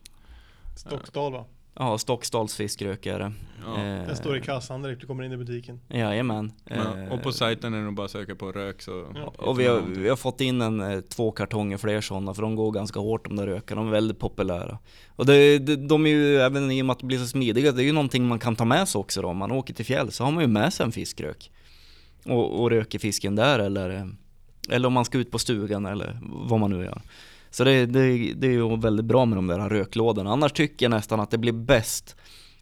Stockdal 0.76 1.32
va? 1.32 1.44
Ja, 1.78 1.98
Stockstals 1.98 2.56
fiskrök 2.56 3.06
är 3.06 3.18
det 3.18 3.32
Ja. 3.66 3.72
Eh, 3.74 4.06
Den 4.06 4.16
står 4.16 4.36
i 4.36 4.40
kassan 4.40 4.82
direkt 4.82 5.00
du 5.00 5.06
kommer 5.06 5.24
in 5.24 5.32
i 5.32 5.36
butiken. 5.36 5.80
Jajamän 5.88 6.52
Ja, 6.64 6.98
Eh, 6.98 7.12
och 7.12 7.22
på 7.22 7.32
sajten 7.32 7.74
är 7.74 7.78
det 7.78 7.84
nog 7.84 7.94
bara 7.94 8.04
att 8.04 8.10
söka 8.10 8.34
på 8.34 8.52
rök 8.52 8.82
så 8.82 9.06
Ja. 9.14 9.34
Och 9.38 9.60
vi 9.60 9.66
har, 9.66 9.80
vi 9.80 10.08
har 10.08 10.16
fått 10.16 10.40
in 10.40 10.60
en, 10.60 10.80
eh, 10.80 11.00
två 11.00 11.30
kartonger 11.32 11.76
fler 11.76 12.00
sådana 12.00 12.34
för 12.34 12.42
de 12.42 12.56
går 12.56 12.70
ganska 12.72 13.00
hårt 13.00 13.24
de 13.28 13.36
där 13.36 13.46
rökarna, 13.46 13.80
de 13.80 13.88
är 13.88 13.92
väldigt 13.92 14.18
populära. 14.18 14.78
Och 15.16 15.26
det, 15.26 15.58
det, 15.58 15.76
de 15.76 16.06
är 16.06 16.10
ju, 16.10 16.36
även 16.38 16.70
i 16.70 16.82
och 16.82 16.86
med 16.86 16.92
att 16.92 16.98
de 17.00 17.06
blir 17.06 17.18
så 17.18 17.26
smidiga, 17.26 17.72
det 17.72 17.82
är 17.82 17.86
ju 17.86 17.92
någonting 17.92 18.28
man 18.28 18.38
kan 18.38 18.56
ta 18.56 18.64
med 18.64 18.88
sig 18.88 18.98
också 18.98 19.22
då. 19.22 19.28
Om 19.28 19.36
man 19.36 19.52
åker 19.52 19.74
till 19.74 19.84
fjäll 19.86 20.12
så 20.12 20.24
har 20.24 20.30
man 20.30 20.42
ju 20.42 20.48
med 20.48 20.72
sig 20.72 20.86
en 20.86 20.92
fiskrök. 20.92 21.50
Och, 22.24 22.60
och 22.62 22.70
röker 22.70 22.98
fisken 22.98 23.36
där 23.36 23.58
eller, 23.58 23.90
eh, 23.90 24.06
eller 24.70 24.86
om 24.86 24.92
man 24.92 25.04
ska 25.04 25.18
ut 25.18 25.30
på 25.30 25.38
stugan 25.38 25.86
eller 25.86 26.18
vad 26.22 26.60
man 26.60 26.70
nu 26.70 26.84
gör. 26.84 27.02
Så 27.54 27.64
det, 27.64 27.86
det, 27.86 28.32
det 28.34 28.46
är 28.46 28.50
ju 28.50 28.76
väldigt 28.76 29.04
bra 29.06 29.24
med 29.24 29.38
de 29.38 29.46
där 29.46 29.68
röklådorna. 29.68 30.30
Annars 30.30 30.52
tycker 30.52 30.84
jag 30.86 30.90
nästan 30.90 31.20
att 31.20 31.30
det 31.30 31.38
blir 31.38 31.52
bäst 31.52 32.16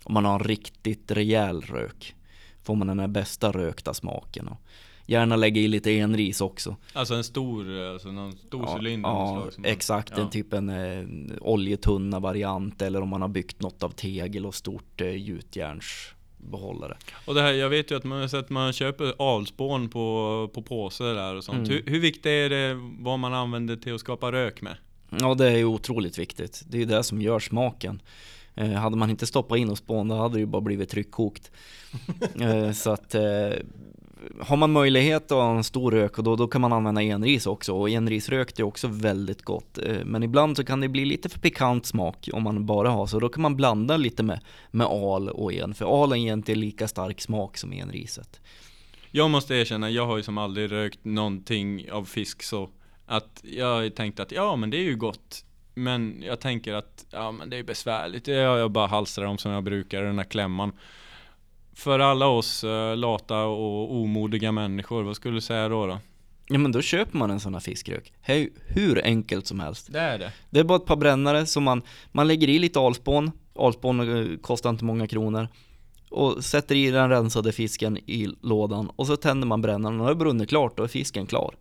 om 0.04 0.14
man 0.14 0.24
har 0.24 0.32
en 0.34 0.44
riktigt 0.44 1.10
rejäl 1.10 1.60
rök. 1.60 2.14
Får 2.62 2.74
man 2.76 2.86
den 2.86 2.98
här 3.00 3.08
bästa 3.08 3.52
rökta 3.52 3.94
smaken. 3.94 4.48
Och 4.48 4.56
gärna 5.06 5.36
lägga 5.36 5.60
i 5.60 5.68
lite 5.68 5.90
enris 5.90 6.40
också. 6.40 6.76
Alltså 6.92 7.14
en 7.14 7.24
stor, 7.24 7.80
alltså 7.80 8.12
någon 8.12 8.32
stor 8.32 8.62
Ja, 8.66 8.76
cylinder 8.78 9.08
ja 9.08 9.26
slag 9.40 9.52
som 9.52 9.62
man- 9.62 9.70
exakt. 9.70 10.12
ja. 10.16 10.22
En 10.22 10.30
typ 10.30 10.52
en 10.52 10.68
eh, 10.68 11.06
oljetunna 11.40 12.20
variant 12.20 12.82
eller 12.82 13.00
om 13.02 13.08
man 13.08 13.20
har 13.22 13.28
byggt 13.28 13.60
något 13.62 13.82
av 13.82 13.90
tegel 13.90 14.46
och 14.46 14.54
stort 14.54 15.00
eh, 15.00 15.06
gjutjärnsbehållare. 16.42 16.96
Och 17.24 17.34
det 17.34 17.42
här, 17.42 17.52
jag 17.52 17.68
vet 17.70 17.90
ju 17.90 17.96
att 17.96 18.04
man 18.04 18.20
har 18.20 18.28
sett 18.28 18.50
man 18.50 18.72
köper 18.72 19.14
alspån 19.36 19.88
på, 19.88 20.50
på 20.54 20.62
påse 20.62 21.04
där 21.04 21.34
och 21.34 21.44
sånt. 21.44 21.68
Mm. 21.68 21.70
Hur, 21.70 21.92
hur 21.92 22.00
viktigt 22.00 22.26
är 22.26 22.50
det 22.50 22.74
vad 23.00 23.18
man 23.18 23.34
använder 23.34 23.76
till 23.76 23.94
att 23.94 24.00
skapa 24.00 24.32
rök 24.32 24.62
med? 24.62 24.76
Ja 25.20 25.34
det 25.34 25.46
är 25.46 25.56
ju 25.56 25.64
otroligt 25.64 26.18
viktigt. 26.18 26.62
Det 26.66 26.76
är 26.76 26.80
ju 26.80 26.86
det 26.86 27.02
som 27.02 27.22
gör 27.22 27.38
smaken. 27.38 28.02
Eh, 28.54 28.72
hade 28.72 28.96
man 28.96 29.10
inte 29.10 29.26
stoppat 29.26 29.58
in 29.58 29.70
och 29.70 29.78
spån 29.78 30.08
då 30.08 30.14
hade 30.14 30.34
det 30.34 30.40
ju 30.40 30.46
bara 30.46 30.62
blivit 30.62 30.88
tryckkokt. 30.88 31.50
eh, 32.40 32.72
så 32.72 32.90
att 32.90 33.14
eh, 33.14 33.52
har 34.40 34.56
man 34.56 34.72
möjlighet 34.72 35.32
att 35.32 35.38
ha 35.38 35.56
en 35.56 35.64
stor 35.64 35.90
rök 35.90 36.18
och 36.18 36.24
då, 36.24 36.36
då 36.36 36.46
kan 36.46 36.60
man 36.60 36.72
använda 36.72 37.02
enris 37.02 37.46
också 37.46 37.74
och 37.74 37.90
enrisrökt 37.90 38.58
är 38.58 38.62
också 38.62 38.88
väldigt 38.88 39.42
gott. 39.42 39.78
Eh, 39.78 40.04
men 40.04 40.22
ibland 40.22 40.56
så 40.56 40.64
kan 40.64 40.80
det 40.80 40.88
bli 40.88 41.04
lite 41.04 41.28
för 41.28 41.38
pikant 41.38 41.86
smak 41.86 42.28
om 42.32 42.42
man 42.42 42.66
bara 42.66 42.90
har 42.90 43.06
så 43.06 43.20
då 43.20 43.28
kan 43.28 43.42
man 43.42 43.56
blanda 43.56 43.96
lite 43.96 44.22
med, 44.22 44.40
med 44.70 44.86
al 44.86 45.28
och 45.28 45.52
en 45.52 45.74
för 45.74 46.02
alen 46.02 46.22
ger 46.22 46.32
inte 46.32 46.54
lika 46.54 46.88
stark 46.88 47.20
smak 47.20 47.56
som 47.56 47.72
enriset. 47.72 48.40
Jag 49.10 49.30
måste 49.30 49.54
erkänna, 49.54 49.90
jag 49.90 50.06
har 50.06 50.16
ju 50.16 50.22
som 50.22 50.38
aldrig 50.38 50.72
rökt 50.72 51.04
någonting 51.04 51.90
av 51.90 52.04
fisk 52.04 52.42
så 52.42 52.70
att 53.06 53.40
jag 53.42 53.74
har 53.74 53.82
ju 53.82 53.90
tänkt 53.90 54.20
att 54.20 54.32
ja 54.32 54.56
men 54.56 54.70
det 54.70 54.76
är 54.76 54.84
ju 54.84 54.96
gott. 54.96 55.44
Men 55.74 56.22
jag 56.22 56.40
tänker 56.40 56.74
att 56.74 57.06
ja 57.10 57.32
men 57.32 57.50
det 57.50 57.56
är 57.56 57.62
besvärligt. 57.62 58.26
Jag, 58.26 58.58
jag 58.58 58.70
bara 58.70 58.86
halsar 58.86 59.24
dem 59.24 59.38
som 59.38 59.52
jag 59.52 59.64
brukar, 59.64 60.02
den 60.02 60.18
här 60.18 60.24
klämman. 60.24 60.72
För 61.74 61.98
alla 61.98 62.26
oss 62.26 62.64
eh, 62.64 62.96
lata 62.96 63.44
och 63.44 63.94
omodiga 63.94 64.52
människor, 64.52 65.02
vad 65.02 65.16
skulle 65.16 65.36
du 65.36 65.40
säga 65.40 65.68
då? 65.68 65.86
då? 65.86 65.98
Ja 66.46 66.58
men 66.58 66.72
då 66.72 66.82
köper 66.82 67.18
man 67.18 67.30
en 67.30 67.40
sån 67.40 67.54
här 67.54 67.60
fiskrök. 67.60 68.12
Hur, 68.20 68.50
hur 68.66 69.04
enkelt 69.04 69.46
som 69.46 69.60
helst. 69.60 69.92
Det 69.92 70.00
är 70.00 70.18
det. 70.18 70.32
Det 70.50 70.60
är 70.60 70.64
bara 70.64 70.76
ett 70.76 70.86
par 70.86 70.96
brännare 70.96 71.46
som 71.46 71.64
man, 71.64 71.82
man 72.12 72.28
lägger 72.28 72.48
i 72.48 72.58
lite 72.58 72.80
alspån, 72.80 73.30
alspån 73.58 74.00
eh, 74.00 74.36
kostar 74.38 74.70
inte 74.70 74.84
många 74.84 75.06
kronor. 75.06 75.48
Och 76.10 76.44
sätter 76.44 76.74
i 76.74 76.90
den 76.90 77.10
rensade 77.10 77.52
fisken 77.52 77.96
i 77.96 78.28
lådan 78.42 78.90
och 78.96 79.06
så 79.06 79.16
tänder 79.16 79.46
man 79.46 79.62
brännaren 79.62 80.00
och 80.00 80.04
när 80.04 80.12
det 80.12 80.18
brunnit 80.18 80.48
klart 80.48 80.76
då 80.76 80.82
är 80.82 80.88
fisken 80.88 81.26
klar. 81.26 81.54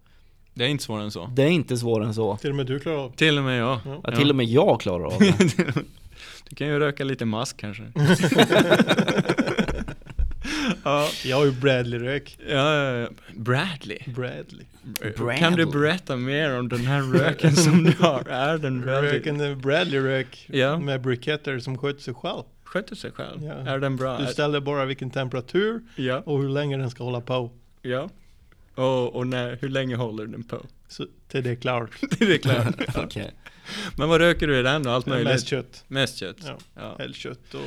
Det 0.54 0.64
är 0.66 0.70
inte 0.70 0.84
svårare 0.84 1.04
än 1.04 1.12
så. 1.12 1.30
Det 1.36 1.44
är 1.44 1.48
inte 1.48 1.78
svårare 1.78 2.08
än 2.08 2.14
så. 2.14 2.38
Till 2.38 2.50
och 2.50 2.56
med 2.56 2.66
du 2.66 2.80
klarar 2.80 2.98
av. 2.98 3.10
Till 3.16 3.38
och 3.38 3.44
med 3.44 3.60
jag. 3.60 3.80
Ja. 3.86 4.02
Ja, 4.04 4.16
till 4.16 4.30
och 4.30 4.36
med 4.36 4.46
jag 4.46 4.82
klarar 4.82 5.06
av 5.06 5.20
det. 5.20 5.74
Du 6.50 6.56
kan 6.56 6.68
ju 6.68 6.80
röka 6.80 7.04
lite 7.04 7.26
mask 7.26 7.58
kanske. 7.58 7.84
ja, 10.84 11.10
Jag 11.26 11.38
har 11.38 11.46
ju 11.46 11.52
Bradley-rök. 11.52 12.38
ja, 12.48 12.76
ja, 12.76 12.98
ja. 12.98 13.08
Bradley. 13.36 14.00
Bradley. 14.06 14.66
Kan 15.40 15.54
du 15.54 15.66
berätta 15.66 16.16
mer 16.16 16.60
om 16.60 16.70
den 16.70 16.80
här 16.86 17.02
röken 17.02 17.56
som 17.56 17.84
du 17.84 17.94
har? 18.00 18.28
Är 18.30 18.58
den 18.58 18.82
Bradley? 18.82 19.12
Röken 19.14 19.42
är 19.42 19.56
Bradley-rök 19.56 20.46
Ja. 20.50 20.80
med 20.80 21.02
briketter 21.02 21.60
som 21.60 21.78
sköter 21.78 22.02
sig 22.02 22.14
själv. 22.14 22.44
Sköter 22.64 22.96
sig 22.96 23.12
själv? 23.12 23.44
Ja. 23.44 23.54
Är 23.54 23.80
den 23.80 23.96
bra? 23.96 24.18
Du 24.18 24.26
ställer 24.26 24.60
bara 24.60 24.86
vilken 24.86 25.10
temperatur 25.12 25.82
Ja, 25.96 26.22
och 26.26 26.42
hur 26.42 26.50
länge 26.50 26.78
den 26.78 26.90
ska 26.90 27.04
hålla 27.04 27.22
på. 27.22 27.52
ja. 27.82 28.10
Och, 28.76 29.16
och 29.16 29.28
när, 29.28 29.58
hur 29.62 29.70
länge 29.70 29.96
håller 29.96 30.26
den 30.26 30.44
på? 30.44 30.66
Så 30.88 31.06
till 31.28 31.44
det 31.44 31.50
är 31.50 31.56
klart. 31.56 31.90
det 32.20 32.26
är 32.34 32.38
klart. 32.38 32.76
Okej. 33.06 33.32
Men 33.96 34.10
vad 34.10 34.22
röker 34.22 34.48
du 34.48 34.60
i 34.60 34.62
den 34.64 34.84
då? 34.84 34.90
Allt 34.90 35.06
möjligt? 35.06 35.28
Mest 35.34 35.48
kött. 35.48 35.84
Mest 35.88 36.18
kött? 36.18 36.38
Ja. 36.46 36.58
Ja. 36.76 36.96
Älgkött 37.04 37.54
och 37.54 37.62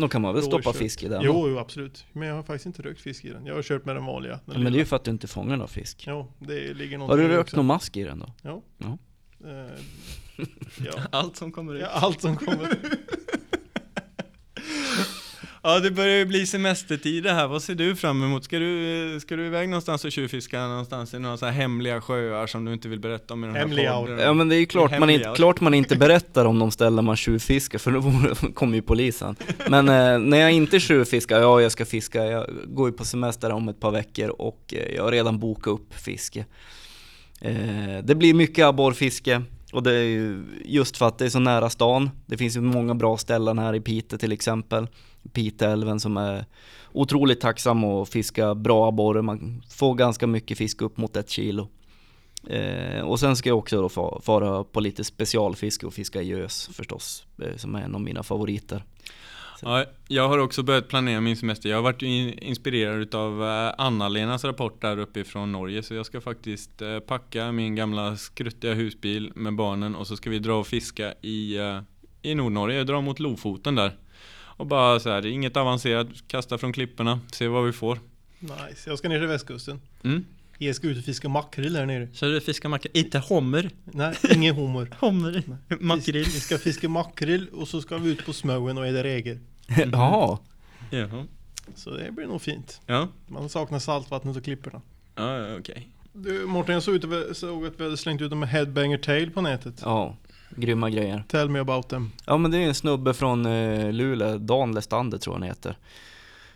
Då 0.00 0.08
kan 0.08 0.22
man 0.22 0.34
väl 0.34 0.42
stoppa 0.42 0.56
råkött. 0.68 0.76
fisk 0.76 1.02
i 1.02 1.08
den? 1.08 1.22
Jo, 1.22 1.48
jo, 1.48 1.58
absolut. 1.58 2.04
Men 2.12 2.28
jag 2.28 2.34
har 2.34 2.42
faktiskt 2.42 2.66
inte 2.66 2.82
rökt 2.82 3.00
fisk 3.00 3.24
i 3.24 3.28
den. 3.28 3.46
Jag 3.46 3.54
har 3.54 3.62
kört 3.62 3.84
med 3.84 3.96
den 3.96 4.04
vanliga. 4.04 4.32
Den 4.32 4.54
Ja, 4.54 4.58
men 4.58 4.72
det 4.72 4.76
är 4.78 4.80
ju 4.80 4.84
för 4.86 4.96
att 4.96 5.04
du 5.04 5.10
inte 5.10 5.26
fångar 5.26 5.56
någon 5.56 5.68
fisk. 5.68 6.04
Jo, 6.06 6.32
det 6.38 6.74
ligger 6.74 6.98
Har 6.98 7.16
du 7.16 7.28
rökt 7.28 7.40
också. 7.40 7.56
någon 7.56 7.66
mask 7.66 7.96
i 7.96 8.02
den 8.04 8.18
då? 8.18 8.32
Ja. 8.42 8.62
Ja. 8.78 8.98
Eh, 9.48 9.72
ja. 10.84 10.92
Allt 11.12 11.36
som 11.36 11.52
kommer 11.52 11.74
ut. 11.74 11.80
ja, 11.80 11.88
allt 11.88 12.20
som 12.20 12.36
kommer. 12.36 12.78
Ja, 15.62 15.80
det 15.80 15.90
börjar 15.90 16.16
ju 16.16 16.24
bli 16.24 16.46
semestertid 16.46 17.22
det 17.22 17.32
här. 17.32 17.48
Vad 17.48 17.62
ser 17.62 17.74
du 17.74 17.96
fram 17.96 18.22
emot? 18.22 18.44
Ska 18.44 18.58
du, 18.58 19.18
ska 19.20 19.36
du 19.36 19.46
iväg 19.46 19.68
någonstans 19.68 20.04
och 20.04 20.12
tjuvfiska 20.12 20.60
någonstans 20.66 21.14
i 21.14 21.18
några 21.18 21.36
så 21.36 21.46
här 21.46 21.52
hemliga 21.52 22.00
sjöar 22.00 22.46
som 22.46 22.64
du 22.64 22.72
inte 22.72 22.88
vill 22.88 23.00
berätta 23.00 23.34
om 23.34 23.44
i 23.44 23.46
den 23.46 23.56
här 23.56 23.62
Hemliga 23.62 23.92
podden? 23.92 24.18
Ja 24.18 24.32
men 24.32 24.48
det 24.48 24.56
är 24.56 24.60
ju 24.60 24.66
klart 24.66 24.98
man, 24.98 25.10
inte, 25.10 25.32
klart 25.36 25.60
man 25.60 25.74
inte 25.74 25.96
berättar 25.96 26.44
om 26.44 26.58
de 26.58 26.70
ställen 26.70 27.04
man 27.04 27.16
tjuvfiskar 27.16 27.78
för 27.78 27.90
då 27.90 28.52
kommer 28.54 28.74
ju 28.74 28.82
polisen. 28.82 29.36
Men 29.68 29.88
eh, 29.88 30.18
när 30.18 30.38
jag 30.38 30.52
inte 30.52 30.80
tjuvfiskar, 30.80 31.40
ja 31.40 31.60
jag 31.60 31.72
ska 31.72 31.84
fiska, 31.84 32.24
jag 32.24 32.46
går 32.66 32.88
ju 32.88 32.96
på 32.96 33.04
semester 33.04 33.52
om 33.52 33.68
ett 33.68 33.80
par 33.80 33.90
veckor 33.90 34.28
och 34.28 34.74
eh, 34.76 34.94
jag 34.96 35.04
har 35.04 35.12
redan 35.12 35.38
bokat 35.38 35.66
upp 35.66 35.94
fiske. 35.94 36.44
Eh, 37.40 37.98
det 38.04 38.14
blir 38.14 38.34
mycket 38.34 38.64
abborrfiske 38.64 39.42
och 39.72 39.82
det 39.82 39.94
är 39.94 40.04
ju 40.04 40.42
just 40.64 40.96
för 40.96 41.08
att 41.08 41.18
det 41.18 41.24
är 41.24 41.28
så 41.28 41.38
nära 41.38 41.70
stan. 41.70 42.10
Det 42.26 42.36
finns 42.36 42.56
ju 42.56 42.60
många 42.60 42.94
bra 42.94 43.16
ställen 43.16 43.58
här 43.58 43.74
i 43.74 43.80
Piteå 43.80 44.18
till 44.18 44.32
exempel. 44.32 44.86
Piteälven 45.32 46.00
som 46.00 46.16
är 46.16 46.44
otroligt 46.92 47.40
tacksam 47.40 47.84
att 47.84 48.08
fiska 48.08 48.54
bra 48.54 48.88
abborre. 48.88 49.22
Man 49.22 49.62
får 49.70 49.94
ganska 49.94 50.26
mycket 50.26 50.58
fisk 50.58 50.82
upp 50.82 50.96
mot 50.96 51.16
ett 51.16 51.30
kilo. 51.30 51.68
Eh, 52.46 53.00
och 53.00 53.20
sen 53.20 53.36
ska 53.36 53.48
jag 53.48 53.58
också 53.58 53.82
då 53.82 54.20
fara 54.22 54.64
på 54.64 54.80
lite 54.80 55.04
specialfiske 55.04 55.86
och 55.86 55.94
fiska 55.94 56.22
gös 56.22 56.70
förstås, 56.72 57.26
eh, 57.42 57.56
som 57.56 57.74
är 57.74 57.82
en 57.82 57.94
av 57.94 58.00
mina 58.00 58.22
favoriter. 58.22 58.84
Ja, 59.62 59.84
jag 60.08 60.28
har 60.28 60.38
också 60.38 60.62
börjat 60.62 60.88
planera 60.88 61.20
min 61.20 61.36
semester. 61.36 61.68
Jag 61.68 61.76
har 61.76 61.82
varit 61.82 62.02
in- 62.02 62.38
inspirerad 62.38 63.00
utav 63.00 63.44
eh, 63.44 63.74
Anna-Lenas 63.78 64.44
rapport 64.44 64.80
där 64.82 64.98
uppifrån 64.98 65.52
Norge. 65.52 65.82
Så 65.82 65.94
jag 65.94 66.06
ska 66.06 66.20
faktiskt 66.20 66.82
eh, 66.82 66.98
packa 66.98 67.52
min 67.52 67.74
gamla 67.74 68.16
skruttiga 68.16 68.74
husbil 68.74 69.32
med 69.34 69.56
barnen 69.56 69.96
och 69.96 70.06
så 70.06 70.16
ska 70.16 70.30
vi 70.30 70.38
dra 70.38 70.54
och 70.54 70.66
fiska 70.66 71.14
i, 71.22 71.56
eh, 71.56 71.80
i 72.22 72.34
Nordnorge. 72.34 72.84
Dra 72.84 73.00
mot 73.00 73.18
Lofoten 73.18 73.74
där. 73.74 73.96
Och 74.58 74.66
bara 74.66 75.00
så 75.00 75.10
här, 75.10 75.26
inget 75.26 75.56
avancerat, 75.56 76.06
kasta 76.28 76.58
från 76.58 76.72
klipporna, 76.72 77.20
se 77.32 77.48
vad 77.48 77.64
vi 77.64 77.72
får. 77.72 77.98
Nice. 78.38 78.90
Jag 78.90 78.98
ska 78.98 79.08
ner 79.08 79.18
till 79.18 79.28
västkusten. 79.28 79.80
Mm. 80.04 80.24
Jag 80.58 80.76
ska 80.76 80.86
ut 80.86 80.98
och 80.98 81.04
fiska 81.04 81.28
makrill 81.28 81.76
här 81.76 81.86
nere. 81.86 82.08
Så 82.12 82.26
du 82.26 82.40
fiskar 82.40 82.68
makrill, 82.68 82.90
inte 82.94 83.22
hummer? 83.28 83.70
Nej, 83.84 84.14
ingen 84.34 84.54
hummer. 84.56 84.88
Hummer? 85.00 85.42
Makrill? 85.80 86.24
Vi 86.24 86.40
ska 86.40 86.58
fiska 86.58 86.88
makrill 86.88 87.48
och 87.48 87.68
så 87.68 87.80
ska 87.82 87.98
vi 87.98 88.10
ut 88.10 88.26
på 88.26 88.32
smoen 88.32 88.78
och 88.78 88.86
äta 88.86 89.02
rägor. 89.04 89.38
Jaha, 89.92 90.38
Jaha. 90.90 91.24
Så 91.74 91.90
det 91.90 92.12
blir 92.12 92.26
nog 92.26 92.42
fint. 92.42 92.80
Ja, 92.86 93.08
Man 93.26 93.48
saknar 93.48 93.78
saltvattnet 93.78 94.36
och 94.36 94.44
klipporna. 94.44 94.82
ja 95.14 95.56
okej. 95.58 95.88
Du 96.12 96.46
Mårten, 96.46 96.74
jag 96.74 96.82
såg, 96.82 96.94
ut, 96.94 97.36
såg 97.36 97.66
att 97.66 97.80
vi 97.80 97.84
hade 97.84 97.96
slängt 97.96 98.22
ut 98.22 98.30
dem 98.30 98.38
med 98.40 98.48
Headbanger 98.48 98.98
Tail 98.98 99.30
på 99.30 99.40
nätet. 99.40 99.80
ja, 99.84 100.16
grymma 100.56 100.90
grejer. 100.90 101.24
Tell 101.28 101.48
me 101.48 101.58
about 101.58 101.88
them. 101.88 102.10
Ja 102.24 102.36
men 102.36 102.50
det 102.50 102.58
är 102.58 102.66
en 102.66 102.74
snubbe 102.74 103.14
från 103.14 103.46
eh, 103.46 103.92
Luleå, 103.92 104.38
Dan 104.38 104.74
Lestander 104.74 105.18
tror 105.18 105.34
jag 105.34 105.40
han 105.40 105.48
heter. 105.48 105.78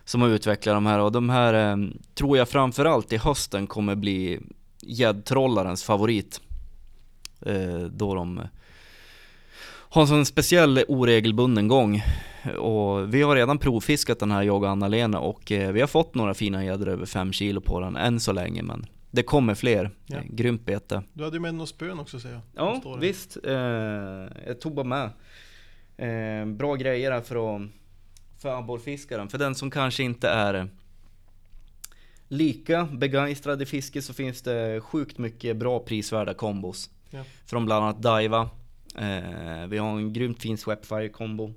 Som 0.05 0.23
har 0.23 0.29
utvecklat 0.29 0.77
de 0.77 0.87
här 0.87 0.99
och 0.99 1.13
de 1.13 1.31
här 1.31 1.73
eh, 1.73 1.77
tror 2.15 2.39
jag 2.39 2.49
framförallt 2.49 3.13
i 3.13 3.17
hösten 3.17 3.67
kommer 3.67 3.95
bli 3.95 4.41
gäddtrollarens 4.81 5.85
favorit. 5.85 6.41
Eh, 7.47 7.81
då 7.81 8.15
de 8.15 8.41
har 9.69 10.03
en 10.03 10.09
sån 10.09 10.27
speciell 10.27 10.85
oregelbunden 10.89 11.69
gång. 11.69 12.03
Och 12.59 13.15
vi 13.15 13.23
har 13.23 13.37
redan 13.37 13.59
provfiskat 13.59 14.19
den 14.19 14.31
här 14.31 14.43
jag 14.43 14.63
och 14.63 14.69
Anna-Lena 14.69 15.21
och 15.21 15.43
vi 15.49 15.81
har 15.81 15.87
fått 15.87 16.15
några 16.15 16.35
fina 16.35 16.65
gäddor 16.65 16.89
över 16.89 17.07
5 17.07 17.33
kilo 17.33 17.61
på 17.61 17.81
den 17.81 17.97
än 17.97 18.21
så 18.21 18.33
länge 18.33 18.63
men 18.63 18.87
det 19.13 19.23
kommer 19.23 19.55
fler. 19.55 19.91
Ja. 20.07 20.21
Grymt 20.25 20.67
bete. 20.67 21.03
Du 21.13 21.25
hade 21.25 21.37
ju 21.37 21.41
med 21.41 21.55
några 21.55 21.67
spön 21.67 22.01
också 22.01 22.21
säger 22.21 22.35
jag. 22.35 22.43
Ja, 22.85 22.97
visst. 23.01 23.37
Eh, 23.45 23.55
jag 24.47 24.61
tog 24.61 24.75
bara 24.75 24.87
med. 24.87 25.11
Eh, 25.97 26.47
bra 26.47 26.75
grejer 26.75 27.13
här 27.13 27.21
för, 27.21 27.69
för 28.39 28.59
abborrfiskaren. 28.59 29.29
För 29.29 29.39
den 29.39 29.55
som 29.55 29.71
kanske 29.71 30.03
inte 30.03 30.29
är 30.29 30.69
lika 32.29 32.85
begeistrad 32.85 33.63
i 33.63 33.67
fiske 33.67 34.03
så 34.03 34.15
finns 34.15 34.43
det 34.43 34.81
sjukt 34.81 35.19
mycket 35.19 35.57
bra 35.57 35.81
prisvärda 35.81 36.35
kombos. 36.35 36.91
Ja. 37.11 37.25
Från 37.47 37.65
bland 37.65 37.85
annat 37.85 38.03
Daiwa. 38.03 38.51
Eh, 38.99 39.67
vi 39.69 39.79
har 39.79 39.99
en 39.99 40.13
grymt 40.13 40.41
fin 40.43 40.59
Swepfire 40.59 41.09
kombo. 41.09 41.55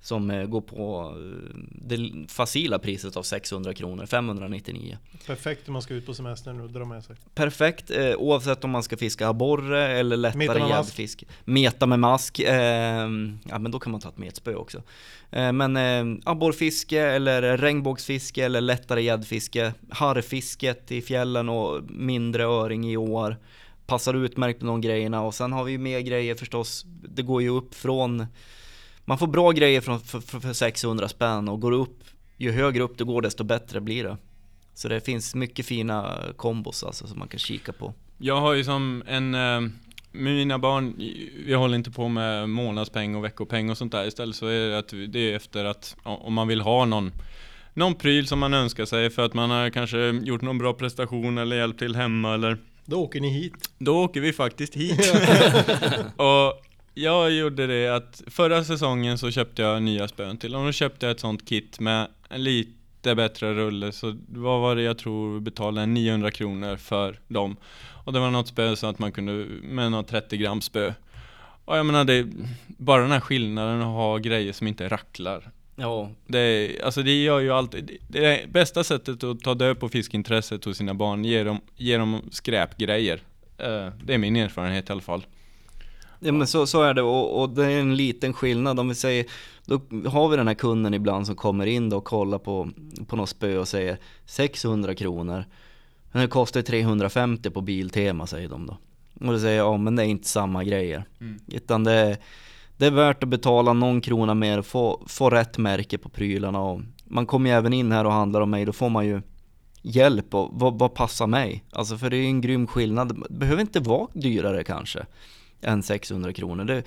Som 0.00 0.30
eh, 0.30 0.44
går 0.44 0.60
på 0.60 1.14
eh, 1.16 1.56
det 1.70 2.26
facila 2.28 2.78
priset 2.78 3.16
av 3.16 3.22
600 3.22 3.74
kronor, 3.74 4.06
599. 4.06 4.98
Perfekt 5.26 5.68
om 5.68 5.72
man 5.72 5.82
ska 5.82 5.94
ut 5.94 6.06
på 6.06 6.14
semestern 6.14 6.60
och 6.60 6.70
dra 6.70 6.84
med 6.84 7.04
sig. 7.04 7.16
Perfekt 7.34 7.90
eh, 7.90 8.14
oavsett 8.14 8.64
om 8.64 8.70
man 8.70 8.82
ska 8.82 8.96
fiska 8.96 9.28
abborre 9.28 9.88
eller 9.88 10.16
lättare 10.16 10.68
gäddfiske. 10.68 11.26
Meta 11.44 11.86
med 11.86 11.98
mask. 11.98 12.38
Eh, 12.38 13.08
ja 13.44 13.58
men 13.58 13.70
då 13.70 13.78
kan 13.78 13.92
man 13.92 14.00
ta 14.00 14.08
ett 14.08 14.18
metspö 14.18 14.54
också. 14.54 14.82
Eh, 15.30 15.52
men 15.52 15.76
eh, 15.76 16.18
abborrfiske 16.24 17.00
eller 17.00 17.56
regnbågsfiske 17.56 18.44
eller 18.44 18.60
lättare 18.60 19.02
gäddfiske. 19.02 19.72
Harrfisket 19.90 20.92
i 20.92 21.02
fjällen 21.02 21.48
och 21.48 21.82
mindre 21.90 22.44
öring 22.44 22.90
i 22.90 22.96
år. 22.96 23.36
Passar 23.86 24.14
utmärkt 24.14 24.62
med 24.62 24.68
de 24.68 24.80
grejerna 24.80 25.22
och 25.22 25.34
sen 25.34 25.52
har 25.52 25.64
vi 25.64 25.72
ju 25.72 25.78
mer 25.78 26.00
grejer 26.00 26.34
förstås. 26.34 26.84
Det 27.08 27.22
går 27.22 27.42
ju 27.42 27.48
upp 27.48 27.74
från 27.74 28.26
man 29.06 29.18
får 29.18 29.26
bra 29.26 29.50
grejer 29.50 29.80
från, 29.80 30.00
för, 30.00 30.20
för, 30.20 30.40
för 30.40 30.52
600 30.52 31.08
spänn 31.08 31.48
och 31.48 31.60
går 31.60 31.72
upp 31.72 32.04
ju 32.36 32.52
högre 32.52 32.82
upp 32.82 32.98
du 32.98 33.04
går 33.04 33.22
desto 33.22 33.44
bättre 33.44 33.80
blir 33.80 34.04
det. 34.04 34.16
Så 34.74 34.88
det 34.88 35.00
finns 35.00 35.34
mycket 35.34 35.66
fina 35.66 36.18
kombos 36.36 36.84
alltså 36.84 37.06
som 37.06 37.18
man 37.18 37.28
kan 37.28 37.38
kika 37.38 37.72
på. 37.72 37.94
Jag 38.18 38.40
har 38.40 38.54
ju 38.54 38.64
som 38.64 39.02
en, 39.06 39.34
eh, 39.34 39.60
med 40.12 40.34
mina 40.34 40.58
barn, 40.58 40.94
vi 41.46 41.54
håller 41.54 41.74
inte 41.74 41.90
på 41.90 42.08
med 42.08 42.48
månadspeng 42.48 43.14
och 43.14 43.24
veckopeng 43.24 43.70
och 43.70 43.78
sånt 43.78 43.92
där. 43.92 44.06
Istället 44.06 44.36
så 44.36 44.46
är 44.46 44.68
det 44.68 44.78
att 44.78 44.88
det 45.08 45.18
är 45.32 45.36
efter 45.36 45.64
att, 45.64 45.96
om 46.02 46.34
man 46.34 46.48
vill 46.48 46.60
ha 46.60 46.84
någon 46.84 47.12
någon 47.74 47.94
pryl 47.94 48.26
som 48.26 48.38
man 48.38 48.54
önskar 48.54 48.84
sig 48.84 49.10
för 49.10 49.24
att 49.24 49.34
man 49.34 49.50
har 49.50 49.70
kanske 49.70 49.98
gjort 49.98 50.42
någon 50.42 50.58
bra 50.58 50.72
prestation 50.72 51.38
eller 51.38 51.56
hjälpt 51.56 51.78
till 51.78 51.96
hemma 51.96 52.34
eller 52.34 52.58
Då 52.84 53.02
åker 53.02 53.20
ni 53.20 53.30
hit. 53.30 53.70
Då 53.78 54.04
åker 54.04 54.20
vi 54.20 54.32
faktiskt 54.32 54.74
hit. 54.74 55.00
och 56.16 56.65
jag 56.98 57.30
gjorde 57.30 57.66
det 57.66 57.88
att 57.88 58.22
förra 58.26 58.64
säsongen 58.64 59.18
så 59.18 59.30
köpte 59.30 59.62
jag 59.62 59.82
nya 59.82 60.08
spön 60.08 60.38
till 60.38 60.54
och 60.54 60.64
då 60.64 60.72
köpte 60.72 61.06
jag 61.06 61.10
ett 61.10 61.20
sånt 61.20 61.48
kit 61.48 61.80
med 61.80 62.08
en 62.28 62.44
lite 62.44 63.14
bättre 63.14 63.54
rulle 63.54 63.92
så 63.92 64.16
vad 64.28 64.60
var 64.60 64.76
det 64.76 64.82
jag 64.82 64.98
tror 64.98 65.40
betalade 65.40 65.86
900 65.86 66.30
kronor 66.30 66.76
för 66.76 67.20
dem. 67.28 67.56
Och 68.04 68.12
det 68.12 68.20
var 68.20 68.30
något 68.30 68.48
spö 68.48 68.76
så 68.76 68.86
att 68.86 68.98
man 68.98 69.12
kunde 69.12 69.32
med 69.62 69.90
något 69.90 70.08
30 70.08 70.36
gram 70.36 70.60
spö. 70.60 70.94
Och 71.64 71.76
jag 71.76 71.86
menar 71.86 72.04
det, 72.04 72.26
bara 72.66 73.02
den 73.02 73.12
här 73.12 73.20
skillnaden 73.20 73.80
att 73.80 73.86
ha 73.86 74.18
grejer 74.18 74.52
som 74.52 74.66
inte 74.66 74.88
racklar. 74.88 75.50
Ja, 75.76 76.10
Det, 76.26 76.76
alltså 76.84 77.02
det 77.02 77.22
gör 77.22 77.40
ju 77.40 77.52
alltid, 77.52 77.98
det 78.08 78.24
är 78.24 78.46
bästa 78.46 78.84
sättet 78.84 79.24
att 79.24 79.40
ta 79.40 79.54
död 79.54 79.80
på 79.80 79.88
fiskintresset 79.88 80.64
hos 80.64 80.76
sina 80.76 80.94
barn, 80.94 81.24
ge 81.24 81.44
dem, 81.44 81.60
ge 81.76 81.98
dem 81.98 82.22
skräpgrejer. 82.30 83.20
Eh, 83.58 83.88
det 84.04 84.14
är 84.14 84.18
min 84.18 84.36
erfarenhet 84.36 84.88
i 84.88 84.92
alla 84.92 85.00
fall. 85.00 85.26
Ja 86.26 86.32
men 86.32 86.46
så, 86.46 86.66
så 86.66 86.82
är 86.82 86.94
det. 86.94 87.02
Och, 87.02 87.42
och 87.42 87.50
det 87.50 87.64
är 87.64 87.80
en 87.80 87.96
liten 87.96 88.32
skillnad. 88.32 88.80
Om 88.80 88.88
vi 88.88 88.94
säger 88.94 89.26
Då 89.64 89.80
har 90.08 90.28
vi 90.28 90.36
den 90.36 90.48
här 90.48 90.54
kunden 90.54 90.94
ibland 90.94 91.26
som 91.26 91.36
kommer 91.36 91.66
in 91.66 91.88
då 91.88 91.96
och 91.96 92.04
kollar 92.04 92.38
på, 92.38 92.68
på 93.06 93.16
något 93.16 93.28
spö 93.28 93.58
och 93.58 93.68
säger 93.68 93.98
600 94.26 94.94
kronor. 94.94 95.44
Men 96.12 96.22
det 96.22 96.28
kostar 96.28 96.62
350 96.62 97.50
på 97.50 97.60
Biltema 97.60 98.26
säger 98.26 98.48
de 98.48 98.66
då. 98.66 98.76
Och 99.20 99.32
då 99.32 99.38
säger 99.38 99.58
jag, 99.58 99.66
ja 99.66 99.76
men 99.76 99.96
det 99.96 100.02
är 100.02 100.06
inte 100.06 100.28
samma 100.28 100.64
grejer. 100.64 101.04
Mm. 101.20 101.38
Utan 101.46 101.84
det 101.84 101.92
är, 101.92 102.16
det 102.76 102.86
är 102.86 102.90
värt 102.90 103.22
att 103.22 103.28
betala 103.28 103.72
någon 103.72 104.00
krona 104.00 104.34
mer 104.34 104.58
och 104.58 104.66
få, 104.66 105.04
få 105.06 105.30
rätt 105.30 105.58
märke 105.58 105.98
på 105.98 106.08
prylarna. 106.08 106.60
Och 106.60 106.80
Man 107.04 107.26
kommer 107.26 107.50
ju 107.50 107.56
även 107.56 107.72
in 107.72 107.92
här 107.92 108.04
och 108.04 108.12
handlar 108.12 108.40
om 108.40 108.50
mig, 108.50 108.64
då 108.64 108.72
får 108.72 108.88
man 108.88 109.06
ju 109.06 109.22
hjälp 109.82 110.34
och 110.34 110.48
vad, 110.52 110.78
vad 110.78 110.94
passar 110.94 111.26
mig? 111.26 111.64
Alltså 111.72 111.98
för 111.98 112.10
det 112.10 112.16
är 112.16 112.24
en 112.24 112.40
grym 112.40 112.66
skillnad. 112.66 113.08
Det 113.28 113.38
behöver 113.38 113.60
inte 113.60 113.80
vara 113.80 114.08
dyrare 114.12 114.64
kanske 114.64 115.06
än 115.60 115.82
600 115.82 116.32
kronor. 116.32 116.64
Det, 116.64 116.82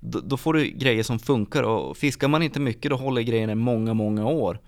då, 0.00 0.20
då 0.20 0.36
får 0.36 0.54
du 0.54 0.66
grejer 0.66 1.02
som 1.02 1.18
funkar 1.18 1.62
och 1.62 1.96
fiskar 1.96 2.28
man 2.28 2.42
inte 2.42 2.60
mycket 2.60 2.90
då 2.90 2.96
håller 2.96 3.22
grejerna 3.22 3.52
i 3.52 3.56
många, 3.56 3.94
många 3.94 4.26
år. 4.26 4.58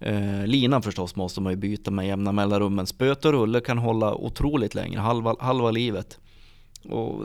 Eh, 0.00 0.46
linan 0.46 0.82
förstås 0.82 1.16
måste 1.16 1.40
man 1.40 1.52
ju 1.52 1.56
byta 1.56 1.90
med 1.90 2.06
jämna 2.06 2.32
mellanrum 2.32 2.74
men 2.74 2.86
spöt 2.86 3.24
och 3.24 3.32
rulle 3.32 3.60
kan 3.60 3.78
hålla 3.78 4.14
otroligt 4.14 4.74
länge, 4.74 4.98
halva, 4.98 5.36
halva 5.40 5.70
livet. 5.70 6.18
Och 6.88 7.24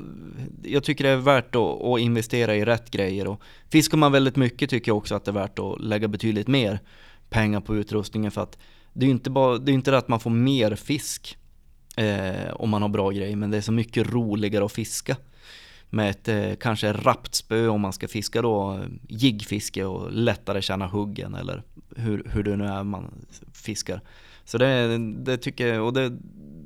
jag 0.63 0.83
tycker 0.83 1.03
det 1.03 1.09
är 1.09 1.17
värt 1.17 1.55
att, 1.55 1.81
att, 1.81 1.99
investera 1.99 2.55
i 2.55 2.65
rätt 2.65 2.91
grejer 2.91 3.27
och 3.27 3.41
fiskar 3.71 3.97
man 3.97 4.11
väldigt 4.11 4.35
mycket 4.35 4.69
tycker 4.69 4.89
jag 4.89 4.97
också 4.97 5.15
att 5.15 5.25
det 5.25 5.31
är 5.31 5.33
värt 5.33 5.59
att 5.59 5.81
lägga 5.81 6.07
betydligt 6.07 6.47
mer 6.47 6.79
pengar 7.29 7.61
på 7.61 7.75
utrustningen 7.75 8.31
för 8.31 8.41
att 8.41 8.57
det 8.93 9.05
är 9.05 9.07
ju 9.07 9.11
inte, 9.11 9.29
bara, 9.29 9.57
det, 9.57 9.71
är 9.71 9.73
inte 9.73 9.91
det 9.91 9.97
att 9.97 10.07
man 10.07 10.19
får 10.19 10.29
mer 10.29 10.75
fisk 10.75 11.37
eh, 11.97 12.53
om 12.53 12.69
man 12.69 12.81
har 12.81 12.89
bra 12.89 13.09
grejer 13.09 13.35
men 13.35 13.51
det 13.51 13.57
är 13.57 13.61
så 13.61 13.71
mycket 13.71 14.13
roligare 14.13 14.65
att 14.65 14.71
fiska 14.71 15.15
med 15.93 16.09
ett 16.09 16.27
eh, 16.27 16.53
kanske 16.59 16.93
rappt 16.93 17.35
spö 17.35 17.67
om 17.67 17.81
man 17.81 17.93
ska 17.93 18.07
fiska 18.07 18.41
då 18.41 18.79
jiggfiske 19.07 19.85
och 19.85 20.11
lättare 20.11 20.61
känna 20.61 20.87
huggen 20.87 21.35
eller 21.35 21.63
hur, 21.95 22.23
hur 22.33 22.43
det 22.43 22.55
nu 22.55 22.65
är 22.65 22.83
man 22.83 23.25
fiskar. 23.53 24.01
Så 24.45 24.57
det, 24.57 24.97
det 24.97 25.37
tycker 25.37 25.67
jag, 25.67 25.85
och 25.85 25.93
det, 25.93 26.17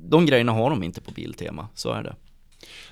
de 0.08 0.26
grejerna 0.26 0.52
har 0.52 0.70
de 0.70 0.82
inte 0.82 1.00
på 1.00 1.10
Biltema, 1.10 1.68
så 1.74 1.92
är 1.92 2.02
det. 2.02 2.16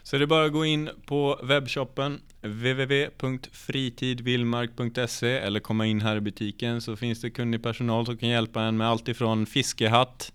Så 0.03 0.18
det 0.18 0.24
är 0.24 0.26
bara 0.26 0.45
att 0.45 0.53
gå 0.53 0.64
in 0.64 0.91
på 1.07 1.41
webbshoppen 1.43 2.20
www.fritidvillmark.se 2.43 5.39
eller 5.39 5.61
komma 5.61 5.87
in 5.87 6.01
här 6.01 6.16
i 6.16 6.20
butiken 6.20 6.80
så 6.80 6.97
finns 6.97 7.20
det 7.20 7.30
kunnig 7.30 7.62
personal 7.62 8.07
som 8.07 8.16
kan 8.16 8.28
hjälpa 8.28 8.62
en 8.62 8.76
med 8.76 8.89
allt 8.89 9.09
ifrån 9.09 9.47
fiskehatt 9.47 10.32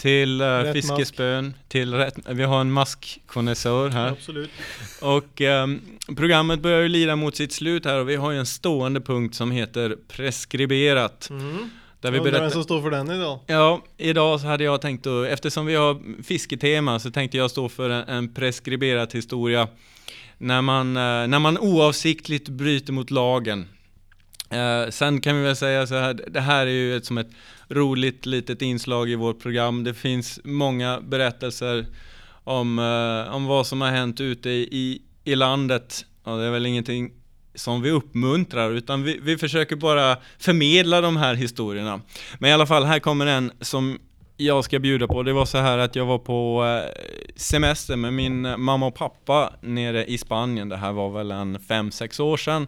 till 0.00 0.42
uh, 0.42 0.72
fiskespön, 0.72 1.46
mask. 1.46 1.68
till 1.68 1.94
rätt, 1.94 2.14
vi 2.28 2.42
har 2.42 2.60
en 2.60 2.72
maskkonnässör 2.72 3.88
här. 3.88 4.08
Absolut. 4.08 4.50
Och 5.00 5.40
um, 5.40 5.80
programmet 6.16 6.60
börjar 6.60 6.80
ju 6.80 6.88
lida 6.88 7.16
mot 7.16 7.36
sitt 7.36 7.52
slut 7.52 7.84
här 7.84 7.98
och 7.98 8.08
vi 8.08 8.16
har 8.16 8.30
ju 8.30 8.38
en 8.38 8.46
stående 8.46 9.00
punkt 9.00 9.34
som 9.34 9.50
heter 9.50 9.96
preskriberat. 10.08 11.30
Mm. 11.30 11.70
Där 12.00 12.10
vi 12.10 12.20
berättar... 12.20 12.40
vem 12.40 12.50
som 12.50 12.64
står 12.64 12.82
för 12.82 12.90
den 12.90 13.10
idag? 13.10 13.38
Ja, 13.46 13.84
idag 13.96 14.40
så 14.40 14.46
hade 14.46 14.64
jag 14.64 14.80
tänkt 14.80 15.06
att, 15.06 15.26
eftersom 15.26 15.66
vi 15.66 15.74
har 15.74 16.22
fisketema 16.22 16.98
så 16.98 17.10
tänkte 17.10 17.36
jag 17.36 17.50
stå 17.50 17.68
för 17.68 17.90
en, 17.90 18.08
en 18.08 18.34
preskriberad 18.34 19.12
historia. 19.12 19.68
När 20.38 20.62
man, 20.62 20.88
uh, 20.88 21.28
när 21.28 21.38
man 21.38 21.58
oavsiktligt 21.58 22.48
bryter 22.48 22.92
mot 22.92 23.10
lagen. 23.10 23.68
Eh, 24.50 24.90
sen 24.90 25.20
kan 25.20 25.36
vi 25.36 25.42
väl 25.42 25.56
säga 25.56 25.86
så 25.86 25.94
här, 25.94 26.14
det 26.28 26.40
här 26.40 26.66
är 26.66 26.70
ju 26.70 26.96
ett, 26.96 27.06
som 27.06 27.18
ett 27.18 27.30
roligt 27.68 28.26
litet 28.26 28.62
inslag 28.62 29.10
i 29.10 29.14
vårt 29.14 29.42
program. 29.42 29.84
Det 29.84 29.94
finns 29.94 30.40
många 30.44 31.00
berättelser 31.00 31.86
om, 32.44 32.78
eh, 32.78 33.34
om 33.34 33.46
vad 33.46 33.66
som 33.66 33.80
har 33.80 33.90
hänt 33.90 34.20
ute 34.20 34.50
i, 34.50 35.02
i 35.24 35.34
landet. 35.34 36.04
Och 36.22 36.38
det 36.38 36.44
är 36.44 36.50
väl 36.50 36.66
ingenting 36.66 37.10
som 37.54 37.82
vi 37.82 37.90
uppmuntrar, 37.90 38.70
utan 38.70 39.02
vi, 39.02 39.18
vi 39.22 39.38
försöker 39.38 39.76
bara 39.76 40.16
förmedla 40.38 41.00
de 41.00 41.16
här 41.16 41.34
historierna. 41.34 42.00
Men 42.38 42.50
i 42.50 42.52
alla 42.52 42.66
fall, 42.66 42.84
här 42.84 42.98
kommer 42.98 43.26
en 43.26 43.52
som 43.60 43.98
jag 44.36 44.64
ska 44.64 44.78
bjuda 44.78 45.06
på. 45.06 45.22
Det 45.22 45.32
var 45.32 45.44
så 45.44 45.58
här 45.58 45.78
att 45.78 45.96
jag 45.96 46.06
var 46.06 46.18
på 46.18 46.64
eh, 46.64 47.02
semester 47.36 47.96
med 47.96 48.12
min 48.12 48.60
mamma 48.60 48.86
och 48.86 48.94
pappa 48.94 49.52
nere 49.60 50.04
i 50.04 50.18
Spanien. 50.18 50.68
Det 50.68 50.76
här 50.76 50.92
var 50.92 51.10
väl 51.10 51.30
en 51.30 51.58
5-6 51.58 52.20
år 52.20 52.36
sedan. 52.36 52.66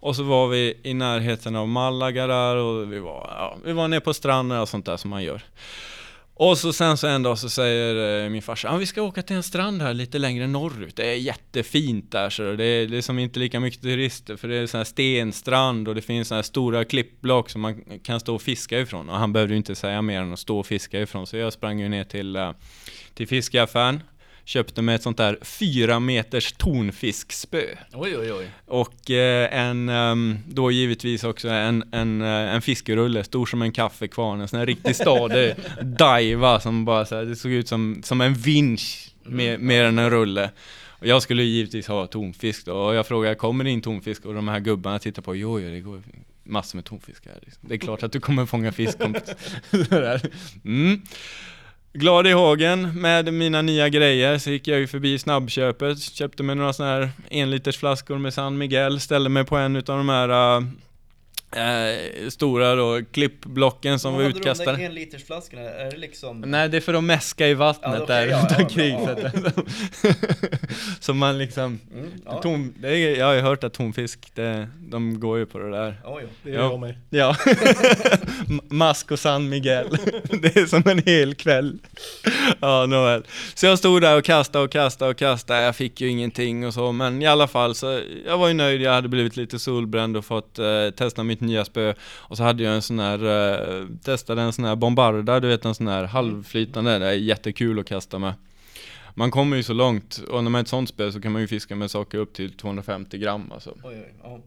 Och 0.00 0.16
så 0.16 0.22
var 0.22 0.48
vi 0.48 0.80
i 0.82 0.94
närheten 0.94 1.56
av 1.56 1.68
Malaga 1.68 2.26
där 2.26 2.56
och 2.56 2.92
vi 2.92 2.98
var, 2.98 3.30
ja, 3.30 3.56
vi 3.64 3.72
var 3.72 3.88
nere 3.88 4.00
på 4.00 4.14
stranden 4.14 4.60
och 4.60 4.68
sånt 4.68 4.86
där 4.86 4.96
som 4.96 5.10
man 5.10 5.22
gör. 5.22 5.42
Och 6.40 6.58
så 6.58 6.72
sen 6.72 6.96
så 6.96 7.06
en 7.06 7.22
dag 7.22 7.38
så 7.38 7.48
säger 7.48 8.24
eh, 8.24 8.30
min 8.30 8.42
farsa, 8.42 8.70
ah, 8.70 8.76
vi 8.76 8.86
ska 8.86 9.02
åka 9.02 9.22
till 9.22 9.36
en 9.36 9.42
strand 9.42 9.82
här 9.82 9.94
lite 9.94 10.18
längre 10.18 10.46
norrut. 10.46 10.96
Det 10.96 11.06
är 11.06 11.14
jättefint 11.14 12.12
där 12.12 12.30
så 12.30 12.52
det 12.52 12.64
är 12.64 12.88
liksom 12.88 13.18
inte 13.18 13.40
lika 13.40 13.60
mycket 13.60 13.82
turister 13.82 14.36
för 14.36 14.48
det 14.48 14.56
är 14.56 14.66
sån 14.66 14.78
här 14.78 14.84
stenstrand 14.84 15.88
och 15.88 15.94
det 15.94 16.02
finns 16.02 16.28
såna 16.28 16.36
här 16.36 16.42
stora 16.42 16.84
klippblock 16.84 17.50
som 17.50 17.60
man 17.60 17.84
kan 18.02 18.20
stå 18.20 18.34
och 18.34 18.42
fiska 18.42 18.80
ifrån. 18.80 19.08
Och 19.08 19.16
han 19.16 19.32
behövde 19.32 19.54
ju 19.54 19.58
inte 19.58 19.74
säga 19.74 20.02
mer 20.02 20.20
än 20.20 20.32
att 20.32 20.38
stå 20.38 20.58
och 20.58 20.66
fiska 20.66 21.00
ifrån 21.00 21.26
så 21.26 21.36
jag 21.36 21.52
sprang 21.52 21.80
ju 21.80 21.88
ner 21.88 22.04
till, 22.04 22.36
eh, 22.36 22.52
till 23.14 23.28
fiskaffären 23.28 24.02
köpte 24.48 24.82
mig 24.82 24.94
ett 24.94 25.02
sånt 25.02 25.16
där 25.16 25.38
fyra 25.42 26.00
meters 26.00 26.52
tonfiskspö. 26.52 27.62
Oj, 27.92 28.18
oj, 28.18 28.32
oj. 28.32 28.50
Och 28.66 29.10
eh, 29.10 29.58
en, 29.58 29.88
um, 29.88 30.38
då 30.46 30.70
givetvis 30.70 31.24
också 31.24 31.48
en, 31.48 31.84
en, 31.92 32.22
uh, 32.22 32.28
en 32.28 32.62
fiskerulle, 32.62 33.24
stor 33.24 33.46
som 33.46 33.62
en 33.62 33.72
kaffekvarn, 33.72 34.40
en 34.40 34.48
sån 34.48 34.58
här 34.58 34.66
riktigt 34.66 34.96
stadig 34.96 35.54
daiva 35.82 36.60
som 36.60 36.84
bara 36.84 37.06
så 37.06 37.16
här, 37.16 37.24
det 37.24 37.36
såg 37.36 37.52
ut 37.52 37.68
som, 37.68 38.00
som 38.04 38.20
en 38.20 38.34
vinsch 38.34 39.14
mer, 39.22 39.54
mm. 39.54 39.66
mer 39.66 39.84
än 39.84 39.98
en 39.98 40.10
rulle. 40.10 40.50
Och 40.88 41.06
jag 41.06 41.22
skulle 41.22 41.42
givetvis 41.42 41.86
ha 41.86 42.06
tonfisk 42.06 42.66
då, 42.66 42.76
och 42.76 42.94
jag 42.94 43.06
frågade, 43.06 43.34
kommer 43.34 43.64
det 43.64 43.70
in 43.70 43.82
tonfisk? 43.82 44.26
Och 44.26 44.34
de 44.34 44.48
här 44.48 44.60
gubbarna 44.60 44.98
tittar 44.98 45.22
på, 45.22 45.36
jo, 45.36 45.60
jo 45.60 45.70
det 45.70 45.80
går 45.80 46.02
massor 46.44 46.76
med 46.76 46.84
tonfisk 46.84 47.26
här. 47.26 47.38
Liksom. 47.42 47.68
Det 47.68 47.74
är 47.74 47.78
klart 47.78 48.02
att 48.02 48.12
du 48.12 48.20
kommer 48.20 48.46
fånga 48.46 48.72
fisk. 48.72 48.98
mm. 50.64 51.02
Glad 51.92 52.26
i 52.26 52.32
hågen 52.32 53.00
med 53.00 53.34
mina 53.34 53.62
nya 53.62 53.88
grejer. 53.88 54.38
Så 54.38 54.50
gick 54.50 54.68
jag 54.68 54.78
ju 54.78 54.86
förbi 54.86 55.18
snabbköpet, 55.18 56.00
köpte 56.00 56.42
mig 56.42 56.56
några 56.56 56.72
sådana 56.72 56.92
här 56.94 57.10
enlitersflaskor 57.30 58.18
med 58.18 58.34
San 58.34 58.58
Miguel, 58.58 59.00
ställde 59.00 59.30
mig 59.30 59.44
på 59.44 59.56
en 59.56 59.76
utav 59.76 59.98
de 59.98 60.08
här 60.08 60.56
äh, 60.56 60.62
äh, 61.56 62.28
stora 62.28 62.74
då, 62.74 63.00
klippblocken 63.12 63.98
som 63.98 64.12
Vad 64.12 64.22
var 64.22 64.30
utkastade. 64.30 64.70
Vad 64.70 64.80
hade 64.80 64.88
de 64.88 65.56
där? 65.56 65.62
Är 65.62 65.90
det 65.90 65.96
liksom? 65.96 66.40
Nej, 66.40 66.68
det 66.68 66.76
är 66.76 66.80
för 66.80 66.94
att 66.94 67.04
mäska 67.04 67.48
i 67.48 67.54
vattnet 67.54 67.94
ja, 67.96 68.02
okay, 68.02 68.16
där 68.16 68.26
ja, 68.26 68.38
runt 68.38 68.60
omkring. 68.60 68.94
Ja, 68.94 69.16
ja, 69.22 69.52
ja. 70.02 70.10
så 71.00 71.14
man 71.14 71.38
liksom, 71.38 71.80
mm, 71.94 72.10
ja. 72.24 72.42
tom, 72.42 72.74
det 72.76 72.88
är, 72.88 73.18
jag 73.18 73.26
har 73.26 73.34
ju 73.34 73.40
hört 73.40 73.64
att 73.64 73.72
tonfisk, 73.72 74.30
det, 74.34 74.68
de 74.80 75.20
går 75.20 75.38
ju 75.38 75.46
på 75.46 75.58
det 75.58 75.70
där. 75.70 76.00
Oh, 76.04 76.20
det 76.42 76.50
gör 76.50 76.62
jag 76.62 76.80
med. 76.80 76.94
Ja. 77.10 77.36
Mask 78.68 79.10
och 79.10 79.18
San 79.18 79.48
Miguel. 79.48 79.88
det 80.42 80.56
är 80.56 80.66
som 80.66 80.82
en 80.86 81.02
hel 81.06 81.34
kväll. 81.34 81.78
Ja, 82.60 82.86
nåväl. 82.86 83.24
Så 83.54 83.66
jag 83.66 83.78
stod 83.78 84.02
där 84.02 84.18
och 84.18 84.24
kastade 84.24 84.64
och 84.64 84.70
kastade 84.70 85.10
och 85.10 85.16
kastade, 85.16 85.62
jag 85.62 85.76
fick 85.76 86.00
ju 86.00 86.08
ingenting 86.08 86.66
och 86.66 86.74
så, 86.74 86.92
men 86.92 87.22
i 87.22 87.26
alla 87.26 87.46
fall 87.46 87.74
så, 87.74 88.00
jag 88.26 88.38
var 88.38 88.48
ju 88.48 88.54
nöjd, 88.54 88.80
jag 88.80 88.92
hade 88.92 89.08
blivit 89.08 89.36
lite 89.36 89.58
solbränd 89.58 90.16
och 90.16 90.24
fått 90.24 90.58
eh, 90.58 90.90
testa 90.96 91.22
mitt 91.22 91.37
nya 91.40 91.64
spö. 91.64 91.94
Och 92.16 92.36
så 92.36 92.42
hade 92.42 92.62
jag 92.62 92.74
en 92.74 92.82
sån 92.82 92.98
här, 92.98 93.24
eh, 93.24 93.86
testade 94.04 94.42
en 94.42 94.52
sån 94.52 94.64
här 94.64 94.76
bombarda, 94.76 95.40
du 95.40 95.48
vet 95.48 95.64
en 95.64 95.74
sån 95.74 95.88
här 95.88 96.04
halvflytande, 96.04 96.98
det 96.98 97.06
är 97.06 97.12
jättekul 97.12 97.78
att 97.78 97.86
kasta 97.86 98.18
med. 98.18 98.34
Man 99.14 99.30
kommer 99.30 99.56
ju 99.56 99.62
så 99.62 99.72
långt, 99.72 100.20
och 100.28 100.44
när 100.44 100.50
man 100.50 100.54
har 100.54 100.60
ett 100.62 100.68
sånt 100.68 100.88
spö 100.88 101.12
så 101.12 101.20
kan 101.20 101.32
man 101.32 101.42
ju 101.42 101.48
fiska 101.48 101.76
med 101.76 101.90
saker 101.90 102.18
upp 102.18 102.32
till 102.32 102.52
250 102.52 103.18
gram 103.18 103.52
alltså. 103.52 103.70
Oj, 103.70 103.94
oj, 103.94 104.14
ja. 104.22 104.40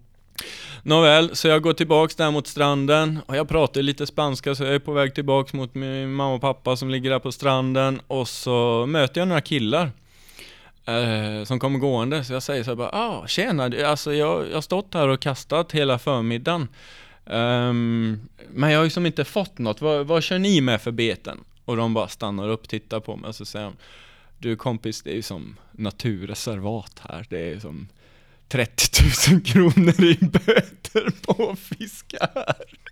Nåväl, 0.84 1.36
så 1.36 1.48
jag 1.48 1.62
går 1.62 1.74
tillbaks 1.74 2.16
där 2.16 2.32
mot 2.32 2.48
stranden 2.48 3.20
och 3.26 3.36
jag 3.36 3.50
pratar 3.50 3.82
lite 3.82 4.08
spanska 4.08 4.56
så 4.56 4.64
jag 4.64 4.76
är 4.76 4.80
på 4.80 4.94
väg 4.94 5.16
tillbaks 5.16 5.54
mot 5.54 5.76
min 5.76 6.14
mamma 6.14 6.34
och 6.34 6.42
pappa 6.42 6.76
som 6.76 6.90
ligger 6.90 7.10
där 7.10 7.20
på 7.20 7.32
stranden 7.32 8.02
och 8.08 8.28
så 8.28 8.86
möter 8.86 9.22
jag 9.22 9.28
några 9.28 9.42
killar 9.42 9.92
eh, 10.86 11.44
som 11.44 11.60
kommer 11.60 11.80
gående 11.80 12.24
så 12.24 12.34
jag 12.34 12.44
säger 12.44 12.64
så 12.64 12.72
här 12.72 12.76
bara 12.76 12.90
ah, 12.90 13.28
tjena, 13.28 13.64
alltså 13.64 14.14
jag, 14.14 14.50
jag 14.50 14.54
har 14.54 14.62
stått 14.62 14.94
här 14.94 15.08
och 15.08 15.20
kastat 15.20 15.72
hela 15.72 16.00
förmiddagen 16.00 16.68
um, 17.26 18.20
men 18.50 18.72
jag 18.72 18.80
har 18.80 18.84
ju 18.84 18.90
som 18.90 19.06
inte 19.06 19.26
fått 19.26 19.58
något, 19.58 19.82
vad, 19.82 20.08
vad 20.08 20.24
kör 20.24 20.40
ni 20.40 20.62
med 20.62 20.82
för 20.82 20.92
beten? 20.92 21.44
Och 21.66 21.78
de 21.78 21.94
bara 21.94 22.08
stannar 22.08 22.50
upp, 22.50 22.68
tittar 22.68 23.00
på 23.00 23.16
mig 23.16 23.28
och 23.28 23.36
så 23.36 23.46
säger 23.46 23.66
de 23.66 23.76
Du 24.38 24.56
kompis, 24.56 25.02
det 25.02 25.12
är 25.12 25.16
ju 25.16 25.22
som 25.22 25.58
naturreservat 25.72 27.02
här, 27.10 27.26
det 27.30 27.52
är 27.52 27.60
som 27.60 27.88
30 28.48 29.32
000 29.32 29.42
kronor 29.42 30.04
i 30.04 30.18
böter 30.22 31.26
på 31.26 31.50
att 31.50 31.60
fiska 31.60 32.30
här. 32.36 32.91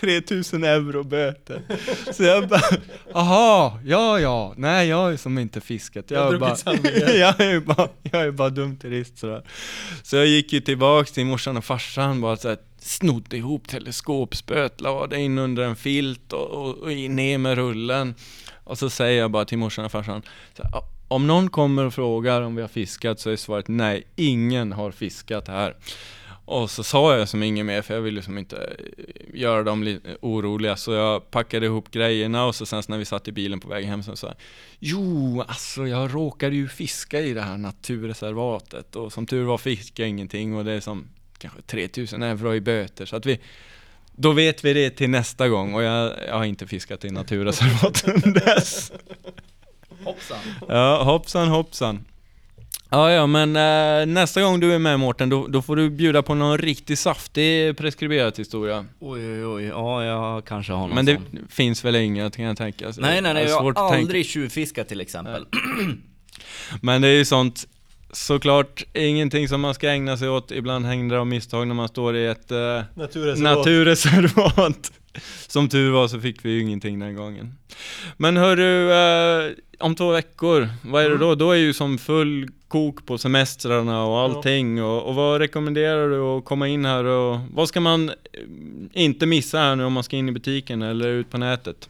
3000 0.00 0.64
euro 0.64 1.04
böter. 1.04 1.62
Så 2.12 2.22
jag 2.22 2.48
bara, 2.48 2.60
aha, 3.14 3.80
ja 3.84 4.20
ja, 4.20 4.54
nej 4.56 4.88
jag 4.88 4.96
har 4.96 5.10
ju 5.10 5.16
som 5.16 5.38
inte 5.38 5.60
fiskat. 5.60 6.10
Jag, 6.10 6.32
jag, 6.34 6.40
bara, 6.40 6.56
jag, 7.14 7.40
är 7.40 7.60
bara, 7.60 7.88
jag 8.02 8.22
är 8.22 8.30
bara 8.30 8.50
dum 8.50 8.76
turist 8.76 9.18
sådär. 9.18 9.42
Så 10.02 10.16
jag 10.16 10.26
gick 10.26 10.52
ju 10.52 10.60
tillbaks 10.60 11.12
till 11.12 11.26
morsan 11.26 11.56
och 11.56 11.64
farsan 11.64 12.20
bara 12.20 12.36
såhär, 12.36 12.58
snodde 12.78 13.36
ihop 13.36 13.68
teleskopspöet, 13.68 14.80
la 14.80 15.06
det 15.06 15.20
in 15.20 15.38
under 15.38 15.62
en 15.62 15.76
filt 15.76 16.32
och, 16.32 16.50
och, 16.50 16.78
och 16.78 16.88
ner 16.88 17.38
med 17.38 17.54
rullen. 17.54 18.14
Och 18.64 18.78
så 18.78 18.90
säger 18.90 19.20
jag 19.20 19.30
bara 19.30 19.44
till 19.44 19.58
morsan 19.58 19.84
och 19.84 19.92
farsan, 19.92 20.22
här, 20.58 20.82
om 21.08 21.26
någon 21.26 21.50
kommer 21.50 21.84
och 21.84 21.94
frågar 21.94 22.42
om 22.42 22.54
vi 22.54 22.62
har 22.62 22.68
fiskat 22.68 23.20
så 23.20 23.30
är 23.30 23.36
svaret 23.36 23.68
nej, 23.68 24.06
ingen 24.16 24.72
har 24.72 24.90
fiskat 24.90 25.48
här. 25.48 25.76
Och 26.48 26.70
så 26.70 26.84
sa 26.84 27.16
jag 27.16 27.28
som 27.28 27.42
inget 27.42 27.66
mer 27.66 27.82
för 27.82 27.94
jag 27.94 28.00
ville 28.00 28.16
liksom 28.16 28.38
inte 28.38 28.76
göra 29.34 29.62
dem 29.62 30.00
oroliga 30.20 30.76
så 30.76 30.92
jag 30.92 31.30
packade 31.30 31.66
ihop 31.66 31.90
grejerna 31.90 32.44
och 32.44 32.54
så 32.54 32.66
sen 32.66 32.82
när 32.88 32.98
vi 32.98 33.04
satt 33.04 33.28
i 33.28 33.32
bilen 33.32 33.60
på 33.60 33.68
väg 33.68 33.84
hem 33.84 34.02
så 34.02 34.16
sa 34.16 34.26
jag 34.26 34.36
Jo, 34.78 35.44
alltså 35.48 35.86
jag 35.86 36.14
råkade 36.14 36.56
ju 36.56 36.68
fiska 36.68 37.20
i 37.20 37.34
det 37.34 37.42
här 37.42 37.58
naturreservatet 37.58 38.96
och 38.96 39.12
som 39.12 39.26
tur 39.26 39.44
var 39.44 39.58
fick 39.58 39.98
jag 39.98 40.08
ingenting 40.08 40.54
och 40.54 40.64
det 40.64 40.72
är 40.72 40.80
som 40.80 41.08
kanske 41.38 41.62
3000 41.62 42.22
euro 42.22 42.54
i 42.54 42.60
böter 42.60 43.06
så 43.06 43.16
att 43.16 43.26
vi 43.26 43.40
Då 44.12 44.32
vet 44.32 44.64
vi 44.64 44.72
det 44.72 44.90
till 44.90 45.10
nästa 45.10 45.48
gång 45.48 45.74
och 45.74 45.82
jag, 45.82 46.12
jag 46.28 46.34
har 46.34 46.44
inte 46.44 46.66
fiskat 46.66 47.04
i 47.04 47.10
naturreservat 47.10 48.08
under 48.08 48.40
dess. 48.46 48.92
Hoppsan. 50.04 50.38
Ja, 50.68 51.02
hoppsan 51.02 51.48
hoppsan. 51.48 52.04
Ja, 52.90 53.10
ja, 53.12 53.26
men 53.26 53.56
eh, 53.56 54.06
nästa 54.14 54.42
gång 54.42 54.60
du 54.60 54.72
är 54.74 54.78
med 54.78 55.00
Mårten, 55.00 55.28
då, 55.28 55.46
då 55.46 55.62
får 55.62 55.76
du 55.76 55.90
bjuda 55.90 56.22
på 56.22 56.34
någon 56.34 56.58
riktigt 56.58 56.98
saftig 56.98 57.76
preskriberat 57.76 58.38
historia. 58.38 58.84
Oj, 59.00 59.20
oj, 59.34 59.46
oj. 59.46 59.64
Ja, 59.64 60.04
jag 60.04 60.44
kanske 60.44 60.72
har 60.72 60.80
någon 60.86 60.94
Men 60.94 61.06
det 61.06 61.14
sån. 61.14 61.46
finns 61.50 61.84
väl 61.84 61.96
inga, 61.96 62.30
kan 62.30 62.44
jag 62.44 62.56
tänka. 62.56 62.92
Så 62.92 63.00
Nej, 63.00 63.20
nej, 63.22 63.34
nej. 63.34 63.34
det 63.34 63.40
är 63.40 63.48
Jag 63.50 63.56
har 63.56 63.62
svårt 63.62 63.78
att 63.78 63.88
tänka. 63.90 64.02
aldrig 64.02 64.26
tjuvfiskat 64.26 64.88
till 64.88 65.00
exempel. 65.00 65.46
Men 66.82 67.02
det 67.02 67.08
är 67.08 67.12
ju 67.16 67.24
sånt, 67.24 67.68
såklart 68.12 68.84
ingenting 68.94 69.48
som 69.48 69.60
man 69.60 69.74
ska 69.74 69.88
ägna 69.90 70.16
sig 70.16 70.28
åt. 70.28 70.50
Ibland 70.50 70.86
händer 70.86 71.16
det 71.16 71.20
av 71.20 71.26
misstag 71.26 71.66
när 71.68 71.74
man 71.74 71.88
står 71.88 72.16
i 72.16 72.26
ett 72.26 72.50
eh, 72.50 72.82
Naturreservat. 72.94 73.56
naturreservat. 73.58 74.92
Som 75.48 75.68
tur 75.68 75.90
var 75.90 76.08
så 76.08 76.20
fick 76.20 76.44
vi 76.44 76.50
ju 76.50 76.60
ingenting 76.60 76.98
den 76.98 77.16
gången. 77.16 77.54
Men 78.16 78.36
hörru, 78.36 78.92
eh, 78.92 79.52
om 79.78 79.94
två 79.94 80.10
veckor, 80.10 80.68
vad 80.82 81.04
är 81.04 81.10
det 81.10 81.18
då? 81.18 81.34
Då 81.34 81.50
är 81.50 81.56
ju 81.56 81.72
som 81.72 81.98
full 81.98 82.48
kok 82.68 83.06
på 83.06 83.18
semestrarna 83.18 84.04
och 84.04 84.18
allting. 84.18 84.82
Och, 84.82 85.02
och 85.02 85.14
vad 85.14 85.40
rekommenderar 85.40 86.08
du 86.08 86.20
att 86.20 86.44
komma 86.44 86.68
in 86.68 86.84
här 86.84 87.04
och 87.04 87.40
vad 87.54 87.68
ska 87.68 87.80
man 87.80 88.08
eh, 88.08 88.14
inte 88.92 89.26
missa 89.26 89.58
här 89.58 89.76
nu 89.76 89.84
om 89.84 89.92
man 89.92 90.04
ska 90.04 90.16
in 90.16 90.28
i 90.28 90.32
butiken 90.32 90.82
eller 90.82 91.08
ut 91.08 91.30
på 91.30 91.38
nätet? 91.38 91.88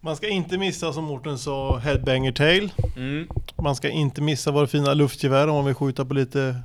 Man 0.00 0.16
ska 0.16 0.28
inte 0.28 0.58
missa 0.58 0.92
som 0.92 1.04
Mårten 1.04 1.38
sa 1.38 1.76
Headbanger 1.76 2.32
Tail. 2.32 2.72
Mm. 2.96 3.28
Man 3.62 3.76
ska 3.76 3.88
inte 3.88 4.20
missa 4.20 4.50
våra 4.50 4.66
fina 4.66 4.94
luftgevär 4.94 5.48
om 5.48 5.54
man 5.54 5.64
vill 5.64 5.74
skjuta 5.74 6.04
på 6.04 6.14
lite 6.14 6.56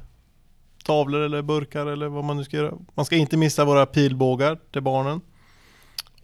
tavlor 0.85 1.21
eller 1.21 1.41
burkar 1.41 1.85
eller 1.85 2.07
vad 2.07 2.23
man 2.23 2.37
nu 2.37 2.43
ska 2.43 2.57
göra. 2.57 2.73
Man 2.93 3.05
ska 3.05 3.15
inte 3.15 3.37
missa 3.37 3.65
våra 3.65 3.85
pilbågar 3.85 4.57
till 4.71 4.81
barnen. 4.81 5.21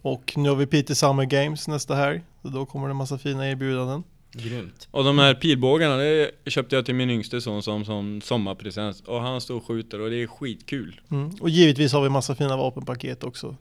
Och 0.02 0.32
nu 0.36 0.48
har 0.48 0.56
vi 0.56 0.66
Peter 0.66 0.94
Summer 0.94 1.24
Games 1.24 1.68
nästa 1.68 1.94
helg. 1.94 2.20
Så 2.42 2.48
då 2.48 2.66
kommer 2.66 2.86
det 2.86 2.92
en 2.92 2.96
massa 2.96 3.18
fina 3.18 3.48
erbjudanden. 3.50 4.02
Grymt. 4.32 4.88
Och 4.90 5.04
de 5.04 5.18
här 5.18 5.34
pilbågarna, 5.34 5.96
det 5.96 6.30
köpte 6.46 6.76
jag 6.76 6.86
till 6.86 6.94
min 6.94 7.10
yngste 7.10 7.40
son 7.40 7.62
som, 7.62 7.84
som 7.84 8.20
sommarpresent. 8.20 9.00
Och 9.00 9.20
han 9.20 9.40
står 9.40 9.56
och 9.56 9.66
skjuter 9.66 10.00
och 10.00 10.10
det 10.10 10.22
är 10.22 10.26
skitkul. 10.26 11.00
Mm. 11.10 11.30
Och 11.40 11.50
givetvis 11.50 11.92
har 11.92 12.02
vi 12.02 12.08
massa 12.08 12.34
fina 12.34 12.56
vapenpaket 12.56 13.24
också. 13.24 13.56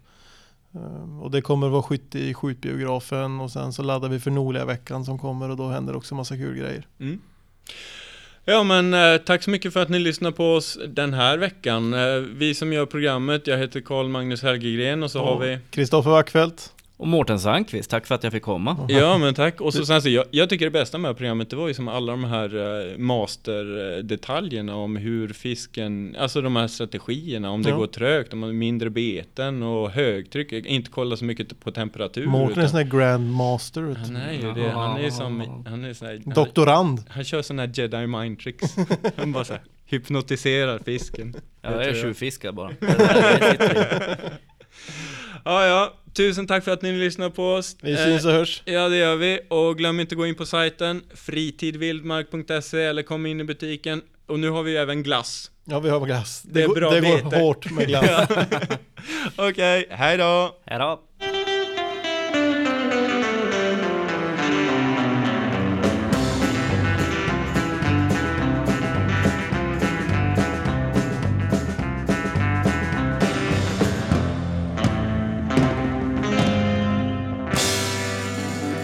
Ehm, 0.75 1.21
Och 1.21 1.31
det 1.31 1.41
kommer 1.41 1.69
vara 1.69 1.83
skytte 1.83 2.19
i 2.19 2.33
skjutbiografen 2.33 3.39
och 3.39 3.51
sen 3.51 3.73
så 3.73 3.83
laddar 3.83 4.09
vi 4.09 4.19
för 4.19 4.31
Nordliga 4.31 4.65
veckan 4.65 5.05
som 5.05 5.19
kommer 5.19 5.49
och 5.49 5.57
då 5.57 5.67
händer 5.67 5.95
också 5.95 6.15
massa 6.15 6.37
kul 6.37 6.57
grejer. 6.57 6.87
Mm. 6.99 7.21
Ja 8.45 8.63
men 8.63 8.93
eh, 8.93 9.17
tack 9.17 9.43
så 9.43 9.49
mycket 9.49 9.73
för 9.73 9.81
att 9.81 9.89
ni 9.89 9.99
lyssnar 9.99 10.31
på 10.31 10.53
oss 10.53 10.77
den 10.87 11.13
här 11.13 11.37
veckan. 11.37 11.93
Eh, 11.93 12.15
vi 12.15 12.53
som 12.53 12.73
gör 12.73 12.85
programmet, 12.85 13.47
jag 13.47 13.57
heter 13.57 13.81
Karl 13.81 14.07
Magnus 14.07 14.43
Helgegren 14.43 15.03
och 15.03 15.11
så 15.11 15.23
har 15.25 15.39
vi 15.39 15.59
Kristoffer 15.69 16.09
Wackfeldt. 16.11 16.73
Och 17.01 17.07
Mårten 17.07 17.39
Sandqvist, 17.39 17.89
tack 17.89 18.05
för 18.07 18.15
att 18.15 18.23
jag 18.23 18.33
fick 18.33 18.43
komma. 18.43 18.77
Ja 18.89 19.17
men 19.17 19.33
tack, 19.33 19.61
och 19.61 19.73
så 19.73 19.85
sen 19.85 20.01
så, 20.01 20.09
jag, 20.09 20.25
jag 20.31 20.49
tycker 20.49 20.65
det 20.65 20.71
bästa 20.71 20.97
med 20.97 21.17
programmet 21.17 21.49
det 21.49 21.55
var 21.55 21.67
ju 21.67 21.73
som 21.73 21.87
alla 21.87 22.11
de 22.11 22.23
här 22.23 22.55
uh, 22.55 22.97
masterdetaljerna 22.97 24.75
om 24.75 24.95
hur 24.95 25.27
fisken, 25.33 26.15
alltså 26.19 26.41
de 26.41 26.55
här 26.55 26.67
strategierna, 26.67 27.49
om 27.49 27.61
det 27.61 27.69
Ja. 27.69 27.75
går 27.77 27.87
trögt, 27.87 28.33
om 28.33 28.57
mindre 28.57 28.89
beten 28.89 29.63
och 29.63 29.91
högtryck, 29.91 30.51
inte 30.51 30.91
kolla 30.91 31.17
så 31.17 31.25
mycket 31.25 31.59
på 31.59 31.71
temperatur. 31.71 32.25
Mårten 32.25 32.57
är 32.59 32.63
en 32.63 32.69
sån 32.69 32.77
här 32.77 32.85
grandmaster. 32.99 33.95
han 34.05 34.15
är 34.15 34.33
ju 34.33 34.53
det, 34.53 34.69
han 34.71 34.97
är 35.01 35.09
som, 35.09 35.63
han 35.67 35.83
är 35.85 35.93
sån 35.93 36.07
här, 36.07 36.21
han, 36.25 36.33
Doktorand. 36.33 37.03
han 37.09 37.23
kör 37.23 37.41
såna 37.41 37.61
här 37.61 37.71
jedi 37.73 38.07
mind 38.07 38.39
tricks. 38.39 38.75
Han 39.15 39.31
bara 39.31 39.43
så 39.43 39.53
här, 39.53 39.61
hypnotiserar 39.85 40.79
fisken. 40.79 41.35
Ja, 41.61 41.69
Det 41.69 41.75
jag 41.75 41.97
är 41.97 42.01
tjuvfiskare 42.01 42.51
bara. 42.51 42.71
Det 45.43 45.49
det. 45.49 45.55
Ja, 45.55 45.65
ja. 45.67 45.93
Tusen 46.13 46.47
tack 46.47 46.63
för 46.63 46.71
att 46.71 46.81
ni 46.81 46.91
lyssnar 46.91 47.29
på 47.29 47.53
oss. 47.53 47.75
Vi 47.81 47.91
Eh, 47.91 47.97
syns 47.97 48.25
och 48.25 48.31
hörs. 48.31 48.61
Ja, 48.65 48.89
det 48.89 48.97
gör 48.97 49.15
vi. 49.15 49.39
Och 49.49 49.77
glöm 49.77 49.99
inte 49.99 50.13
att 50.13 50.17
gå 50.17 50.27
in 50.27 50.35
på 50.35 50.45
sajten 50.45 51.03
fritidvildmark.se 51.15 52.81
eller 52.81 53.01
kom 53.03 53.25
in 53.25 53.39
i 53.39 53.43
butiken. 53.43 54.01
Och 54.27 54.39
nu 54.39 54.49
har 54.49 54.63
vi 54.63 54.71
ju 54.71 54.77
även 54.77 55.03
glass. 55.03 55.51
Ja, 55.65 55.79
vi 55.79 55.89
har 55.89 56.05
glass. 56.05 56.41
Det 56.45 56.63
är 56.63 56.67
går- 56.67 56.75
bra 56.75 56.91
det 56.91 57.01
går 57.01 57.39
hårt 57.39 57.71
med 57.71 57.87
glass. 57.87 58.29
Okej, 59.35 59.87
hej 59.89 60.17
då! 60.17 60.55
Hej 60.65 60.79
då. 60.79 60.99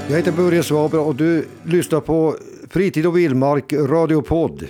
Jag 0.09 0.17
heter 0.17 0.31
Börje 0.31 0.63
Svaber 0.63 0.99
och 0.99 1.15
du 1.15 1.45
lyssnar 1.63 1.99
på 2.01 2.35
Fritid 2.69 3.05
och 3.05 3.17
Vildmark 3.17 3.73
radiopodd. 3.73 4.67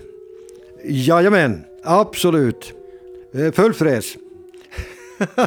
Jajamän, 0.83 1.63
absolut. 1.83 2.73
Eh, 3.33 3.51
full 3.51 3.73
fräs. 3.73 4.15